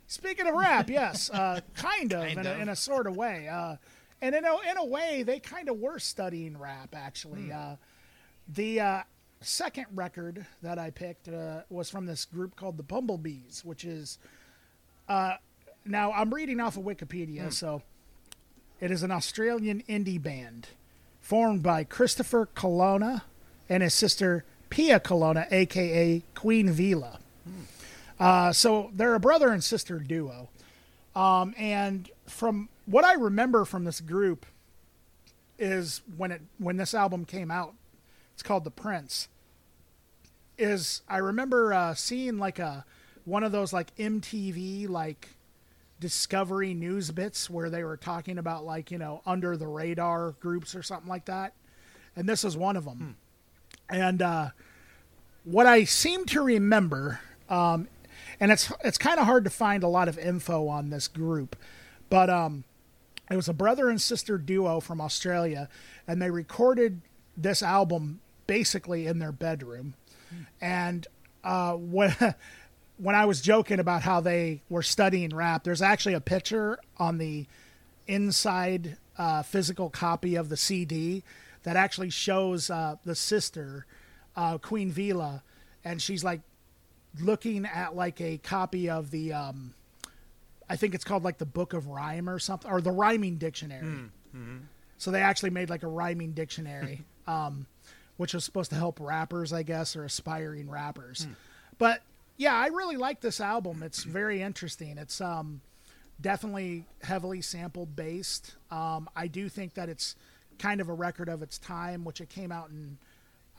speaking 0.06 0.46
of 0.46 0.54
rap, 0.54 0.88
yes, 0.88 1.32
uh, 1.32 1.62
kind 1.74 2.14
of, 2.14 2.26
Kind 2.26 2.40
in, 2.42 2.46
of. 2.46 2.58
A, 2.60 2.62
in 2.62 2.70
a 2.70 2.76
sort 2.76 3.08
of 3.08 3.18
way. 3.18 3.50
And 4.26 4.34
in 4.34 4.44
a, 4.44 4.72
in 4.72 4.78
a 4.78 4.86
way, 4.86 5.22
they 5.24 5.40
kind 5.40 5.70
of 5.70 5.78
were 5.78 6.00
studying 6.00 6.58
rap, 6.58 6.96
actually. 6.96 7.44
Hmm. 7.48 7.52
Uh, 7.54 7.76
the 8.48 8.80
uh, 8.80 9.02
second 9.42 9.86
record 9.94 10.46
that 10.64 10.80
I 10.80 10.90
picked 10.90 11.28
uh, 11.28 11.62
was 11.70 11.90
from 11.90 12.06
this 12.08 12.26
group 12.26 12.56
called 12.56 12.78
the 12.78 12.84
Bumblebeez, 12.84 13.64
which 13.64 13.86
is. 13.86 14.18
Uh, 15.08 15.36
now, 15.86 16.12
I'm 16.12 16.34
reading 16.34 16.60
off 16.60 16.78
of 16.78 16.84
Wikipedia, 16.84 17.44
Hmm. 17.44 17.50
so 17.52 17.82
it 18.82 18.90
is 18.90 19.04
an 19.04 19.12
Australian 19.12 19.84
indie 19.88 20.22
band. 20.22 20.68
formed 21.22 21.62
by 21.64 21.84
Christopher 21.84 22.48
Colonna 22.56 23.24
and 23.70 23.82
his 23.82 23.94
sister 23.96 24.44
Pia 24.70 25.00
Colonna, 25.00 25.48
aka 25.52 26.22
Queen 26.36 26.70
Vila. 26.72 27.20
Uh, 28.20 28.52
so 28.54 28.90
they're 28.94 29.16
a 29.16 29.20
brother 29.20 29.50
and 29.50 29.64
sister 29.64 29.98
duo. 30.00 30.50
Um, 31.16 31.54
and 31.58 32.10
from 32.26 32.70
what 32.86 33.06
I 33.06 33.14
remember 33.14 33.66
from 33.66 33.84
this 33.84 34.02
group 34.02 34.46
is 35.58 36.02
when 36.18 36.32
it 36.32 36.42
when 36.58 36.78
this 36.78 36.94
album 36.94 37.26
came 37.26 37.52
out, 37.52 37.74
it's 38.34 38.44
called 38.44 38.64
The 38.64 38.72
Printz. 38.72 39.28
Is 40.58 41.02
I 41.08 41.18
remember 41.18 41.74
uh, 41.74 41.94
seeing 41.94 42.38
like 42.38 42.60
a 42.60 42.86
one 43.26 43.44
of 43.44 43.52
those 43.52 43.74
like 43.74 43.96
MTV 43.98 44.88
like 44.90 45.30
Discovery 46.00 46.74
news 46.74 47.12
bits 47.12 47.50
where 47.50 47.70
they 47.70 47.84
were 47.84 47.98
talking 47.98 48.38
about 48.38 48.66
like 48.66 48.92
you 48.92 48.98
know 48.98 49.22
under 49.26 49.56
the 49.56 49.68
radar 49.68 50.32
groups 50.42 50.76
or 50.76 50.84
something 50.84 51.08
like 51.08 51.26
that, 51.26 51.54
and 52.16 52.28
this 52.28 52.44
is 52.44 52.58
one 52.58 52.76
of 52.76 52.84
them. 52.86 53.16
And 53.90 54.22
uh, 54.22 54.50
what 55.46 55.66
I 55.68 55.86
seem 55.86 56.26
to 56.26 56.42
remember, 56.42 57.22
um, 57.50 57.88
and 58.40 58.52
it's 58.52 58.72
it's 58.84 58.98
kind 58.98 59.20
of 59.20 59.26
hard 59.26 59.46
to 59.46 59.50
find 59.50 59.84
a 59.84 59.88
lot 59.88 60.10
of 60.10 60.20
info 60.20 60.68
on 60.68 60.90
this 60.90 61.08
group, 61.08 61.56
but 62.10 62.30
um, 62.30 62.64
it 63.30 63.36
was 63.36 63.50
a 63.50 63.54
brother 63.54 63.90
and 63.90 64.02
sister 64.02 64.38
duo 64.38 64.80
from 64.80 65.02
Australia, 65.02 65.70
and 66.08 66.22
they 66.22 66.30
recorded 66.30 67.02
this 67.36 67.62
album 67.64 68.22
basically 68.48 69.08
in 69.08 69.20
their 69.20 69.32
bedroom. 69.32 69.96
And 70.62 71.08
uh, 71.44 71.74
when 71.74 72.14
when 72.98 73.16
I 73.16 73.26
was 73.26 73.42
joking 73.42 73.80
about 73.80 74.04
how 74.04 74.22
they 74.22 74.62
were 74.70 74.84
studying 74.84 75.36
rap, 75.36 75.64
there's 75.64 75.82
actually 75.82 76.14
a 76.14 76.22
picture 76.22 76.80
on 76.98 77.18
the 77.18 77.46
inside 78.08 78.98
uh, 79.18 79.44
physical 79.44 79.90
copy 79.90 80.36
of 80.36 80.50
the 80.50 80.58
CD 80.58 81.24
that 81.64 81.76
actually 81.76 82.10
shows 82.10 82.70
uh, 82.70 82.96
the 83.04 83.16
sister, 83.16 83.86
uh, 84.36 84.58
Queen 84.58 84.92
Vila, 84.92 85.44
and 85.84 86.02
she's 86.02 86.24
like 86.24 86.42
looking 87.20 87.66
at 87.66 87.96
like 87.96 88.22
a 88.22 88.38
copy 88.38 88.90
of 88.90 89.12
the, 89.12 89.34
um, 89.34 89.74
I 90.70 90.76
think 90.76 90.96
it's 90.96 91.04
called 91.04 91.24
like 91.24 91.38
the 91.38 91.46
Book 91.46 91.74
of 91.74 91.88
Rhyme 91.88 92.28
or 92.30 92.40
something, 92.40 92.70
or 92.70 92.82
the 92.82 92.92
Rhyming 92.92 93.38
Dictionary. 93.38 93.86
So 94.98 95.12
they 95.12 95.22
actually 95.22 95.50
made 95.52 95.70
like 95.70 95.84
a 95.84 95.88
rhyming 95.88 96.32
dictionary, 96.32 97.04
um, 97.28 97.68
which 98.18 98.34
was 98.34 98.44
supposed 98.46 98.70
to 98.72 98.76
help 98.78 99.00
rappers, 99.00 99.52
I 99.54 99.64
guess, 99.64 99.96
or 99.96 100.04
aspiring 100.06 100.70
rappers. 100.70 101.28
But 101.78 102.02
yeah, 102.38 102.56
I 102.56 102.68
really 102.68 102.98
like 102.98 103.22
this 103.22 103.40
album. 103.40 103.84
It's 103.84 104.04
very 104.04 104.42
interesting. 104.42 104.98
It's 104.98 105.20
um, 105.22 105.62
definitely 106.20 106.86
heavily 107.04 107.42
sampled 107.42 107.96
based. 107.96 108.56
Um, 108.72 109.10
I 109.16 109.28
do 109.28 109.50
think 109.50 109.74
that 109.76 109.90
it's 109.90 110.16
kind 110.60 110.80
of 110.82 110.90
a 110.90 110.94
record 110.94 111.30
of 111.30 111.42
its 111.42 111.58
time, 111.58 112.06
which 112.06 112.22
it 112.22 112.30
came 112.30 112.52
out 112.52 112.70
in, 112.70 112.98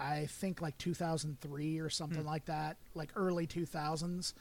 I 0.01 0.27
think, 0.27 0.63
like 0.63 0.77
2003 0.79 1.79
or 1.79 1.91
something 1.91 2.25
like 2.25 2.47
that, 2.47 2.77
like 2.95 3.11
early 3.15 3.47
2000s. 3.47 4.33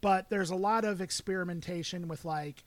But 0.00 0.30
there's 0.30 0.50
a 0.50 0.56
lot 0.56 0.84
of 0.84 1.00
experimentation 1.00 2.08
with 2.08 2.24
like, 2.24 2.62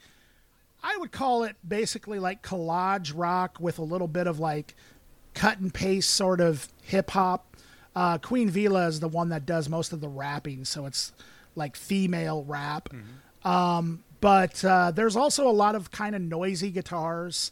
I 0.84 0.97
would 0.97 1.11
call 1.11 1.43
it 1.43 1.55
basically 1.67 2.19
like 2.19 2.41
collage 2.41 3.13
rock 3.15 3.57
with 3.59 3.80
a 3.80 3.84
little 3.84 4.07
bit 4.07 4.27
of 4.27 4.39
like 4.39 4.75
cut 5.34 5.59
and 5.59 5.73
paste 5.73 6.09
sort 6.09 6.41
of 6.41 6.67
hip 6.84 7.11
hop. 7.11 7.55
Uh, 7.95 8.17
Queen 8.17 8.49
Vila 8.49 8.88
is 8.88 8.99
the 8.99 9.07
one 9.07 9.30
that 9.30 9.45
does 9.45 9.69
most 9.69 9.93
of 9.93 10.01
the 10.01 10.07
rapping, 10.07 10.65
so 10.65 10.86
it's 10.86 11.11
like 11.55 11.75
female 11.75 12.43
rap. 12.45 12.89
Um, 13.43 14.03
but 14.21 14.63
uh, 14.65 14.91
there's 14.91 15.15
also 15.15 15.47
a 15.47 15.51
lot 15.51 15.75
of 15.75 15.91
kind 15.91 16.15
of 16.15 16.21
noisy 16.21 16.71
guitars 16.71 17.51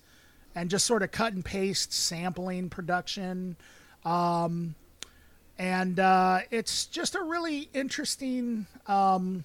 and 0.56 0.70
just 0.70 0.86
sort 0.86 1.04
of 1.04 1.12
cut 1.12 1.34
and 1.34 1.46
paste 1.46 1.94
sampling 1.94 2.70
production. 2.70 3.56
Um, 4.04 4.76
and 5.58 6.00
uh, 6.00 6.40
it's 6.52 6.86
just 6.86 7.16
a 7.16 7.22
really 7.22 7.70
interesting, 7.74 8.68
um, 8.88 9.44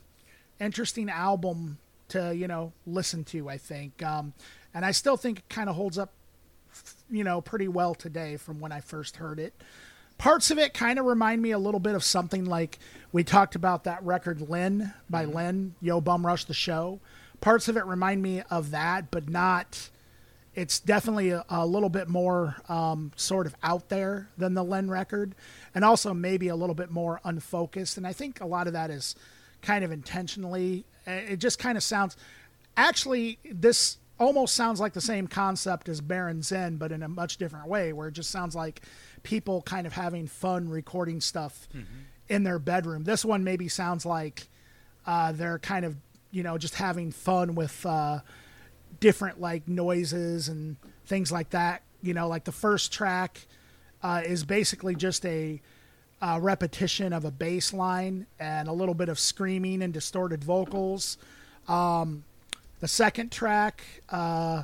interesting 0.62 1.10
album 1.10 1.78
to 2.08 2.34
you 2.34 2.46
know 2.46 2.72
listen 2.86 3.24
to. 3.24 3.48
I 3.48 3.58
think, 3.58 4.02
um, 4.02 4.32
and 4.72 4.84
I 4.84 4.92
still 4.92 5.16
think 5.16 5.40
it 5.40 5.48
kind 5.48 5.68
of 5.68 5.76
holds 5.76 5.98
up, 5.98 6.12
you 7.10 7.24
know, 7.24 7.40
pretty 7.40 7.68
well 7.68 7.94
today 7.94 8.36
from 8.36 8.60
when 8.60 8.72
I 8.72 8.80
first 8.80 9.16
heard 9.16 9.38
it. 9.38 9.54
Parts 10.18 10.50
of 10.50 10.58
it 10.58 10.72
kind 10.72 10.98
of 10.98 11.04
remind 11.04 11.42
me 11.42 11.50
a 11.50 11.58
little 11.58 11.80
bit 11.80 11.94
of 11.94 12.04
something 12.04 12.44
like 12.44 12.78
we 13.10 13.24
talked 13.24 13.56
about 13.56 13.84
that 13.84 14.02
record 14.04 14.48
Len 14.48 14.94
by 15.10 15.24
Len, 15.24 15.74
Yo 15.80 16.00
Bum 16.00 16.24
Rush 16.24 16.44
the 16.44 16.54
Show. 16.54 17.00
Parts 17.40 17.66
of 17.66 17.76
it 17.76 17.84
remind 17.86 18.22
me 18.22 18.42
of 18.50 18.70
that, 18.70 19.10
but 19.10 19.28
not. 19.28 19.90
It's 20.54 20.78
definitely 20.78 21.30
a, 21.30 21.44
a 21.48 21.66
little 21.66 21.88
bit 21.88 22.08
more 22.08 22.56
um, 22.68 23.10
sort 23.16 23.46
of 23.46 23.56
out 23.62 23.88
there 23.88 24.28
than 24.36 24.54
the 24.54 24.62
Len 24.62 24.90
record, 24.90 25.34
and 25.74 25.84
also 25.84 26.12
maybe 26.14 26.48
a 26.48 26.54
little 26.54 26.74
bit 26.74 26.90
more 26.90 27.20
unfocused. 27.24 27.96
And 27.96 28.06
I 28.06 28.12
think 28.12 28.40
a 28.40 28.46
lot 28.46 28.66
of 28.66 28.74
that 28.74 28.90
is 28.90 29.16
kind 29.62 29.84
of 29.84 29.90
intentionally. 29.92 30.84
Uh, 31.06 31.12
It 31.12 31.36
just 31.38 31.58
kind 31.58 31.76
of 31.76 31.82
sounds. 31.82 32.16
Actually, 32.76 33.38
this 33.50 33.98
almost 34.18 34.54
sounds 34.54 34.80
like 34.80 34.92
the 34.92 35.00
same 35.00 35.26
concept 35.26 35.88
as 35.88 36.00
Baron 36.00 36.42
Zen, 36.42 36.76
but 36.76 36.92
in 36.92 37.02
a 37.02 37.08
much 37.08 37.36
different 37.38 37.66
way, 37.68 37.92
where 37.92 38.08
it 38.08 38.12
just 38.12 38.30
sounds 38.30 38.54
like 38.54 38.82
people 39.22 39.62
kind 39.62 39.86
of 39.86 39.92
having 39.92 40.26
fun 40.26 40.68
recording 40.68 41.20
stuff 41.20 41.68
in 42.28 42.44
their 42.44 42.58
bedroom. 42.58 43.04
This 43.04 43.24
one 43.24 43.44
maybe 43.44 43.68
sounds 43.68 44.06
like 44.06 44.48
uh, 45.06 45.32
they're 45.32 45.58
kind 45.58 45.84
of 45.84 45.96
you 46.30 46.42
know 46.42 46.56
just 46.58 46.74
having 46.76 47.10
fun 47.12 47.54
with 47.54 47.84
uh, 47.84 48.20
different 49.00 49.40
like 49.40 49.66
noises 49.68 50.48
and 50.48 50.76
things 51.06 51.30
like 51.32 51.50
that. 51.50 51.82
You 52.02 52.14
know, 52.14 52.28
like 52.28 52.44
the 52.44 52.52
first 52.52 52.92
track 52.92 53.46
uh, 54.02 54.22
is 54.24 54.44
basically 54.44 54.94
just 54.94 55.24
a 55.26 55.60
uh, 56.22 56.38
repetition 56.40 57.12
of 57.12 57.24
a 57.24 57.30
bass 57.30 57.72
line 57.74 58.26
and 58.38 58.68
a 58.68 58.72
little 58.72 58.94
bit 58.94 59.08
of 59.08 59.18
screaming 59.18 59.82
and 59.82 59.92
distorted 59.92 60.42
vocals. 60.44 61.18
Um, 61.66 62.22
the 62.78 62.86
second 62.88 63.32
track, 63.32 63.82
uh, 64.08 64.62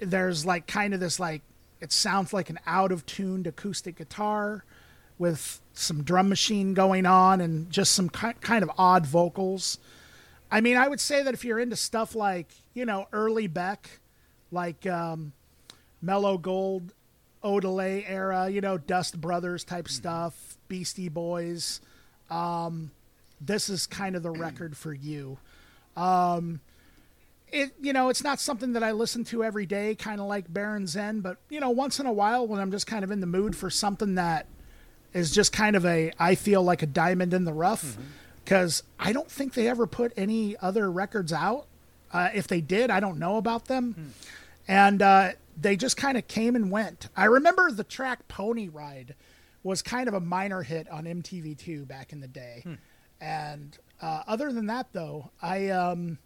there's 0.00 0.46
like 0.46 0.66
kind 0.66 0.94
of 0.94 1.00
this 1.00 1.20
like 1.20 1.42
it 1.80 1.92
sounds 1.92 2.32
like 2.32 2.48
an 2.48 2.58
out 2.66 2.90
of 2.90 3.04
tuned 3.04 3.46
acoustic 3.46 3.96
guitar 3.96 4.64
with 5.18 5.60
some 5.74 6.02
drum 6.02 6.28
machine 6.28 6.74
going 6.74 7.06
on 7.06 7.40
and 7.40 7.70
just 7.70 7.92
some 7.92 8.08
ki- 8.08 8.32
kind 8.40 8.62
of 8.62 8.70
odd 8.78 9.06
vocals. 9.06 9.78
I 10.50 10.60
mean, 10.60 10.76
I 10.76 10.88
would 10.88 11.00
say 11.00 11.22
that 11.22 11.34
if 11.34 11.44
you're 11.44 11.58
into 11.58 11.76
stuff 11.76 12.14
like, 12.14 12.48
you 12.72 12.86
know, 12.86 13.08
early 13.12 13.46
Beck, 13.46 14.00
like 14.50 14.86
um, 14.86 15.32
Mellow 16.00 16.38
Gold, 16.38 16.92
Odelay 17.42 18.04
era, 18.06 18.48
you 18.48 18.60
know, 18.60 18.78
Dust 18.78 19.20
Brothers 19.20 19.64
type 19.64 19.88
stuff, 19.88 20.56
Beastie 20.72 21.10
Boys, 21.10 21.82
um, 22.30 22.92
this 23.42 23.68
is 23.68 23.86
kind 23.86 24.16
of 24.16 24.22
the 24.22 24.30
record 24.30 24.74
for 24.74 24.94
you. 24.94 25.36
Um, 25.98 26.60
it, 27.48 27.72
you 27.78 27.92
know, 27.92 28.08
it's 28.08 28.24
not 28.24 28.40
something 28.40 28.72
that 28.72 28.82
I 28.82 28.92
listen 28.92 29.22
to 29.24 29.44
every 29.44 29.66
day, 29.66 29.94
kind 29.94 30.18
of 30.18 30.28
like 30.28 30.50
Baron 30.50 30.86
Zen, 30.86 31.20
but, 31.20 31.36
you 31.50 31.60
know, 31.60 31.68
once 31.68 32.00
in 32.00 32.06
a 32.06 32.12
while 32.12 32.46
when 32.46 32.58
I'm 32.58 32.70
just 32.70 32.86
kind 32.86 33.04
of 33.04 33.10
in 33.10 33.20
the 33.20 33.26
mood 33.26 33.54
for 33.54 33.68
something 33.68 34.14
that 34.14 34.46
is 35.12 35.30
just 35.30 35.52
kind 35.52 35.76
of 35.76 35.84
a, 35.84 36.10
I 36.18 36.36
feel 36.36 36.62
like 36.62 36.80
a 36.80 36.86
diamond 36.86 37.34
in 37.34 37.44
the 37.44 37.52
rough 37.52 37.98
because 38.42 38.82
I 38.98 39.12
don't 39.12 39.30
think 39.30 39.52
they 39.52 39.68
ever 39.68 39.86
put 39.86 40.14
any 40.16 40.56
other 40.56 40.90
records 40.90 41.34
out. 41.34 41.66
Uh, 42.10 42.30
if 42.32 42.48
they 42.48 42.62
did, 42.62 42.90
I 42.90 42.98
don't 43.00 43.18
know 43.18 43.36
about 43.36 43.66
them. 43.66 44.14
And 44.66 45.02
uh, 45.02 45.32
they 45.60 45.76
just 45.76 45.98
kind 45.98 46.16
of 46.16 46.26
came 46.28 46.56
and 46.56 46.70
went. 46.70 47.10
I 47.14 47.26
remember 47.26 47.70
the 47.70 47.84
track 47.84 48.26
Pony 48.28 48.68
Ride 48.68 49.14
was 49.62 49.82
kind 49.82 50.08
of 50.08 50.14
a 50.14 50.20
minor 50.20 50.62
hit 50.62 50.88
on 50.90 51.04
MTV2 51.04 51.86
back 51.86 52.12
in 52.12 52.20
the 52.20 52.28
day. 52.28 52.64
And 53.20 53.76
uh, 54.00 54.22
other 54.26 54.52
than 54.52 54.66
that, 54.66 54.88
though, 54.92 55.30
I, 55.40 55.68
um, 55.68 56.18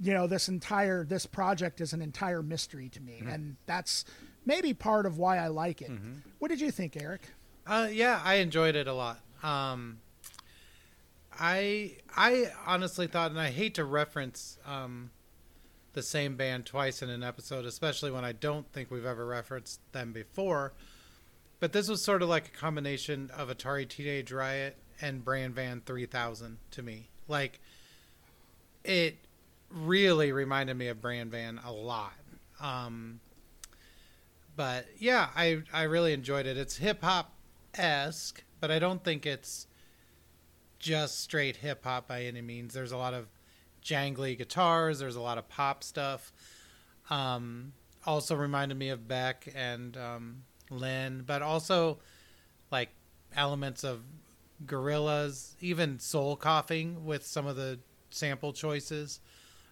you 0.00 0.12
know, 0.12 0.26
this 0.26 0.48
entire, 0.48 1.04
this 1.04 1.24
project 1.26 1.80
is 1.80 1.92
an 1.92 2.02
entire 2.02 2.42
mystery 2.42 2.88
to 2.90 3.00
me. 3.00 3.22
And 3.26 3.56
that's 3.66 4.04
maybe 4.44 4.74
part 4.74 5.06
of 5.06 5.16
why 5.18 5.38
I 5.38 5.48
like 5.48 5.80
it. 5.82 5.90
What 6.38 6.48
did 6.48 6.60
you 6.60 6.70
think, 6.70 6.96
Eric? 7.00 7.22
Uh, 7.66 7.88
yeah, 7.90 8.20
I 8.24 8.36
enjoyed 8.36 8.76
it 8.76 8.86
a 8.86 8.92
lot. 8.92 9.20
Um, 9.42 9.98
I 11.38 11.96
I 12.16 12.50
honestly 12.66 13.06
thought, 13.06 13.30
and 13.30 13.38
I 13.40 13.50
hate 13.50 13.74
to 13.74 13.84
reference 13.84 14.58
um, 14.66 15.10
the 15.92 16.02
same 16.02 16.36
band 16.36 16.66
twice 16.66 17.02
in 17.02 17.10
an 17.10 17.22
episode, 17.22 17.64
especially 17.64 18.10
when 18.10 18.24
I 18.24 18.32
don't 18.32 18.70
think 18.72 18.90
we've 18.90 19.04
ever 19.06 19.24
referenced 19.26 19.80
them 19.92 20.12
before. 20.12 20.72
But 21.60 21.72
this 21.72 21.88
was 21.88 22.02
sort 22.02 22.22
of 22.22 22.28
like 22.28 22.48
a 22.48 22.50
combination 22.58 23.30
of 23.36 23.48
Atari 23.48 23.88
Teenage 23.88 24.30
Riot 24.30 24.76
and 25.00 25.24
Bran 25.24 25.52
Van 25.52 25.82
3000 25.84 26.58
to 26.72 26.82
me. 26.82 27.08
Like, 27.26 27.60
it 28.84 29.16
really 29.70 30.32
reminded 30.32 30.76
me 30.76 30.88
of 30.88 31.00
Bran 31.00 31.30
Van 31.30 31.60
a 31.64 31.72
lot. 31.72 32.12
Um, 32.60 33.20
but 34.56 34.86
yeah, 34.98 35.28
I 35.36 35.62
I 35.72 35.82
really 35.84 36.12
enjoyed 36.12 36.46
it. 36.46 36.56
It's 36.56 36.76
hip 36.76 37.02
hop 37.02 37.32
esque, 37.74 38.42
but 38.60 38.70
I 38.70 38.78
don't 38.78 39.02
think 39.04 39.26
it's 39.26 39.66
just 40.78 41.20
straight 41.20 41.56
hip 41.56 41.84
hop 41.84 42.08
by 42.08 42.22
any 42.22 42.40
means. 42.40 42.74
There's 42.74 42.92
a 42.92 42.96
lot 42.96 43.14
of 43.14 43.26
jangly 43.84 44.36
guitars. 44.36 44.98
There's 44.98 45.16
a 45.16 45.20
lot 45.20 45.38
of 45.38 45.48
pop 45.48 45.84
stuff. 45.84 46.32
Um, 47.10 47.72
also 48.06 48.34
reminded 48.34 48.78
me 48.78 48.88
of 48.90 49.06
Beck 49.08 49.48
and 49.54 49.96
um, 49.96 50.42
Len, 50.70 51.22
but 51.26 51.42
also 51.42 51.98
like 52.70 52.90
elements 53.34 53.84
of 53.84 54.02
Gorillaz, 54.66 55.54
even 55.60 55.98
soul 55.98 56.36
coughing 56.36 57.04
with 57.04 57.24
some 57.24 57.46
of 57.46 57.56
the 57.56 57.78
sample 58.10 58.52
choices. 58.52 59.20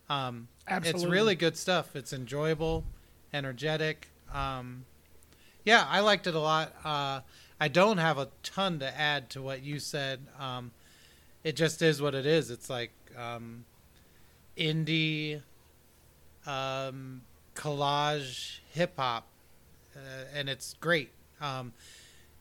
Um, 0.08 0.48
Absolutely. 0.68 1.02
It's 1.02 1.10
really 1.10 1.34
good 1.34 1.56
stuff. 1.56 1.96
It's 1.96 2.12
enjoyable, 2.12 2.84
energetic. 3.32 4.08
Um, 4.32 4.84
yeah, 5.64 5.84
I 5.88 6.00
liked 6.00 6.26
it 6.26 6.34
a 6.34 6.40
lot. 6.40 6.74
Uh, 6.84 7.20
I 7.60 7.68
don't 7.68 7.98
have 7.98 8.18
a 8.18 8.28
ton 8.42 8.78
to 8.80 8.98
add 8.98 9.30
to 9.30 9.42
what 9.42 9.62
you 9.62 9.78
said. 9.78 10.20
Um, 10.38 10.70
it 11.42 11.56
just 11.56 11.82
is 11.82 12.00
what 12.02 12.14
it 12.14 12.26
is. 12.26 12.50
It's 12.50 12.70
like 12.70 12.92
um, 13.16 13.64
indie 14.56 15.42
um, 16.46 17.22
collage 17.54 18.60
hip 18.72 18.94
hop, 18.96 19.26
uh, 19.96 20.24
and 20.34 20.48
it's 20.48 20.74
great. 20.74 21.10
Um, 21.40 21.72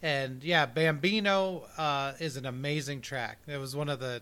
and 0.01 0.43
yeah, 0.43 0.66
Bambino 0.66 1.68
uh, 1.78 2.14
is 2.20 2.38
an 2.38 2.45
amazing 2.45 3.01
track. 3.01 3.39
It 3.47 3.58
was 3.58 3.76
one 3.76 3.89
of 3.89 3.99
the 3.99 4.22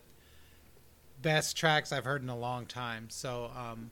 best 1.22 1.58
tracks 1.58 1.92
I've 1.92 2.06
heard 2.06 2.22
in 2.22 2.30
a 2.30 2.38
long 2.38 2.66
time. 2.66 3.08
So 3.10 3.52
um, 3.58 3.90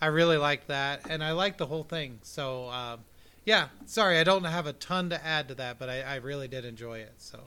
I 0.00 0.06
really 0.06 0.36
like 0.36 0.66
that, 0.66 1.02
and 1.08 1.22
I 1.22 1.32
like 1.32 1.58
the 1.58 1.66
whole 1.66 1.84
thing. 1.84 2.18
So 2.22 2.66
uh, 2.66 2.96
yeah, 3.44 3.68
sorry, 3.86 4.18
I 4.18 4.24
don't 4.24 4.44
have 4.44 4.66
a 4.66 4.72
ton 4.72 5.10
to 5.10 5.24
add 5.24 5.48
to 5.48 5.54
that, 5.56 5.78
but 5.78 5.88
I, 5.88 6.02
I 6.02 6.16
really 6.16 6.48
did 6.48 6.64
enjoy 6.64 6.98
it. 6.98 7.14
So 7.18 7.40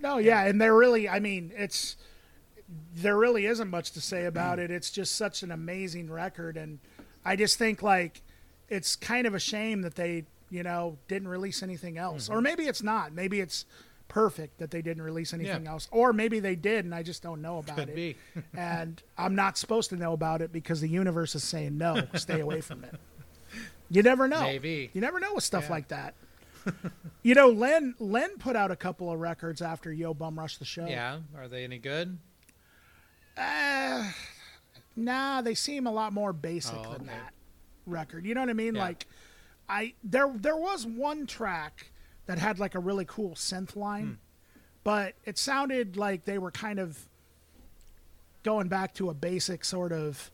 No, 0.00 0.18
yeah, 0.18 0.44
and 0.44 0.60
there 0.60 0.74
really, 0.74 1.08
I 1.08 1.20
mean, 1.20 1.52
it's 1.56 1.96
there 2.94 3.16
really 3.16 3.46
isn't 3.46 3.68
much 3.68 3.92
to 3.92 4.00
say 4.00 4.24
about 4.24 4.58
it. 4.58 4.70
It's 4.70 4.90
just 4.90 5.14
such 5.14 5.42
an 5.42 5.50
amazing 5.50 6.10
record, 6.10 6.56
and 6.56 6.78
I 7.24 7.36
just 7.36 7.58
think 7.58 7.82
like 7.82 8.22
it's 8.68 8.96
kind 8.96 9.26
of 9.26 9.34
a 9.34 9.38
shame 9.38 9.82
that 9.82 9.94
they, 9.94 10.24
you 10.50 10.62
know, 10.62 10.98
didn't 11.08 11.28
release 11.28 11.62
anything 11.62 11.98
else, 11.98 12.28
or 12.28 12.40
maybe 12.40 12.64
it's 12.64 12.82
not. 12.82 13.12
Maybe 13.12 13.40
it's 13.40 13.64
perfect 14.06 14.58
that 14.58 14.70
they 14.70 14.82
didn't 14.82 15.02
release 15.02 15.32
anything 15.32 15.64
Yeah. 15.64 15.70
else, 15.72 15.88
or 15.90 16.12
maybe 16.12 16.38
they 16.38 16.54
did, 16.56 16.84
and 16.84 16.94
I 16.94 17.02
just 17.02 17.22
don't 17.22 17.40
know 17.42 17.58
about 17.58 17.76
could 17.76 17.88
it. 17.88 17.94
be. 17.96 18.16
and 18.56 19.02
I'm 19.18 19.34
not 19.34 19.56
supposed 19.58 19.90
to 19.90 19.96
know 19.96 20.12
about 20.12 20.42
it 20.42 20.52
because 20.52 20.80
the 20.80 20.88
universe 20.88 21.34
is 21.34 21.42
saying 21.44 21.78
no, 21.78 22.06
stay 22.14 22.40
away 22.40 22.60
from 22.60 22.84
it. 22.84 22.94
You 23.90 24.02
never 24.02 24.28
know. 24.28 24.42
Maybe. 24.42 24.90
You 24.92 25.00
never 25.00 25.20
know 25.20 25.34
with 25.34 25.44
stuff 25.44 25.64
Yeah. 25.64 25.70
like 25.70 25.88
that. 25.88 26.14
you 27.22 27.34
know, 27.34 27.48
Len 27.48 27.94
Len 27.98 28.38
put 28.38 28.56
out 28.56 28.70
a 28.70 28.76
couple 28.76 29.10
of 29.12 29.20
records 29.20 29.60
after 29.62 29.92
Yo 29.92 30.14
Bum 30.14 30.38
Rush 30.38 30.56
the 30.58 30.64
show. 30.64 30.86
yeah, 30.86 31.18
are 31.36 31.48
they 31.48 31.64
any 31.64 31.78
good? 31.78 32.18
Uh, 33.36 34.10
nah, 34.96 35.40
they 35.42 35.54
seem 35.54 35.86
a 35.86 35.92
lot 35.92 36.12
more 36.12 36.32
basic 36.32 36.76
Oh, 36.76 36.82
than 36.92 37.02
okay. 37.02 37.06
that 37.06 37.32
record. 37.86 38.24
You 38.24 38.34
know 38.34 38.40
what 38.40 38.50
I 38.50 38.54
mean? 38.54 38.74
Yeah. 38.76 38.82
Like, 38.82 39.06
I 39.68 39.94
there 40.02 40.30
there 40.34 40.56
was 40.56 40.86
one 40.86 41.26
track 41.26 41.86
that 42.26 42.38
had 42.38 42.58
like 42.58 42.74
a 42.74 42.78
really 42.80 43.04
cool 43.06 43.30
synth 43.34 43.76
line, 43.76 44.06
Hmm. 44.06 44.12
but 44.82 45.14
it 45.24 45.38
sounded 45.38 45.96
like 45.96 46.24
they 46.24 46.38
were 46.38 46.50
kind 46.50 46.78
of 46.78 47.06
going 48.42 48.68
back 48.68 48.94
to 48.94 49.10
a 49.10 49.14
basic 49.14 49.64
sort 49.64 49.92
of 49.92 50.30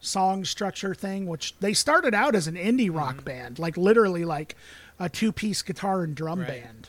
song 0.00 0.44
structure 0.44 0.94
thing, 0.94 1.26
which 1.26 1.54
they 1.60 1.74
started 1.74 2.14
out 2.14 2.34
as 2.34 2.46
an 2.46 2.54
indie 2.56 2.92
rock 2.94 3.16
Mm-hmm. 3.16 3.24
band, 3.24 3.58
like 3.58 3.76
literally 3.76 4.24
like 4.24 4.56
a 4.98 5.08
two 5.08 5.32
piece 5.32 5.62
guitar 5.62 6.02
and 6.02 6.14
drum 6.14 6.40
Right. 6.40 6.48
band. 6.64 6.88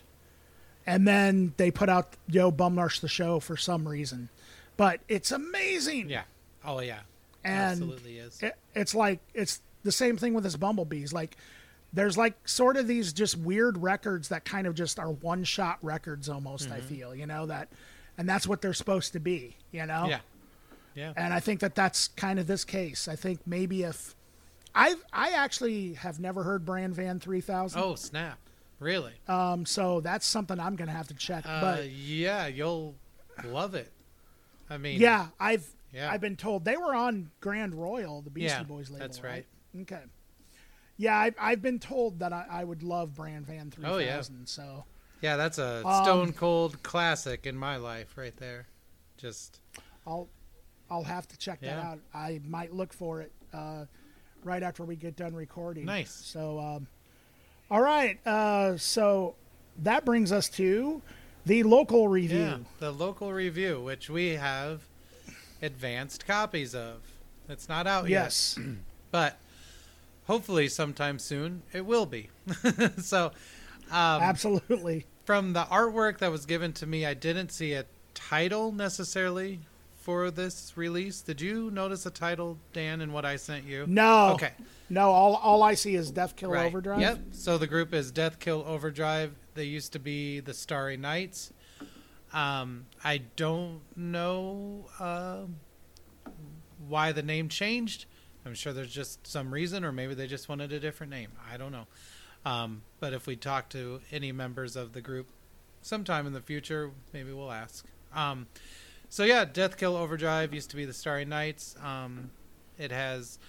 And 0.86 1.07
then 1.07 1.53
they 1.57 1.71
put 1.71 1.88
out 1.89 2.15
Yo 2.27 2.51
Bum 2.51 2.77
Rush 2.77 2.99
the 2.99 3.07
Show 3.07 3.39
for 3.39 3.55
some 3.55 3.88
reason. 3.88 4.29
But 4.75 4.99
it's 5.07 5.31
amazing. 5.31 6.09
Yeah. 6.09 6.23
Oh 6.65 6.79
yeah. 6.79 6.99
And 7.43 7.71
Absolutely 7.71 8.17
is. 8.17 8.41
It, 8.41 8.55
it's 8.75 8.95
like 8.95 9.19
it's 9.34 9.61
the 9.84 9.91
same 9.91 10.17
thing 10.17 10.34
with 10.34 10.43
this 10.43 10.57
Bumblebeez. 10.57 11.13
Like 11.13 11.38
there's 11.93 12.17
like 12.17 12.35
sort 12.47 12.75
of 12.77 12.87
these 12.87 13.13
just 13.13 13.37
weird 13.37 13.77
records 13.77 14.29
that 14.29 14.45
kind 14.45 14.65
of 14.67 14.73
just 14.75 14.97
are 14.99 15.11
one 15.11 15.43
shot 15.43 15.77
records 15.81 16.27
almost, 16.29 16.65
Mm-hmm. 16.65 16.73
I 16.73 16.79
feel, 16.81 17.15
you 17.15 17.25
know, 17.27 17.45
that 17.45 17.69
and 18.17 18.27
that's 18.27 18.47
what 18.47 18.61
they're 18.61 18.73
supposed 18.73 19.13
to 19.13 19.19
be, 19.19 19.55
you 19.71 19.85
know? 19.85 20.07
Yeah. 20.09 20.19
Yeah. 20.95 21.13
And 21.15 21.33
I 21.33 21.39
think 21.39 21.59
that 21.61 21.73
that's 21.75 22.09
kind 22.09 22.39
of 22.39 22.45
this 22.47 22.63
case. 22.63 23.07
I 23.07 23.15
think 23.15 23.39
maybe 23.45 23.83
if 23.83 24.15
I 24.75 24.95
I 25.11 25.31
actually 25.31 25.93
have 25.93 26.19
never 26.19 26.43
heard 26.43 26.65
Bran 26.65 26.93
Van 26.93 27.19
3000. 27.19 27.79
Oh 27.81 27.95
snap! 27.95 28.37
Really? 28.79 29.13
Um 29.27 29.65
so 29.65 30.01
that's 30.01 30.25
something 30.25 30.59
I'm 30.59 30.75
going 30.75 30.87
to 30.89 30.93
have 30.93 31.07
to 31.07 31.13
check. 31.15 31.45
Uh, 31.47 31.61
but 31.61 31.89
yeah, 31.89 32.47
you'll 32.47 32.95
love 33.45 33.73
it. 33.75 33.91
I 34.69 34.77
mean, 34.77 34.99
yeah, 35.01 35.27
I've 35.39 35.67
Yeah. 35.91 36.11
I've 36.11 36.21
been 36.21 36.35
told 36.37 36.65
they 36.65 36.77
were 36.77 36.93
on 36.95 37.29
Grand 37.39 37.73
Royal, 37.75 38.21
the 38.21 38.29
Beastie 38.31 38.57
Yeah, 38.57 38.63
Boys 38.63 38.89
label. 38.89 38.99
that's 39.05 39.21
right. 39.23 39.45
Okay. 39.81 40.01
Yeah, 40.97 41.17
I've, 41.17 41.35
I've 41.39 41.61
been 41.61 41.79
told 41.79 42.19
that 42.19 42.31
I, 42.33 42.45
I 42.49 42.63
would 42.63 42.83
love 42.83 43.15
Bran 43.15 43.43
Van 43.45 43.71
3000. 43.71 43.85
Oh, 43.85 43.97
yeah. 43.97 44.21
So 44.45 44.85
yeah, 45.21 45.35
that's 45.37 45.57
a 45.57 45.85
Um, 45.87 46.03
stone 46.03 46.33
cold 46.33 46.81
classic 46.83 47.45
in 47.47 47.55
my 47.57 47.77
life, 47.77 48.17
right 48.17 48.35
there. 48.37 48.67
Just 49.17 49.59
I'll 50.05 50.27
I'll 50.89 51.03
have 51.03 51.27
to 51.29 51.37
check 51.37 51.61
that 51.61 51.67
Yeah. 51.67 51.91
out. 51.91 51.99
I 52.13 52.41
might 52.45 52.73
look 52.73 52.93
for 52.93 53.21
it 53.21 53.31
uh, 53.53 53.85
right 54.43 54.61
after 54.61 54.83
we 54.83 54.95
get 54.95 55.15
done 55.15 55.33
recording. 55.33 55.85
Nice. 55.85 56.11
So, 56.11 56.59
um, 56.59 56.87
all 57.71 57.81
right. 57.81 58.19
Uh, 58.27 58.77
so 58.77 59.35
that 59.81 60.05
brings 60.05 60.31
us 60.31 60.49
to 60.49 61.01
the 61.45 61.63
local 61.63 62.07
review. 62.07 62.39
yeah, 62.39 62.57
the 62.79 62.91
local 62.91 63.33
review, 63.33 63.81
which 63.81 64.09
we 64.09 64.29
have 64.31 64.81
advanced 65.61 66.25
copies 66.27 66.75
of. 66.75 67.01
It's 67.49 67.67
not 67.67 67.87
out 67.87 68.07
Yes. 68.07 68.55
yet, 68.57 68.65
Yes. 68.67 68.75
but 69.11 69.39
hopefully 70.26 70.67
sometime 70.67 71.19
soon 71.19 71.63
it 71.71 71.86
will 71.86 72.05
be. 72.05 72.30
so, 72.97 73.28
um, 73.91 74.21
Absolutely. 74.21 75.05
from 75.26 75.53
the 75.53 75.63
artwork 75.65 76.19
that 76.19 76.32
was 76.32 76.45
given 76.45 76.74
to 76.74 76.86
me, 76.86 77.05
I 77.05 77.13
didn't 77.13 77.51
see 77.51 77.74
a 77.74 77.86
title 78.13 78.71
necessarily 78.71 79.59
for 80.03 80.32
this 80.32 80.74
release. 80.76 81.21
Did 81.21 81.39
you 81.39 81.71
notice 81.71 82.05
a 82.05 82.11
title, 82.11 82.57
Dan, 82.74 82.99
in 83.01 83.13
what 83.13 83.24
I 83.24 83.38
sent 83.38 83.65
you? 83.65 83.86
No. 83.88 84.34
Okay. 84.34 84.51
No. 84.89 85.11
All 85.11 85.36
all 85.38 85.63
I 85.63 85.76
see 85.76 85.95
is 85.95 86.11
Death 86.11 86.36
Kill 86.36 86.51
Right. 86.51 86.65
Overdrive. 86.65 86.99
Yep. 86.99 87.19
So 87.32 87.57
the 87.57 87.67
group 87.67 87.93
is 87.93 88.11
Death 88.11 88.39
Kill 88.39 88.63
Overdrive. 88.67 89.34
They 89.55 89.63
used 89.63 89.93
to 89.93 89.99
be 89.99 90.41
the 90.41 90.53
Starry 90.53 90.97
Nights. 90.97 91.53
Um, 92.34 92.88
I 93.03 93.19
don't 93.36 93.82
know 93.95 94.88
uh, 94.99 95.43
why 96.88 97.11
the 97.11 97.21
name 97.21 97.47
changed. 97.47 98.05
I'm 98.45 98.53
sure 98.53 98.73
there's 98.73 98.93
just 98.93 99.25
some 99.25 99.53
reason, 99.53 99.85
or 99.85 99.91
maybe 99.91 100.13
they 100.13 100.27
just 100.27 100.49
wanted 100.49 100.73
a 100.73 100.79
different 100.79 101.11
name. 101.11 101.29
I 101.51 101.57
don't 101.57 101.71
know. 101.71 101.87
Um, 102.45 102.81
but 102.99 103.13
if 103.13 103.25
we 103.25 103.35
talk 103.35 103.69
to 103.69 104.01
any 104.11 104.31
members 104.31 104.75
of 104.75 104.93
the 104.93 105.01
group 105.01 105.27
sometime 105.81 106.27
in 106.27 106.33
the 106.33 106.41
future, 106.41 106.91
maybe 107.13 107.31
we'll 107.31 107.51
ask. 107.51 107.85
Um, 108.13 108.47
so 109.09 109.23
yeah, 109.23 109.45
Death 109.45 109.77
Kill 109.77 109.95
Overdrive 109.95 110.53
used 110.53 110.69
to 110.71 110.75
be 110.75 110.85
the 110.85 110.93
Starry 110.93 111.25
Nights. 111.25 111.75
Um, 111.81 112.31
it 112.77 112.91
has 112.91 113.39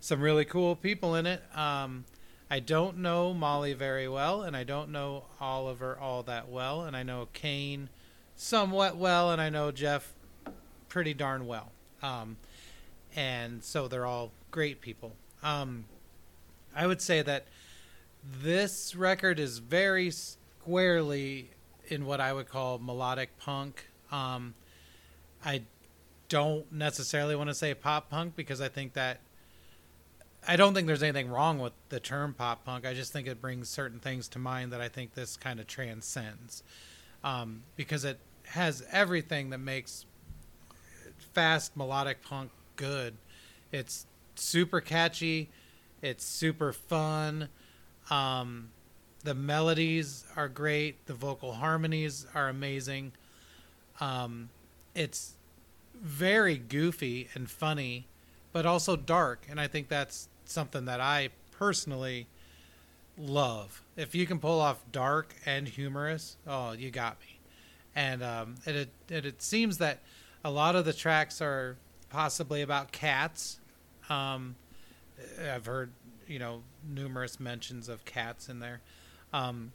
some 0.00 0.20
really 0.20 0.44
cool 0.44 0.76
people 0.76 1.14
in 1.14 1.26
it. 1.26 1.42
Um, 1.56 2.04
I 2.50 2.60
don't 2.60 2.98
know 2.98 3.32
Molly 3.34 3.72
very 3.72 4.06
well, 4.06 4.42
and 4.42 4.56
I 4.56 4.64
don't 4.64 4.90
know 4.90 5.24
Oliver 5.40 5.98
all 5.98 6.22
that 6.24 6.48
well, 6.48 6.82
and 6.82 6.96
I 6.96 7.02
know 7.02 7.28
Kane 7.32 7.88
somewhat 8.36 8.96
well, 8.96 9.30
and 9.32 9.40
I 9.40 9.48
know 9.48 9.72
Jeff 9.72 10.12
pretty 10.88 11.14
darn 11.14 11.46
well. 11.46 11.72
Um, 12.02 12.36
and 13.16 13.64
so 13.64 13.88
they're 13.88 14.06
all 14.06 14.32
great 14.54 14.80
people. 14.80 15.16
Um, 15.42 15.84
I 16.76 16.86
would 16.86 17.02
say 17.02 17.22
that 17.22 17.46
this 18.40 18.94
record 18.94 19.40
is 19.40 19.58
very 19.58 20.12
squarely 20.12 21.50
in 21.88 22.06
what 22.06 22.20
I 22.20 22.32
would 22.32 22.48
call 22.48 22.78
melodic 22.78 23.36
punk. 23.36 23.88
Um, 24.12 24.54
I 25.44 25.62
don't 26.28 26.70
necessarily 26.70 27.34
want 27.34 27.50
to 27.50 27.54
say 27.54 27.74
pop 27.74 28.10
punk 28.10 28.36
because 28.36 28.60
I 28.60 28.68
think 28.68 28.92
that 28.92 29.18
I 30.46 30.54
don't 30.54 30.72
think 30.72 30.86
there's 30.86 31.02
anything 31.02 31.30
wrong 31.30 31.58
with 31.58 31.72
the 31.88 31.98
term 31.98 32.32
pop 32.32 32.64
punk. 32.64 32.86
I 32.86 32.94
just 32.94 33.12
think 33.12 33.26
it 33.26 33.40
brings 33.40 33.68
certain 33.68 33.98
things 33.98 34.28
to 34.28 34.38
mind 34.38 34.72
that 34.72 34.80
I 34.80 34.88
think 34.88 35.14
this 35.14 35.36
kind 35.36 35.58
of 35.58 35.66
transcends 35.66 36.62
um, 37.24 37.64
because 37.74 38.04
it 38.04 38.20
has 38.44 38.84
everything 38.92 39.50
that 39.50 39.58
makes 39.58 40.06
fast 41.32 41.76
melodic 41.76 42.22
punk 42.22 42.52
good. 42.76 43.16
It's 43.72 44.06
super 44.40 44.80
catchy. 44.80 45.50
It's 46.02 46.24
super 46.24 46.72
fun. 46.72 47.48
Um, 48.10 48.70
the 49.22 49.34
melodies 49.34 50.24
are 50.36 50.48
great. 50.48 51.06
The 51.06 51.14
vocal 51.14 51.54
harmonies 51.54 52.26
are 52.34 52.48
amazing. 52.48 53.12
Um, 54.00 54.50
it's 54.94 55.34
very 55.94 56.58
goofy 56.58 57.28
and 57.34 57.50
funny, 57.50 58.06
but 58.52 58.66
also 58.66 58.96
dark. 58.96 59.46
And 59.48 59.60
I 59.60 59.66
think 59.66 59.88
that's 59.88 60.28
something 60.44 60.84
that 60.84 61.00
I 61.00 61.30
personally 61.52 62.26
love. 63.16 63.82
If 63.96 64.14
you 64.14 64.26
can 64.26 64.38
pull 64.38 64.60
off 64.60 64.82
dark 64.92 65.34
and 65.46 65.68
humorous, 65.68 66.36
oh, 66.46 66.72
you 66.72 66.90
got 66.90 67.18
me. 67.20 67.38
And 67.96 68.22
um, 68.22 68.56
it, 68.66 68.88
it, 69.08 69.26
it, 69.26 69.42
seems 69.42 69.78
that 69.78 70.00
a 70.44 70.50
lot 70.50 70.74
of 70.74 70.84
the 70.84 70.92
tracks 70.92 71.40
are 71.40 71.76
possibly 72.10 72.60
about 72.62 72.90
cats. 72.90 73.60
Um, 74.08 74.56
I've 75.40 75.66
heard 75.66 75.90
you 76.26 76.38
know 76.38 76.62
numerous 76.88 77.38
mentions 77.38 77.88
of 77.88 78.04
cats 78.04 78.48
in 78.48 78.60
there. 78.60 78.80
Um, 79.32 79.72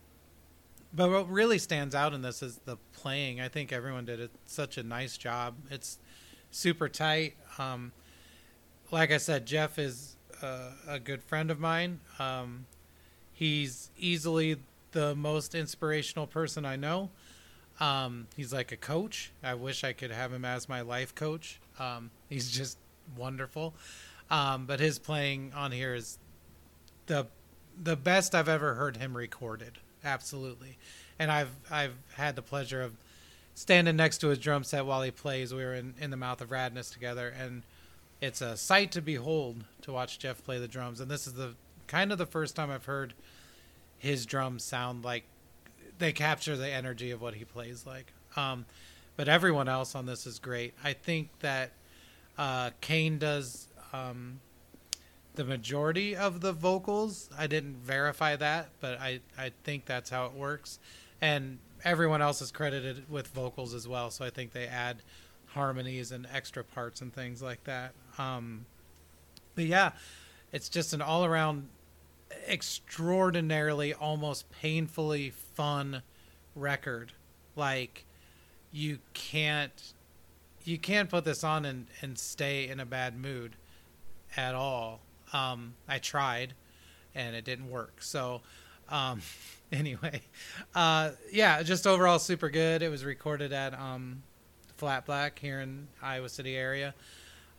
but 0.93 1.09
what 1.09 1.29
really 1.29 1.59
stands 1.59 1.93
out 1.93 2.13
in 2.13 2.21
this 2.21 2.41
is 2.41 2.59
the 2.65 2.77
playing. 2.93 3.39
I 3.39 3.47
think 3.47 3.71
everyone 3.71 4.05
did 4.05 4.19
a, 4.19 4.29
such 4.45 4.77
a 4.77 4.83
nice 4.83 5.17
job. 5.17 5.55
It's 5.69 5.99
super 6.51 6.89
tight. 6.89 7.35
Um, 7.57 7.91
like 8.91 9.11
I 9.11 9.17
said, 9.17 9.45
Jeff 9.45 9.77
is 9.77 10.15
uh, 10.41 10.71
a 10.87 10.99
good 10.99 11.21
friend 11.21 11.51
of 11.51 11.59
mine. 11.59 11.99
Um, 12.17 12.65
he's 13.33 13.91
easily 13.99 14.57
the 14.91 15.15
most 15.15 15.53
inspirational 15.53 16.25
person 16.25 16.65
I 16.65 16.75
know. 16.75 17.09
Um, 17.79 18.27
he's 18.35 18.51
like 18.51 18.71
a 18.71 18.77
coach. 18.77 19.31
I 19.43 19.53
wish 19.53 19.83
I 19.83 19.93
could 19.93 20.11
have 20.11 20.33
him 20.33 20.43
as 20.43 20.67
my 20.67 20.81
life 20.81 21.13
coach. 21.13 21.59
Um, 21.77 22.09
he's 22.29 22.49
just 22.49 22.77
wonderful. 23.15 23.73
Um, 24.31 24.65
but 24.65 24.79
his 24.79 24.99
playing 24.99 25.53
on 25.55 25.71
here 25.71 25.93
is 25.93 26.17
the 27.07 27.27
the 27.81 27.95
best 27.95 28.35
I've 28.35 28.49
ever 28.49 28.75
heard 28.75 28.97
him 28.97 29.15
recorded. 29.15 29.79
Absolutely. 30.03 30.77
And 31.17 31.31
I've 31.31 31.51
I've 31.71 31.95
had 32.15 32.35
the 32.35 32.41
pleasure 32.41 32.81
of 32.81 32.93
standing 33.55 33.95
next 33.95 34.19
to 34.19 34.27
his 34.27 34.39
drum 34.39 34.63
set 34.63 34.85
while 34.85 35.01
he 35.01 35.11
plays. 35.11 35.53
We 35.53 35.63
were 35.63 35.73
in, 35.73 35.93
in 35.99 36.11
the 36.11 36.17
mouth 36.17 36.41
of 36.41 36.49
radness 36.49 36.93
together 36.93 37.33
and 37.37 37.63
it's 38.21 38.41
a 38.41 38.57
sight 38.57 38.91
to 38.93 39.01
behold 39.01 39.63
to 39.81 39.91
watch 39.91 40.19
Jeff 40.19 40.43
play 40.43 40.59
the 40.59 40.67
drums. 40.67 40.99
And 40.99 41.09
this 41.09 41.25
is 41.25 41.33
the 41.33 41.55
kind 41.87 42.11
of 42.11 42.17
the 42.17 42.25
first 42.25 42.55
time 42.55 42.69
I've 42.69 42.85
heard 42.85 43.13
his 43.97 44.25
drums 44.25 44.63
sound 44.63 45.03
like 45.03 45.23
they 45.99 46.11
capture 46.11 46.55
the 46.55 46.69
energy 46.69 47.11
of 47.11 47.21
what 47.21 47.35
he 47.35 47.45
plays 47.45 47.85
like. 47.85 48.13
Um, 48.35 48.65
but 49.15 49.27
everyone 49.27 49.67
else 49.67 49.95
on 49.95 50.05
this 50.05 50.25
is 50.25 50.39
great. 50.39 50.73
I 50.83 50.93
think 50.93 51.29
that 51.39 51.71
uh, 52.37 52.71
Kane 52.79 53.17
does 53.17 53.67
um, 53.93 54.39
the 55.35 55.43
majority 55.43 56.15
of 56.15 56.41
the 56.41 56.51
vocals. 56.51 57.29
I 57.37 57.47
didn't 57.47 57.77
verify 57.77 58.35
that, 58.35 58.69
but 58.79 58.99
I, 58.99 59.21
I 59.37 59.51
think 59.63 59.85
that's 59.85 60.09
how 60.09 60.25
it 60.25 60.33
works. 60.33 60.79
And 61.21 61.59
everyone 61.83 62.21
else 62.21 62.41
is 62.41 62.51
credited 62.51 63.09
with 63.09 63.27
vocals 63.27 63.73
as 63.73 63.87
well, 63.87 64.11
so 64.11 64.25
I 64.25 64.29
think 64.29 64.51
they 64.51 64.67
add 64.67 64.97
harmonies 65.47 66.11
and 66.11 66.27
extra 66.33 66.63
parts 66.63 67.01
and 67.01 67.13
things 67.13 67.41
like 67.41 67.63
that. 67.63 67.93
Um, 68.17 68.65
but 69.55 69.65
yeah, 69.65 69.91
it's 70.51 70.69
just 70.69 70.93
an 70.93 71.01
all 71.01 71.25
around 71.25 71.69
extraordinarily, 72.47 73.93
almost 73.93 74.49
painfully 74.51 75.29
fun 75.29 76.01
record. 76.55 77.13
Like 77.55 78.05
you 78.71 78.99
can't 79.13 79.93
you 80.63 80.77
can't 80.77 81.09
put 81.09 81.25
this 81.25 81.43
on 81.43 81.65
and, 81.65 81.87
and 82.01 82.19
stay 82.19 82.67
in 82.67 82.79
a 82.79 82.85
bad 82.85 83.17
mood 83.17 83.55
at 84.37 84.55
all. 84.55 85.01
Um, 85.33 85.75
I 85.87 85.99
tried 85.99 86.53
and 87.15 87.35
it 87.35 87.45
didn't 87.45 87.69
work. 87.69 88.01
So 88.01 88.41
um, 88.89 89.21
anyway, 89.71 90.21
uh, 90.75 91.11
yeah, 91.31 91.61
just 91.63 91.87
overall 91.87 92.19
super 92.19 92.49
good. 92.49 92.81
It 92.81 92.89
was 92.89 93.05
recorded 93.05 93.53
at 93.53 93.73
um, 93.73 94.23
Flat 94.77 95.05
Black 95.05 95.39
here 95.39 95.59
in 95.59 95.87
Iowa 96.01 96.29
City 96.29 96.55
area. 96.55 96.93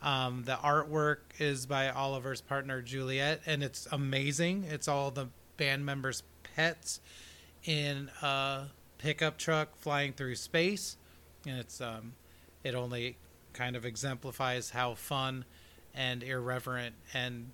Um, 0.02 0.44
the 0.44 0.56
artwork 0.56 1.18
is 1.38 1.66
by 1.66 1.90
Oliver's 1.90 2.40
partner 2.40 2.80
Juliet, 2.80 3.42
and 3.44 3.62
it's 3.62 3.86
amazing. 3.92 4.64
It's 4.64 4.88
all 4.88 5.10
the 5.10 5.28
band 5.58 5.84
members' 5.84 6.22
pets 6.42 7.00
in 7.64 8.10
a 8.22 8.68
pickup 8.96 9.36
truck 9.36 9.76
flying 9.76 10.14
through 10.14 10.36
space, 10.36 10.96
and 11.46 11.58
it's 11.58 11.82
um, 11.82 12.14
it 12.64 12.74
only 12.74 13.18
kind 13.52 13.76
of 13.76 13.84
exemplifies 13.84 14.70
how 14.70 14.94
fun 14.94 15.44
and 15.94 16.22
irreverent 16.22 16.94
and 17.14 17.50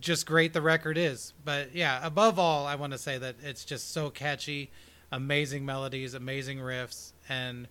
just 0.00 0.26
great 0.26 0.52
the 0.52 0.62
record 0.62 0.96
is. 0.96 1.32
But 1.44 1.74
yeah, 1.74 2.04
above 2.04 2.38
all, 2.38 2.66
I 2.66 2.74
want 2.76 2.92
to 2.92 2.98
say 2.98 3.18
that 3.18 3.36
it's 3.42 3.64
just 3.64 3.92
so 3.92 4.10
catchy, 4.10 4.70
amazing 5.10 5.64
melodies, 5.64 6.14
amazing 6.14 6.58
riffs, 6.58 7.12
and 7.28 7.66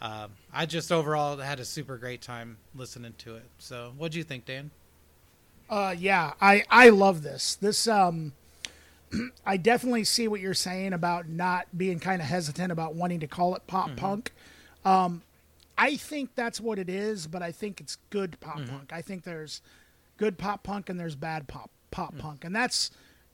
uh, 0.00 0.28
I 0.52 0.66
just 0.66 0.92
overall 0.92 1.36
had 1.38 1.58
a 1.58 1.64
super 1.64 1.96
great 1.96 2.20
time 2.20 2.58
listening 2.74 3.14
to 3.18 3.36
it. 3.36 3.46
So, 3.58 3.92
what 3.96 4.12
do 4.12 4.18
you 4.18 4.24
think, 4.24 4.44
Dan? 4.44 4.70
Uh, 5.68 5.94
yeah, 5.98 6.34
I 6.40 6.64
I 6.70 6.90
love 6.90 7.22
this. 7.22 7.56
This 7.56 7.88
um, 7.88 8.32
I 9.46 9.56
definitely 9.56 10.04
see 10.04 10.28
what 10.28 10.40
you're 10.40 10.54
saying 10.54 10.92
about 10.92 11.28
not 11.28 11.66
being 11.76 11.98
kind 11.98 12.20
of 12.20 12.28
hesitant 12.28 12.70
about 12.70 12.94
wanting 12.94 13.20
to 13.20 13.26
call 13.26 13.54
it 13.56 13.66
pop 13.66 13.88
mm-hmm. 13.88 13.96
punk. 13.96 14.32
Um, 14.84 15.22
I 15.78 15.96
think 15.96 16.34
that's 16.34 16.60
what 16.60 16.78
it 16.78 16.88
is, 16.88 17.26
but 17.26 17.42
I 17.42 17.52
think 17.52 17.80
it's 17.80 17.96
good 18.10 18.38
pop 18.40 18.58
mm-hmm. 18.58 18.76
punk. 18.76 18.92
I 18.92 19.02
think 19.02 19.24
there's 19.24 19.60
good 20.16 20.38
pop 20.38 20.62
punk 20.62 20.88
and 20.88 20.98
there's 20.98 21.16
bad 21.16 21.48
pop 21.48 21.70
pop 21.90 22.12
mm-hmm. 22.12 22.20
punk, 22.20 22.44
and 22.44 22.54
that's 22.54 22.90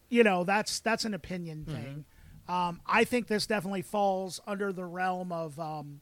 you 0.09 0.25
know 0.25 0.45
that's 0.45 0.81
that's 0.81 1.05
an 1.05 1.15
opinion 1.15 1.65
mm-hmm. 1.69 1.75
thing. 1.75 2.05
Um, 2.49 2.81
I 2.87 3.05
think 3.05 3.29
this 3.29 3.47
definitely 3.47 3.83
falls 3.83 4.41
under 4.47 4.73
the 4.73 4.85
realm 4.85 5.31
of 5.31 5.59
um, 5.61 6.01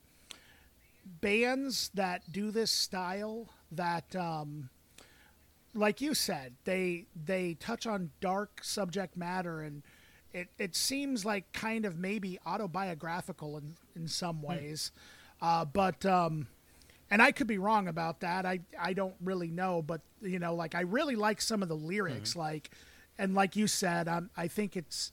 bands 1.20 1.90
that 1.94 2.32
do 2.32 2.50
this 2.50 2.70
style 2.70 3.48
that 3.72 4.16
um, 4.16 4.70
like 5.74 6.00
you 6.00 6.14
said 6.14 6.54
they 6.64 7.06
they 7.14 7.54
touch 7.54 7.86
on 7.86 8.10
dark 8.20 8.60
subject 8.62 9.16
matter 9.16 9.60
and 9.60 9.82
it, 10.32 10.48
it 10.58 10.76
seems 10.76 11.24
like 11.24 11.52
kind 11.52 11.84
of 11.84 11.98
maybe 11.98 12.38
autobiographical 12.46 13.56
in, 13.56 13.74
in 13.96 14.08
some 14.08 14.36
hmm. 14.36 14.46
ways 14.46 14.92
uh, 15.42 15.64
but 15.64 16.04
um, 16.06 16.46
and 17.10 17.20
I 17.20 17.32
could 17.32 17.46
be 17.46 17.58
wrong 17.58 17.88
about 17.88 18.20
that 18.20 18.46
I 18.46 18.60
I 18.78 18.92
don't 18.92 19.14
really 19.22 19.50
know 19.50 19.82
but 19.82 20.00
you 20.20 20.38
know 20.38 20.54
like 20.54 20.74
I 20.74 20.82
really 20.82 21.16
like 21.16 21.40
some 21.40 21.62
of 21.62 21.68
the 21.68 21.76
lyrics 21.76 22.30
mm-hmm. 22.30 22.40
like 22.40 22.70
and 23.18 23.34
like 23.34 23.56
you 23.56 23.66
said 23.66 24.08
um, 24.08 24.30
I 24.36 24.48
think 24.48 24.76
it's 24.76 25.12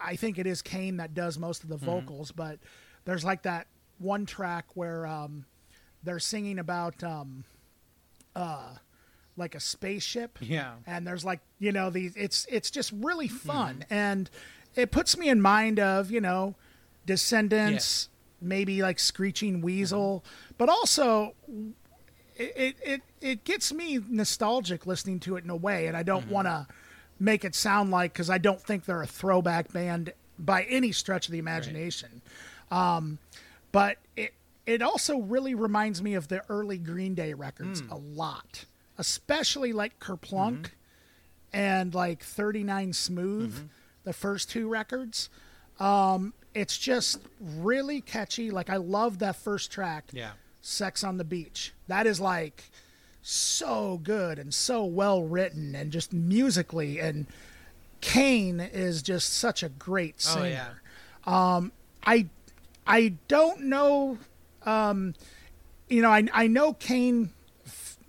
I 0.00 0.16
think 0.16 0.38
it 0.38 0.46
is 0.46 0.62
Kane 0.62 0.96
that 0.98 1.14
does 1.14 1.38
most 1.38 1.62
of 1.62 1.68
the 1.68 1.76
mm-hmm. 1.76 1.86
vocals 1.86 2.32
mm-hmm. 2.32 2.42
but 2.42 2.58
there's 3.04 3.24
like 3.24 3.42
that 3.42 3.66
one 3.98 4.26
track 4.26 4.66
where 4.74 5.06
um, 5.06 5.44
they're 6.02 6.18
singing 6.18 6.58
about 6.58 7.02
um, 7.04 7.44
uh, 8.34 8.74
like 9.36 9.54
a 9.54 9.60
spaceship. 9.60 10.38
Yeah. 10.40 10.72
And 10.86 11.06
there's 11.06 11.24
like 11.24 11.40
you 11.58 11.72
know 11.72 11.90
these. 11.90 12.14
It's 12.16 12.46
it's 12.50 12.70
just 12.70 12.92
really 12.92 13.28
fun, 13.28 13.78
mm 13.80 13.86
and 13.90 14.30
it 14.76 14.92
puts 14.92 15.18
me 15.18 15.28
in 15.28 15.40
mind 15.40 15.80
of 15.80 16.10
you 16.10 16.20
know 16.20 16.54
Descendents. 17.06 18.08
yeah. 18.08 18.16
Maybe 18.40 18.82
like 18.82 18.98
Screeching 18.98 19.60
Weasel, 19.60 20.24
mm-hmm. 20.24 20.54
but 20.58 20.68
also. 20.68 21.34
It, 22.42 22.76
it 22.82 23.02
it 23.20 23.44
gets 23.44 23.70
me 23.70 24.00
nostalgic 24.08 24.86
listening 24.86 25.20
to 25.20 25.36
it 25.36 25.44
in 25.44 25.50
a 25.50 25.56
way, 25.56 25.88
and 25.88 25.94
I 25.94 26.02
don't 26.02 26.22
mm-hmm. 26.22 26.32
want 26.32 26.46
to 26.46 26.66
make 27.18 27.44
it 27.44 27.54
sound 27.54 27.90
like 27.90 28.14
because 28.14 28.30
I 28.30 28.38
don't 28.38 28.60
think 28.60 28.86
they're 28.86 29.02
a 29.02 29.06
throwback 29.06 29.70
band 29.72 30.14
by 30.38 30.62
any 30.64 30.90
stretch 30.90 31.26
of 31.26 31.32
the 31.32 31.38
imagination. 31.38 32.22
Right. 32.70 32.96
Um, 32.96 33.18
but 33.72 33.98
it 34.16 34.32
it 34.66 34.82
also 34.82 35.18
really 35.18 35.54
reminds 35.54 36.02
me 36.02 36.14
of 36.14 36.28
the 36.28 36.42
early 36.48 36.78
Green 36.78 37.14
Day 37.14 37.34
records 37.34 37.82
mm. 37.82 37.90
a 37.90 37.96
lot, 37.96 38.64
especially 38.98 39.72
like 39.72 39.98
Kerplunk 39.98 40.62
mm-hmm. 40.62 41.56
and 41.56 41.94
like 41.94 42.22
39 42.22 42.92
Smooth, 42.92 43.54
mm-hmm. 43.54 43.66
the 44.04 44.12
first 44.12 44.50
two 44.50 44.68
records. 44.68 45.28
Um, 45.78 46.34
it's 46.54 46.76
just 46.76 47.20
really 47.40 48.00
catchy. 48.00 48.50
Like 48.50 48.70
I 48.70 48.76
love 48.76 49.18
that 49.20 49.36
first 49.36 49.70
track. 49.70 50.04
Yeah. 50.12 50.32
Sex 50.62 51.02
on 51.04 51.16
the 51.16 51.24
Beach. 51.24 51.72
That 51.88 52.06
is 52.06 52.20
like 52.20 52.70
so 53.22 54.00
good 54.02 54.38
and 54.38 54.52
so 54.52 54.84
well 54.84 55.22
written 55.22 55.74
and 55.74 55.92
just 55.92 56.12
musically 56.12 56.98
and 56.98 57.26
Kane 58.00 58.60
is 58.60 59.02
just 59.02 59.32
such 59.34 59.62
a 59.62 59.68
great 59.68 60.20
singer. 60.20 60.72
Oh, 61.26 61.30
yeah. 61.30 61.56
Um, 61.56 61.72
I 62.04 62.28
I 62.86 63.14
don't 63.28 63.62
know. 63.62 64.18
Um, 64.64 65.14
you 65.88 66.02
know, 66.02 66.10
I 66.10 66.26
I 66.32 66.46
know 66.46 66.72
Kane, 66.72 67.30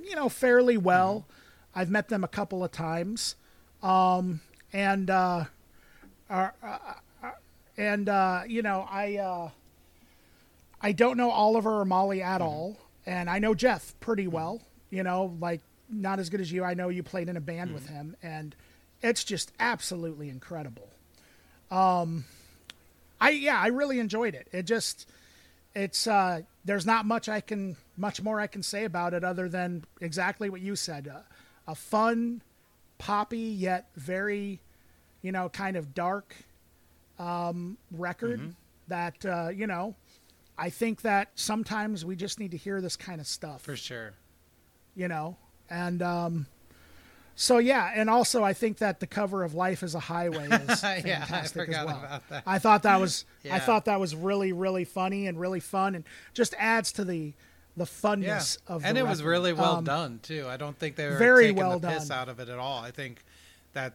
you 0.01 0.15
know, 0.15 0.30
fairly 0.30 0.77
well. 0.77 1.26
Mm-hmm. 1.27 1.80
I've 1.80 1.89
met 1.89 2.09
them 2.09 2.23
a 2.23 2.27
couple 2.27 2.63
of 2.63 2.72
times, 2.72 3.35
um, 3.84 4.41
and 4.73 5.09
uh, 5.09 5.45
uh, 6.30 6.49
uh 6.63 6.77
and 7.81 8.07
uh, 8.09 8.43
you 8.47 8.61
know, 8.61 8.87
I 8.89 9.17
uh, 9.17 9.49
I 10.79 10.91
don't 10.91 11.17
know 11.17 11.31
Oliver 11.31 11.79
or 11.79 11.85
Molly 11.85 12.21
at 12.21 12.35
mm-hmm. 12.35 12.43
all, 12.43 12.77
and 13.07 13.27
I 13.27 13.39
know 13.39 13.55
Jeff 13.55 13.99
pretty 13.99 14.27
well. 14.27 14.61
You 14.91 15.01
know, 15.01 15.35
like 15.39 15.61
not 15.89 16.19
as 16.19 16.29
good 16.29 16.41
as 16.41 16.51
you. 16.51 16.63
I 16.63 16.75
know 16.75 16.89
you 16.89 17.01
played 17.01 17.27
in 17.27 17.37
a 17.37 17.41
band 17.41 17.73
with 17.73 17.85
mm-hmm. 17.85 17.95
him, 17.95 18.15
and 18.21 18.55
it's 19.01 19.23
just 19.23 19.51
absolutely 19.59 20.29
incredible. 20.29 20.89
Um, 21.71 22.25
I 23.19 23.31
yeah, 23.31 23.59
I 23.59 23.67
really 23.67 23.99
enjoyed 23.99 24.35
it. 24.35 24.47
It 24.51 24.63
just 24.67 25.09
it's 25.73 26.05
uh 26.05 26.41
there's 26.65 26.85
not 26.85 27.07
much 27.07 27.29
I 27.29 27.41
can 27.41 27.77
much 27.97 28.21
more 28.21 28.39
I 28.39 28.45
can 28.45 28.61
say 28.61 28.85
about 28.85 29.15
it 29.15 29.23
other 29.23 29.49
than 29.49 29.85
exactly 29.99 30.51
what 30.51 30.61
you 30.61 30.75
said. 30.75 31.07
Uh, 31.07 31.21
a 31.67 31.73
fun, 31.73 32.43
poppy 32.99 33.39
yet 33.39 33.87
very, 33.95 34.59
you 35.23 35.31
know, 35.31 35.49
kind 35.49 35.75
of 35.75 35.95
dark 35.95 36.35
um, 37.22 37.77
record 37.91 38.39
mm-hmm. 38.39 38.49
that 38.88 39.26
uh, 39.26 39.49
you 39.49 39.68
know. 39.68 39.95
I 40.57 40.69
think 40.69 41.02
that 41.02 41.30
sometimes 41.35 42.06
we 42.06 42.15
just 42.15 42.39
need 42.39 42.52
to 42.52 42.57
hear 42.57 42.81
this 42.81 42.95
kind 42.95 43.19
of 43.19 43.26
stuff 43.27 43.61
for 43.61 43.76
sure. 43.76 44.14
You 44.95 45.07
know, 45.07 45.38
and 45.69 46.02
um, 46.02 46.45
So 47.35 47.57
yeah, 47.57 47.91
and 47.95 48.10
also 48.10 48.43
I 48.43 48.53
think 48.53 48.77
that 48.80 48.99
the 48.99 49.07
cover 49.07 49.43
of 49.43 49.56
Life 49.56 49.81
is 49.81 49.95
a 49.95 49.99
Highway 49.99 50.45
is 50.52 50.84
Yeah, 50.84 50.89
I 50.89 51.02
fantastic 51.02 51.65
forgot 51.68 51.80
as 51.81 51.85
well. 51.88 51.99
about 52.03 52.30
that. 52.30 52.43
I 52.45 52.60
thought 52.60 52.84
that 52.84 52.99
was 52.99 53.26
I 53.49 53.60
thought 53.60 53.85
that 53.85 53.99
was 53.99 54.15
really 54.15 54.52
really 54.52 54.84
funny 54.85 55.26
and 55.27 55.39
really 55.39 55.61
fun 55.61 55.95
and 55.95 56.03
just 56.34 56.53
adds 56.60 56.91
to 56.93 57.06
the 57.06 57.34
the 57.77 57.85
Yeah, 57.85 57.85
funness 57.85 58.57
of 58.68 58.81
the 58.81 58.88
and 58.89 58.98
it 58.98 59.07
was 59.07 59.23
really 59.23 59.53
well 59.53 59.77
Um, 59.77 59.85
done 59.85 60.19
too. 60.22 60.45
I 60.48 60.57
don't 60.57 60.77
think 60.77 60.95
they 60.98 61.07
were 61.07 61.18
very 61.18 61.45
taking 61.45 61.56
well 61.57 61.80
the 61.80 61.88
piss 61.88 62.10
done. 62.10 62.19
out 62.19 62.30
of 62.30 62.39
it 62.39 62.49
at 62.49 62.60
all. 62.60 62.84
I 62.84 62.91
think 62.91 63.23
that 63.73 63.93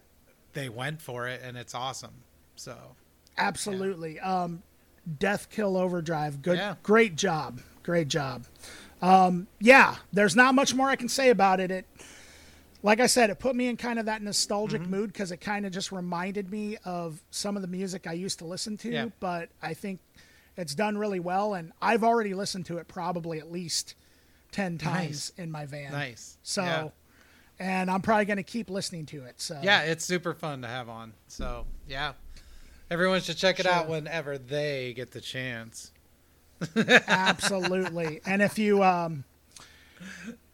they 0.55 0.69
went 0.71 1.03
for 1.03 1.29
it, 1.29 1.43
and 1.45 1.57
it's 1.59 1.75
awesome. 1.75 2.15
So 2.57 2.75
Absolutely. 3.39 4.19
Um, 4.21 4.63
Death 5.19 5.51
Kill 5.51 5.77
Overdrive. 5.77 6.43
Good. 6.43 6.59
Yeah. 6.59 6.75
Great 6.83 7.17
job. 7.17 7.61
Great 7.83 8.09
job. 8.09 8.45
Um, 9.03 9.47
yeah, 9.61 9.97
there's 10.13 10.35
not 10.35 10.55
much 10.55 10.75
more 10.75 10.89
I 10.89 10.97
can 10.97 11.09
say 11.09 11.31
about 11.31 11.61
it. 11.61 11.71
It, 11.71 11.87
like 12.83 12.99
I 13.01 13.07
said, 13.07 13.31
it 13.31 13.39
put 13.39 13.55
me 13.55 13.69
in 13.69 13.77
kind 13.77 13.99
of 13.99 14.07
that 14.07 14.23
nostalgic 14.23 14.83
Mm-hmm. 14.83 14.91
mood 14.91 15.13
because 15.13 15.31
it 15.33 15.39
kind 15.39 15.67
of 15.67 15.73
just 15.73 15.93
reminded 15.93 16.51
me 16.51 16.77
of 16.85 17.23
some 17.31 17.57
of 17.57 17.63
the 17.63 17.69
music 17.69 18.07
I 18.07 18.13
used 18.15 18.39
to 18.41 18.45
listen 18.47 18.77
to. 18.79 18.91
Yeah. 18.91 19.07
But 19.21 19.51
I 19.63 19.75
think 19.75 20.01
it's 20.57 20.75
done 20.75 20.97
really 20.97 21.21
well, 21.21 21.55
and 21.55 21.73
I've 21.83 22.03
already 22.03 22.33
listened 22.35 22.67
to 22.67 22.79
it 22.79 22.89
probably 22.89 23.39
at 23.39 23.53
least 23.53 23.95
ten 24.51 24.79
times 24.79 25.33
in 25.37 25.51
my 25.51 25.67
van. 25.67 25.93
nice. 25.93 26.39
So, 26.43 26.63
yeah. 26.63 26.89
and 27.59 27.91
I'm 27.91 28.01
probably 28.01 28.25
going 28.25 28.39
to 28.39 28.43
keep 28.43 28.71
listening 28.71 29.05
to 29.07 29.25
it. 29.25 29.41
So 29.41 29.61
Yeah, 29.63 29.83
it's 29.83 30.05
super 30.05 30.33
fun 30.35 30.63
to 30.63 30.69
have 30.69 30.89
on. 30.89 31.13
So 31.29 31.67
yeah, 31.87 32.13
everyone 32.91 33.21
should 33.21 33.37
check 33.37 33.61
it 33.61 33.67
out 33.67 33.89
whenever 33.89 34.39
they 34.39 34.93
get 34.95 35.11
the 35.13 35.21
chance. 35.21 35.93
absolutely. 37.09 38.21
and 38.27 38.43
if 38.43 38.59
you 38.59 38.83
um, 38.83 39.25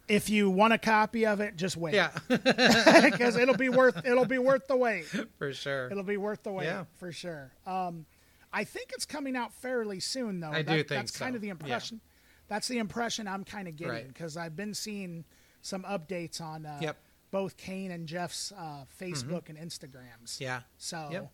if 0.08 0.28
you 0.28 0.50
want 0.50 0.72
a 0.72 0.78
copy 0.78 1.26
of 1.26 1.40
it, 1.40 1.56
just 1.56 1.76
wait. 1.76 1.94
Yeah, 1.94 2.10
because 2.28 3.36
it'll 3.36 3.56
be 3.56 3.68
worth 3.68 4.04
it'll 4.04 4.24
be 4.24 4.38
worth 4.38 4.66
the 4.66 4.76
wait. 4.76 5.04
for 5.38 5.52
sure. 5.52 5.88
It'll 5.90 6.02
be 6.02 6.16
worth 6.16 6.42
the 6.42 6.52
wait 6.52 6.66
Yeah. 6.66 6.84
for 6.98 7.12
sure. 7.12 7.52
Um, 7.66 8.06
I 8.52 8.64
think 8.64 8.90
it's 8.92 9.06
coming 9.06 9.36
out 9.36 9.52
fairly 9.54 10.00
soon, 10.00 10.40
though. 10.40 10.50
I 10.50 10.62
do 10.62 10.74
think 10.76 10.88
that's 10.88 11.16
kind 11.16 11.34
of 11.34 11.40
the 11.40 11.46
Yeah. 11.48 11.52
impression. 11.52 12.00
That's 12.48 12.68
the 12.68 12.78
impression 12.78 13.26
I'm 13.26 13.44
kind 13.44 13.66
of 13.66 13.76
getting 13.76 13.92
Right. 13.94 14.08
because 14.08 14.36
I've 14.36 14.56
been 14.56 14.74
seeing 14.74 15.24
some 15.62 15.84
updates 15.84 16.40
on 16.40 16.66
uh, 16.66 16.78
Yep. 16.82 16.96
both 17.30 17.56
Kane 17.56 17.90
and 17.90 18.06
Jeff's 18.06 18.52
uh, 18.52 18.84
Facebook 19.00 19.48
and 19.48 19.56
Instagrams. 19.56 20.38
Yeah. 20.38 20.62
So 20.76 21.08
Yep. 21.10 21.32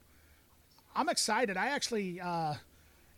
I'm 0.98 1.08
excited. 1.08 1.56
I 1.56 1.68
actually, 1.68 2.20
uh, 2.20 2.54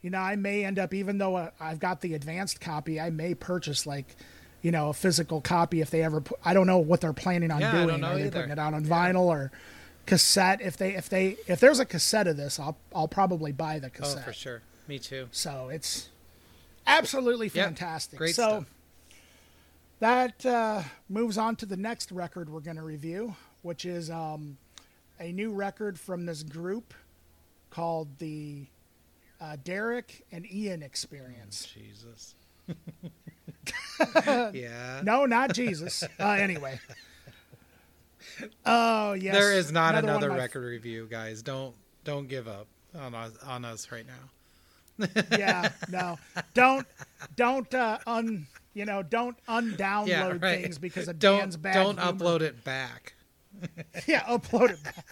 you 0.03 0.11
know, 0.11 0.19
I 0.19 0.37
may 0.37 0.67
end 0.67 0.79
up, 0.79 0.93
even 0.93 1.17
though 1.17 1.37
uh, 1.37 1.51
I've 1.59 1.81
got 1.81 2.03
the 2.03 2.13
advanced 2.13 2.61
copy, 2.61 3.01
I 3.01 3.09
may 3.09 3.35
purchase 3.35 3.87
like, 3.87 4.17
you 4.61 4.71
know, 4.71 4.91
a 4.91 4.93
physical 4.93 5.41
copy 5.41 5.81
if 5.81 5.89
they 5.91 6.03
ever. 6.03 6.21
Put, 6.21 6.39
I 6.45 6.53
don't 6.53 6.67
know 6.67 6.77
what 6.77 7.01
they're 7.01 7.15
planning 7.15 7.51
on 7.51 7.61
Yeah, 7.63 7.87
doing. 7.87 8.03
know 8.03 8.09
Are 8.09 8.15
they 8.17 8.25
either. 8.25 8.31
putting 8.33 8.51
it 8.51 8.59
out 8.59 8.75
on 8.75 8.85
vinyl 8.85 9.23
or 9.23 9.51
cassette? 10.05 10.61
If 10.61 10.77
they, 10.77 10.95
if 10.95 11.09
they, 11.09 11.39
if 11.47 11.59
there's 11.59 11.79
a 11.81 11.87
cassette 11.87 12.27
of 12.27 12.37
this, 12.37 12.61
I'll, 12.61 12.77
I'll 12.95 13.09
probably 13.09 13.53
buy 13.53 13.79
the 13.79 13.89
cassette. 13.89 14.05
Oh, 14.11 14.15
cassette. 14.17 14.25
for 14.27 14.33
sure. 14.35 14.63
Me 14.87 14.99
too. 14.99 15.29
So 15.33 15.71
it's 15.71 16.11
absolutely 16.87 17.47
Yep. 17.47 17.65
fantastic. 17.65 18.19
Great 18.19 18.35
so 18.35 18.43
stuff. 18.49 18.65
that 20.01 20.45
uh, 20.45 20.83
moves 21.09 21.39
on 21.39 21.57
to 21.57 21.65
the 21.67 21.77
next 21.79 22.13
record 22.13 22.51
we're 22.51 22.61
going 22.61 22.77
to 22.77 22.83
review, 22.83 23.35
which 23.63 23.87
is 23.87 24.11
um, 24.11 24.59
a 25.19 25.33
new 25.33 25.51
record 25.53 25.99
from 25.99 26.27
this 26.27 26.43
group 26.43 26.93
called 27.71 28.19
the 28.19 28.67
uh, 29.41 29.57
Derek 29.65 30.25
and 30.33 30.51
Ian 30.53 30.83
Experience. 30.83 31.67
Jesus. 31.73 32.35
yeah. 34.53 35.01
No, 35.03 35.27
not 35.27 35.55
Jesus. 35.55 36.05
Uh, 36.19 36.29
anyway. 36.31 36.79
Oh 38.65 39.13
yes. 39.15 39.35
there 39.35 39.53
is 39.53 39.73
not 39.73 39.95
another 39.95 40.31
my- 40.31 40.37
record 40.37 40.65
review, 40.65 41.07
guys. 41.11 41.43
Don't 41.43 41.75
don't 42.05 42.29
give 42.29 42.49
up 42.49 42.67
on 42.99 43.15
us 43.15 43.33
on 43.47 43.65
us 43.65 43.91
right 43.91 44.05
now. 44.07 45.07
Yeah, 45.37 45.71
no, 45.91 46.19
don't 46.55 46.87
don't 47.37 47.73
uh, 47.75 47.99
un 48.07 48.47
you 48.75 48.85
know 48.85 49.03
don't 49.03 49.37
undownload 49.47 50.07
Yeah, 50.09 50.27
right. 50.41 50.63
things 50.63 50.79
because 50.79 51.09
of 51.09 51.19
don't 51.19 51.39
Dan's 51.41 51.57
bad. 51.57 51.75
don't 51.75 51.99
humor. 51.99 52.13
upload 52.13 52.41
it 52.43 52.63
back. 52.65 53.15
Yeah, 54.07 54.23
upload 54.25 54.71
it. 54.71 54.83
Back. 54.83 55.05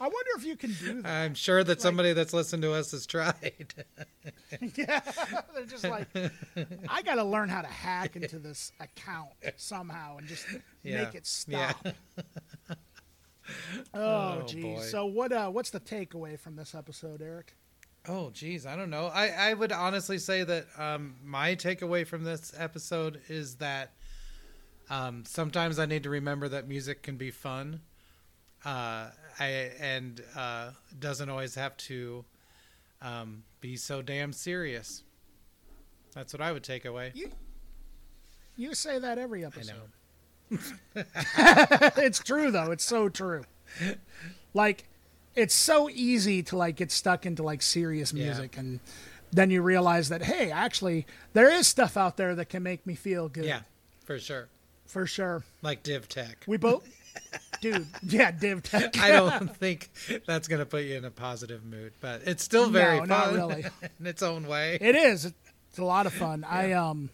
I 0.00 0.04
wonder 0.04 0.30
if 0.36 0.44
you 0.44 0.56
can 0.56 0.72
do 0.74 1.02
that. 1.02 1.08
I'm 1.10 1.34
sure 1.34 1.64
that 1.64 1.80
somebody 1.82 2.12
that's 2.12 2.32
listened 2.32 2.62
to 2.62 2.72
us 2.72 2.92
has 2.92 3.06
tried. 3.06 3.74
Yeah, 4.76 5.00
they're 5.54 5.66
just 5.66 5.84
like, 5.84 6.06
I 6.88 7.02
got 7.02 7.16
to 7.16 7.24
learn 7.24 7.48
how 7.48 7.60
to 7.60 7.68
hack 7.68 8.16
into 8.16 8.38
this 8.38 8.72
account 8.80 9.28
somehow 9.56 10.16
and 10.18 10.26
just 10.26 10.46
Yeah. 10.82 11.04
make 11.04 11.14
it 11.14 11.26
stop. 11.26 11.86
oh, 13.94 13.94
Oh, 13.94 14.44
geez. 14.46 14.62
boy. 14.62 14.82
So 14.82 15.06
what? 15.06 15.32
Uh, 15.32 15.50
what's 15.50 15.70
the 15.70 15.80
takeaway 15.80 16.38
from 16.38 16.56
this 16.56 16.74
episode, 16.74 17.20
Eric? 17.22 17.54
Oh, 18.06 18.30
geez, 18.30 18.64
I 18.66 18.76
don't 18.76 18.90
know. 18.90 19.06
I, 19.06 19.28
I 19.28 19.54
would 19.54 19.72
honestly 19.72 20.18
say 20.18 20.42
that 20.44 20.66
um, 20.78 21.16
my 21.22 21.54
takeaway 21.54 22.06
from 22.06 22.24
this 22.24 22.52
episode 22.56 23.20
is 23.28 23.56
that 23.56 23.92
um, 24.88 25.24
sometimes 25.26 25.78
I 25.78 25.84
need 25.86 26.04
to 26.04 26.10
remember 26.10 26.48
that 26.48 26.66
music 26.68 27.02
can 27.02 27.16
be 27.16 27.30
fun, 27.30 27.80
uh, 28.64 29.08
I 29.40 29.46
and 29.80 30.22
uh, 30.36 30.70
doesn't 30.98 31.28
always 31.28 31.54
have 31.54 31.76
to 31.78 32.24
um, 33.02 33.44
be 33.60 33.76
so 33.76 34.02
damn 34.02 34.32
serious. 34.32 35.02
That's 36.14 36.32
what 36.32 36.40
I 36.42 36.52
would 36.52 36.64
take 36.64 36.84
away. 36.84 37.12
You 37.14 37.30
you 38.56 38.74
say 38.74 38.98
that 38.98 39.18
every 39.18 39.44
I 39.44 39.48
episode. 39.48 39.74
know. 40.50 40.58
it's 41.98 42.18
true 42.20 42.50
though. 42.50 42.70
It's 42.72 42.84
so 42.84 43.08
true. 43.08 43.44
Like, 44.54 44.84
it's 45.36 45.54
so 45.54 45.88
easy 45.90 46.42
to 46.44 46.56
like 46.56 46.76
get 46.76 46.90
stuck 46.90 47.26
into 47.26 47.42
like 47.42 47.62
serious 47.62 48.12
Yeah. 48.12 48.24
music 48.26 48.56
and. 48.56 48.80
Then 49.30 49.50
you 49.50 49.60
realize 49.60 50.08
that 50.08 50.22
hey, 50.22 50.50
actually, 50.50 51.06
there 51.34 51.52
is 51.52 51.66
stuff 51.66 51.98
out 51.98 52.16
there 52.16 52.34
that 52.36 52.46
can 52.48 52.62
make 52.62 52.86
me 52.86 52.94
feel 52.94 53.28
good. 53.28 53.44
Yeah, 53.44 53.60
for 54.06 54.18
sure. 54.18 54.48
for 54.86 55.04
sure. 55.04 55.44
Like 55.60 55.82
Div 55.82 56.08
Tech. 56.08 56.44
We 56.46 56.56
both, 56.56 56.88
dude. 57.60 57.86
Yeah, 58.02 58.30
Div 58.30 58.62
Tech. 58.62 58.98
I 58.98 59.10
don't 59.10 59.54
think 59.56 59.90
that's 60.26 60.48
going 60.48 60.60
to 60.60 60.66
put 60.66 60.84
you 60.84 60.96
in 60.96 61.04
a 61.04 61.10
positive 61.10 61.64
mood, 61.64 61.92
but 62.00 62.22
it's 62.26 62.42
still 62.44 62.68
very 62.70 62.98
No, 63.00 63.04
not 63.04 63.24
fun 63.26 63.34
really. 63.34 63.64
in 64.00 64.06
its 64.06 64.22
own 64.22 64.46
way. 64.46 64.78
It 64.80 64.94
is. 64.96 65.24
It's 65.24 65.78
a 65.78 65.84
lot 65.84 66.06
of 66.06 66.12
fun. 66.12 66.44
I 66.44 66.72
um, 66.72 67.10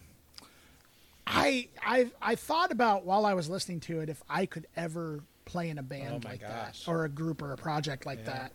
I 1.27 1.67
I 1.85 2.11
I 2.21 2.35
thought 2.35 2.71
about 2.71 3.05
while 3.05 3.25
I 3.25 3.33
was 3.33 3.49
listening 3.49 3.79
to 3.81 3.99
it 4.01 4.09
if 4.09 4.21
I 4.29 4.45
could 4.45 4.67
ever 4.75 5.21
play 5.45 5.69
in 5.69 5.77
a 5.77 5.83
band 5.83 6.25
Oh 6.25 6.29
like 6.29 6.41
gosh. 6.41 6.85
that 6.85 6.91
or 6.91 7.03
a 7.05 7.09
group 7.09 7.41
or 7.41 7.51
a 7.53 7.57
project 7.57 8.05
like 8.05 8.19
Yeah. 8.19 8.33
that. 8.33 8.51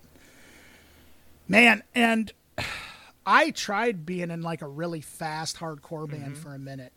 Man, 1.49 1.83
and 1.95 2.33
I 3.27 3.51
tried 3.51 4.07
being 4.07 4.31
in 4.31 4.43
like 4.43 4.63
a 4.63 4.69
really 4.69 5.01
fast 5.01 5.57
hardcore 5.59 6.09
band 6.09 6.33
Mm-hmm. 6.33 6.43
for 6.43 6.55
a 6.55 6.59
minute. 6.59 6.93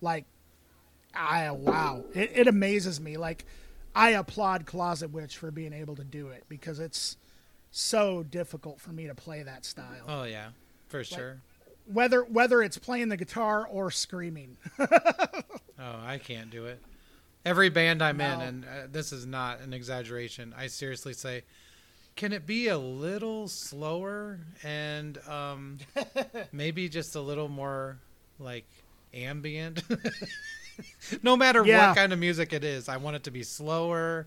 Like, 0.00 0.24
I 1.14 1.50
wow, 1.50 2.04
it, 2.14 2.32
it 2.34 2.48
amazes 2.48 3.00
me. 3.00 3.16
Like, 3.16 3.44
I 3.94 4.10
applaud 4.10 4.66
Closet 4.66 5.10
Witch 5.10 5.36
for 5.36 5.50
being 5.50 5.72
able 5.72 5.96
to 5.96 6.04
do 6.04 6.28
it 6.28 6.44
because 6.48 6.78
it's 6.78 7.16
so 7.70 8.22
difficult 8.22 8.80
for 8.80 8.90
me 8.90 9.06
to 9.06 9.14
play 9.14 9.42
that 9.42 9.64
style 9.64 10.04
Oh 10.08 10.24
yeah, 10.24 10.48
for 10.88 11.02
sure. 11.04 11.40
whether 11.86 12.22
whether 12.24 12.62
it's 12.62 12.78
playing 12.78 13.08
the 13.08 13.16
guitar 13.16 13.66
or 13.66 13.90
screaming. 13.90 14.56
Oh, 15.78 15.98
I 16.06 16.18
can't 16.18 16.48
do 16.48 16.66
it. 16.66 16.80
Every 17.44 17.68
band 17.68 18.02
I'm 18.02 18.20
in, 18.20 18.40
and 18.40 18.64
uh, 18.64 18.68
this 18.92 19.10
is 19.10 19.26
not 19.26 19.60
an 19.62 19.72
exaggeration, 19.72 20.54
I 20.56 20.68
seriously 20.68 21.12
say, 21.12 21.42
can 22.14 22.32
it 22.32 22.46
be 22.46 22.68
a 22.68 22.78
little 22.78 23.48
slower 23.48 24.38
and 24.62 25.18
um, 25.26 25.78
maybe 26.52 26.88
just 26.88 27.16
a 27.16 27.20
little 27.20 27.48
more 27.48 27.98
like 28.38 28.64
ambient? 29.12 29.82
no 31.22 31.36
matter 31.36 31.64
Yeah. 31.64 31.88
what 31.88 31.96
kind 31.96 32.12
of 32.12 32.18
music 32.18 32.52
it 32.52 32.64
is, 32.64 32.88
I 32.88 32.96
want 32.98 33.16
it 33.16 33.24
to 33.24 33.30
be 33.30 33.42
slower 33.42 34.26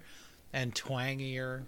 and 0.53 0.73
twangier. 0.73 1.61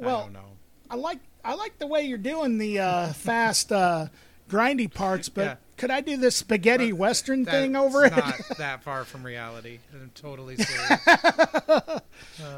I 0.00 0.04
Well, 0.04 0.20
don't 0.24 0.32
know. 0.32 0.56
I 0.90 0.96
like 0.96 1.18
I 1.44 1.54
like 1.54 1.78
the 1.78 1.86
way 1.86 2.02
you're 2.02 2.18
doing 2.18 2.58
the 2.58 2.78
uh, 2.80 3.12
fast 3.14 3.72
uh, 3.72 4.06
grindy 4.48 4.92
parts, 4.92 5.28
but 5.28 5.42
Yeah. 5.44 5.56
could 5.76 5.90
I 5.90 6.00
do 6.00 6.16
this 6.16 6.36
spaghetti 6.36 6.92
western 6.92 7.44
thing 7.44 7.72
That's 7.72 7.84
over 7.84 8.04
it? 8.04 8.16
not 8.16 8.34
that 8.58 8.82
far 8.84 9.04
from 9.04 9.24
reality. 9.24 9.78
I'm 9.92 10.10
totally 10.14 10.56
serious. 10.56 11.00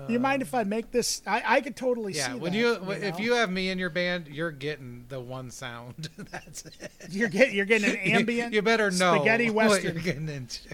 you 0.09 0.19
mind 0.19 0.43
if 0.43 0.55
I 0.55 0.65
make 0.65 0.91
this? 0.91 1.23
I, 1.27 1.43
I 1.47 1.61
could 1.61 1.77
totally 1.77 2.13
yeah, 2.13 2.33
see 2.33 2.39
when 2.39 2.53
that, 2.53 2.59
you, 2.59 2.73
if 2.93 3.19
know? 3.19 3.25
you 3.25 3.33
have 3.35 3.51
me 3.51 3.71
in 3.71 3.79
your 3.79 3.91
band, 3.91 4.29
you're 4.29 4.51
getting 4.51 5.05
the 5.09 5.21
one 5.21 5.51
sound. 5.51 6.09
That's 6.31 6.65
it. 6.67 6.75
you're 7.11 7.29
getting 7.29 7.55
you're 7.55 7.65
getting 7.67 7.91
an 7.91 7.97
ambient 7.97 8.53
You, 8.53 8.61
better 8.63 8.91
know 8.91 9.15
spaghetti 9.17 9.51
what 9.51 9.69
western. 9.69 9.95
you're 9.95 10.03
getting 10.03 10.29
into. 10.29 10.69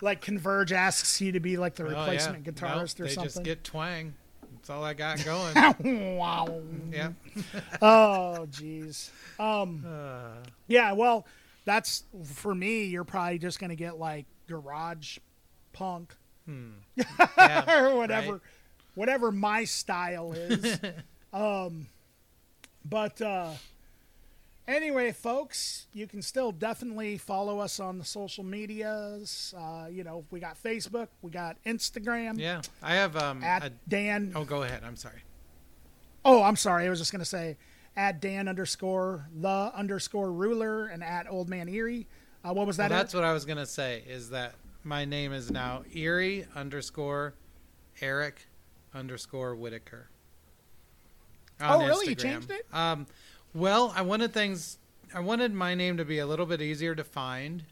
Like 0.00 0.20
Converge 0.20 0.72
asks 0.72 1.20
you 1.20 1.32
to 1.32 1.40
be 1.40 1.56
like 1.56 1.74
the 1.74 1.84
Oh, 1.84 1.90
yeah. 1.90 2.00
replacement 2.00 2.46
Nope, 2.46 2.54
guitarist 2.56 3.00
or 3.00 3.04
they 3.04 3.10
something. 3.14 3.24
just 3.32 3.42
get 3.44 3.64
twang. 3.64 4.14
That's 4.54 4.70
all 4.70 4.84
I 4.84 4.94
got 4.94 5.24
going. 5.24 6.16
wow. 6.16 6.60
yeah. 6.92 7.10
Oh, 7.82 8.46
jeez. 8.50 9.10
Um, 9.38 9.84
Uh, 9.86 10.44
yeah. 10.66 10.92
Well, 10.92 11.26
that's 11.64 12.04
for 12.24 12.54
me. 12.54 12.84
You're 12.84 13.04
probably 13.04 13.38
just 13.38 13.58
gonna 13.60 13.76
get 13.76 13.98
like 13.98 14.26
garage 14.48 15.18
punk 15.72 16.14
Yeah, 16.46 17.84
or 17.84 17.96
whatever, 17.96 18.32
right? 18.34 18.40
whatever 18.94 19.32
my 19.32 19.64
style 19.64 20.32
is. 20.32 20.78
um, 21.32 21.86
but 22.84 23.20
uh, 23.20 23.50
anyway, 24.68 25.12
folks, 25.12 25.86
you 25.92 26.06
can 26.06 26.22
still 26.22 26.52
definitely 26.52 27.18
follow 27.18 27.58
us 27.58 27.80
on 27.80 27.98
the 27.98 28.04
social 28.04 28.44
medias. 28.44 29.54
Uh, 29.56 29.86
you 29.90 30.04
know, 30.04 30.24
we 30.30 30.40
got 30.40 30.62
Facebook, 30.62 31.08
we 31.22 31.30
got 31.30 31.56
Instagram. 31.64 32.38
Yeah, 32.38 32.62
I 32.82 32.94
have 32.94 33.16
um. 33.16 33.42
At 33.42 33.64
a- 33.64 33.72
Dan. 33.88 34.32
oh, 34.34 34.44
go 34.44 34.62
ahead. 34.62 34.82
I'm 34.84 34.96
sorry. 34.96 35.22
Oh, 36.24 36.42
I'm 36.42 36.56
sorry. 36.56 36.86
I 36.86 36.90
was 36.90 36.98
just 36.98 37.12
gonna 37.12 37.24
say 37.24 37.56
at 37.96 38.20
Dan 38.20 38.48
underscore 38.48 39.28
the 39.34 39.70
underscore 39.74 40.32
ruler 40.32 40.86
and 40.86 41.02
at 41.02 41.30
Old 41.30 41.48
Man 41.48 41.68
Erie. 41.68 42.06
Uh, 42.44 42.52
what 42.52 42.66
was 42.66 42.76
that? 42.76 42.92
at? 42.92 42.96
that's 42.96 43.14
what 43.14 43.24
I 43.24 43.32
was 43.32 43.44
gonna 43.44 43.66
say. 43.66 44.02
Is 44.08 44.30
that 44.30 44.54
my 44.84 45.04
name 45.04 45.32
is 45.32 45.50
now 45.50 45.82
Erie 45.94 46.46
underscore 46.54 47.34
Eric 48.00 48.46
underscore 48.94 49.54
Whitaker. 49.54 50.08
Oh, 51.60 51.86
really? 51.86 52.08
You 52.08 52.14
changed 52.14 52.50
it? 52.50 52.66
Um, 52.72 53.06
well, 53.56 53.92
I 53.96 54.02
wanted 54.02 54.32
things. 54.32 54.78
I 55.14 55.20
wanted 55.20 55.52
my 55.54 55.74
name 55.74 55.96
to 55.96 56.04
be 56.04 56.18
a 56.18 56.26
little 56.26 56.46
bit 56.46 56.60
easier 56.60 56.94
to 56.94 57.04
find, 57.04 57.62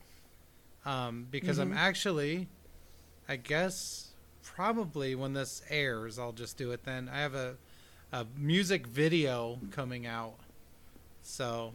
um, 0.86 1.26
because 1.30 1.58
Mm-hmm. 1.58 1.72
I'm 1.72 1.78
actually, 1.78 2.48
I 3.28 3.36
guess, 3.36 4.08
probably 4.42 5.14
when 5.14 5.32
this 5.32 5.62
airs, 5.68 6.18
I'll 6.18 6.32
just 6.32 6.56
do 6.56 6.70
it 6.72 6.84
then. 6.84 7.10
I 7.12 7.18
have 7.20 7.34
a, 7.34 7.56
a 8.12 8.26
music 8.36 8.86
video 8.86 9.58
coming 9.72 10.06
out, 10.06 10.34
so 11.22 11.72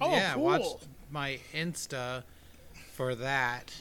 Oh, 0.00 0.10
yeah, 0.12 0.34
watch 0.36 0.62
cool. 0.62 0.80
my 1.10 1.38
Insta 1.54 2.22
for 2.92 3.14
that. 3.16 3.74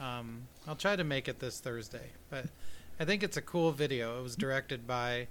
Um, 0.00 0.42
I'll 0.68 0.76
try 0.76 0.96
to 0.96 1.04
make 1.04 1.28
it 1.28 1.38
this 1.38 1.60
Thursday, 1.60 2.10
but 2.30 2.46
I 3.00 3.04
think 3.04 3.22
it's 3.22 3.36
a 3.36 3.42
cool 3.42 3.72
video. 3.72 4.18
It 4.18 4.22
was 4.22 4.36
directed 4.36 4.86
by 4.86 5.28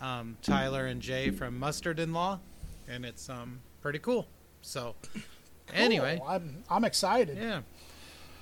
um, 0.00 0.36
Tyler 0.42 0.86
and 0.86 1.00
Jay 1.02 1.30
from 1.30 1.58
Mustard 1.58 1.98
in 1.98 2.12
Law, 2.12 2.40
and 2.90 3.04
it's 3.04 3.28
um, 3.28 3.60
pretty 3.80 3.98
cool. 3.98 4.26
So, 4.62 4.94
anyway, 5.72 6.20
I'm 6.26 6.62
I'm 6.68 6.84
excited. 6.84 7.38
yeah. 7.38 7.60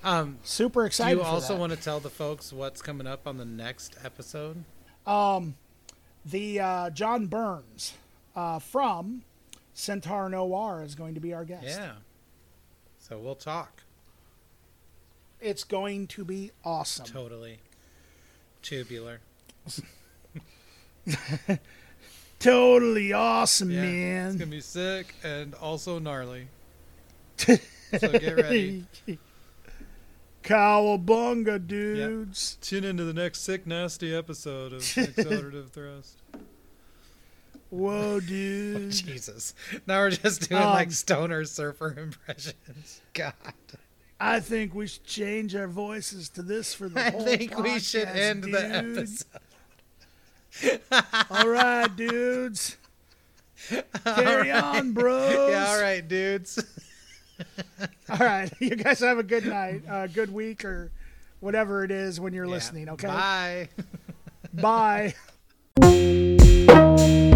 Um, 0.05 0.39
Super 0.43 0.83
do 0.83 0.87
excited. 0.87 1.19
you 1.19 1.25
also 1.25 1.55
that. 1.55 1.61
want 1.61 1.73
to 1.73 1.79
tell 1.79 2.01
the 2.01 2.11
folks 2.11 2.53
what's 2.53 2.81
coming 2.81 3.07
up 3.07 3.27
on 3.27 3.37
the 3.37 3.45
next 3.45 3.97
episode? 4.05 4.65
Um, 5.07 5.57
the 6.25 6.61
uh, 6.61 6.91
John 6.91 7.27
Burns 7.27 7.95
uh, 8.37 8.59
from 8.61 9.23
Centaur 9.75 10.29
Noir 10.29 10.83
is 10.85 10.95
going 10.95 11.15
to 11.15 11.21
be 11.21 11.35
our 11.35 11.45
guest. 11.45 11.67
Yeah. 11.67 11.93
So 12.99 13.19
we'll 13.19 13.35
talk. 13.35 13.83
It's 15.41 15.65
going 15.65 16.07
to 16.09 16.25
be 16.25 16.51
awesome. 16.65 17.07
Totally. 17.07 17.59
Tubular. 18.63 19.21
Totally 22.39 23.13
awesome, 23.13 23.71
Yeah. 23.71 23.83
It's 23.83 23.89
man. 23.93 24.37
gonna 24.39 24.51
be 24.51 24.61
sick 24.61 25.15
and 25.25 25.55
also 25.55 25.99
gnarly. 25.99 26.49
so 27.37 27.57
get 27.99 28.37
ready. 28.37 28.85
Cowabunga, 30.43 31.65
dudes. 31.67 32.57
Tune 32.61 32.85
into 32.85 33.05
the 33.05 33.13
next 33.13 33.41
sick 33.41 33.67
nasty 33.67 34.15
episode 34.15 34.73
of 34.73 34.81
Accelerative 34.99 35.71
Thrust. 35.71 36.17
Whoa, 37.71 38.21
dude. 38.27 38.93
Jesus. 38.93 39.55
Now 39.87 39.99
we're 40.01 40.11
just 40.11 40.49
doing 40.49 40.63
Um, 40.63 40.71
like 40.71 40.91
stoner 40.93 41.45
surfer 41.45 41.95
impressions. 41.99 43.03
God. 43.15 43.35
I 44.21 44.41
think 44.41 44.75
we 44.75 44.87
should 44.87 45.05
change 45.05 45.55
our 45.55 45.69
voices 45.69 46.29
to 46.31 46.43
this 46.43 46.73
for 46.75 46.89
the 46.89 47.01
I 47.07 47.11
whole 47.11 47.25
think 47.25 47.57
we 47.59 47.79
should 47.79 48.09
podcast, 48.09 48.17
end 48.17 48.45
the 48.45 48.75
episode. 48.77 49.27
All 51.31 51.49
right, 51.49 51.89
dudes. 51.95 52.77
Carry 54.05 54.51
on, 54.53 54.93
bros. 54.93 55.51
Yeah, 55.51 55.67
all 55.69 55.81
right, 55.81 56.07
dudes. 56.07 56.59
All 58.09 58.19
right. 58.19 58.51
You 58.61 58.77
guys 58.77 59.01
have 59.01 59.19
a 59.19 59.23
good 59.23 59.45
night, 59.47 59.83
uh, 59.89 60.07
good 60.07 60.33
week, 60.33 60.65
or 60.65 60.91
whatever 61.41 61.85
it 61.85 61.91
is 61.91 62.21
when 62.21 62.33
you're 62.33 62.47
Yeah. 62.47 62.53
listening. 62.53 62.89
Okay. 62.91 63.07
Bye. 63.09 63.69
Bye. 65.81 67.29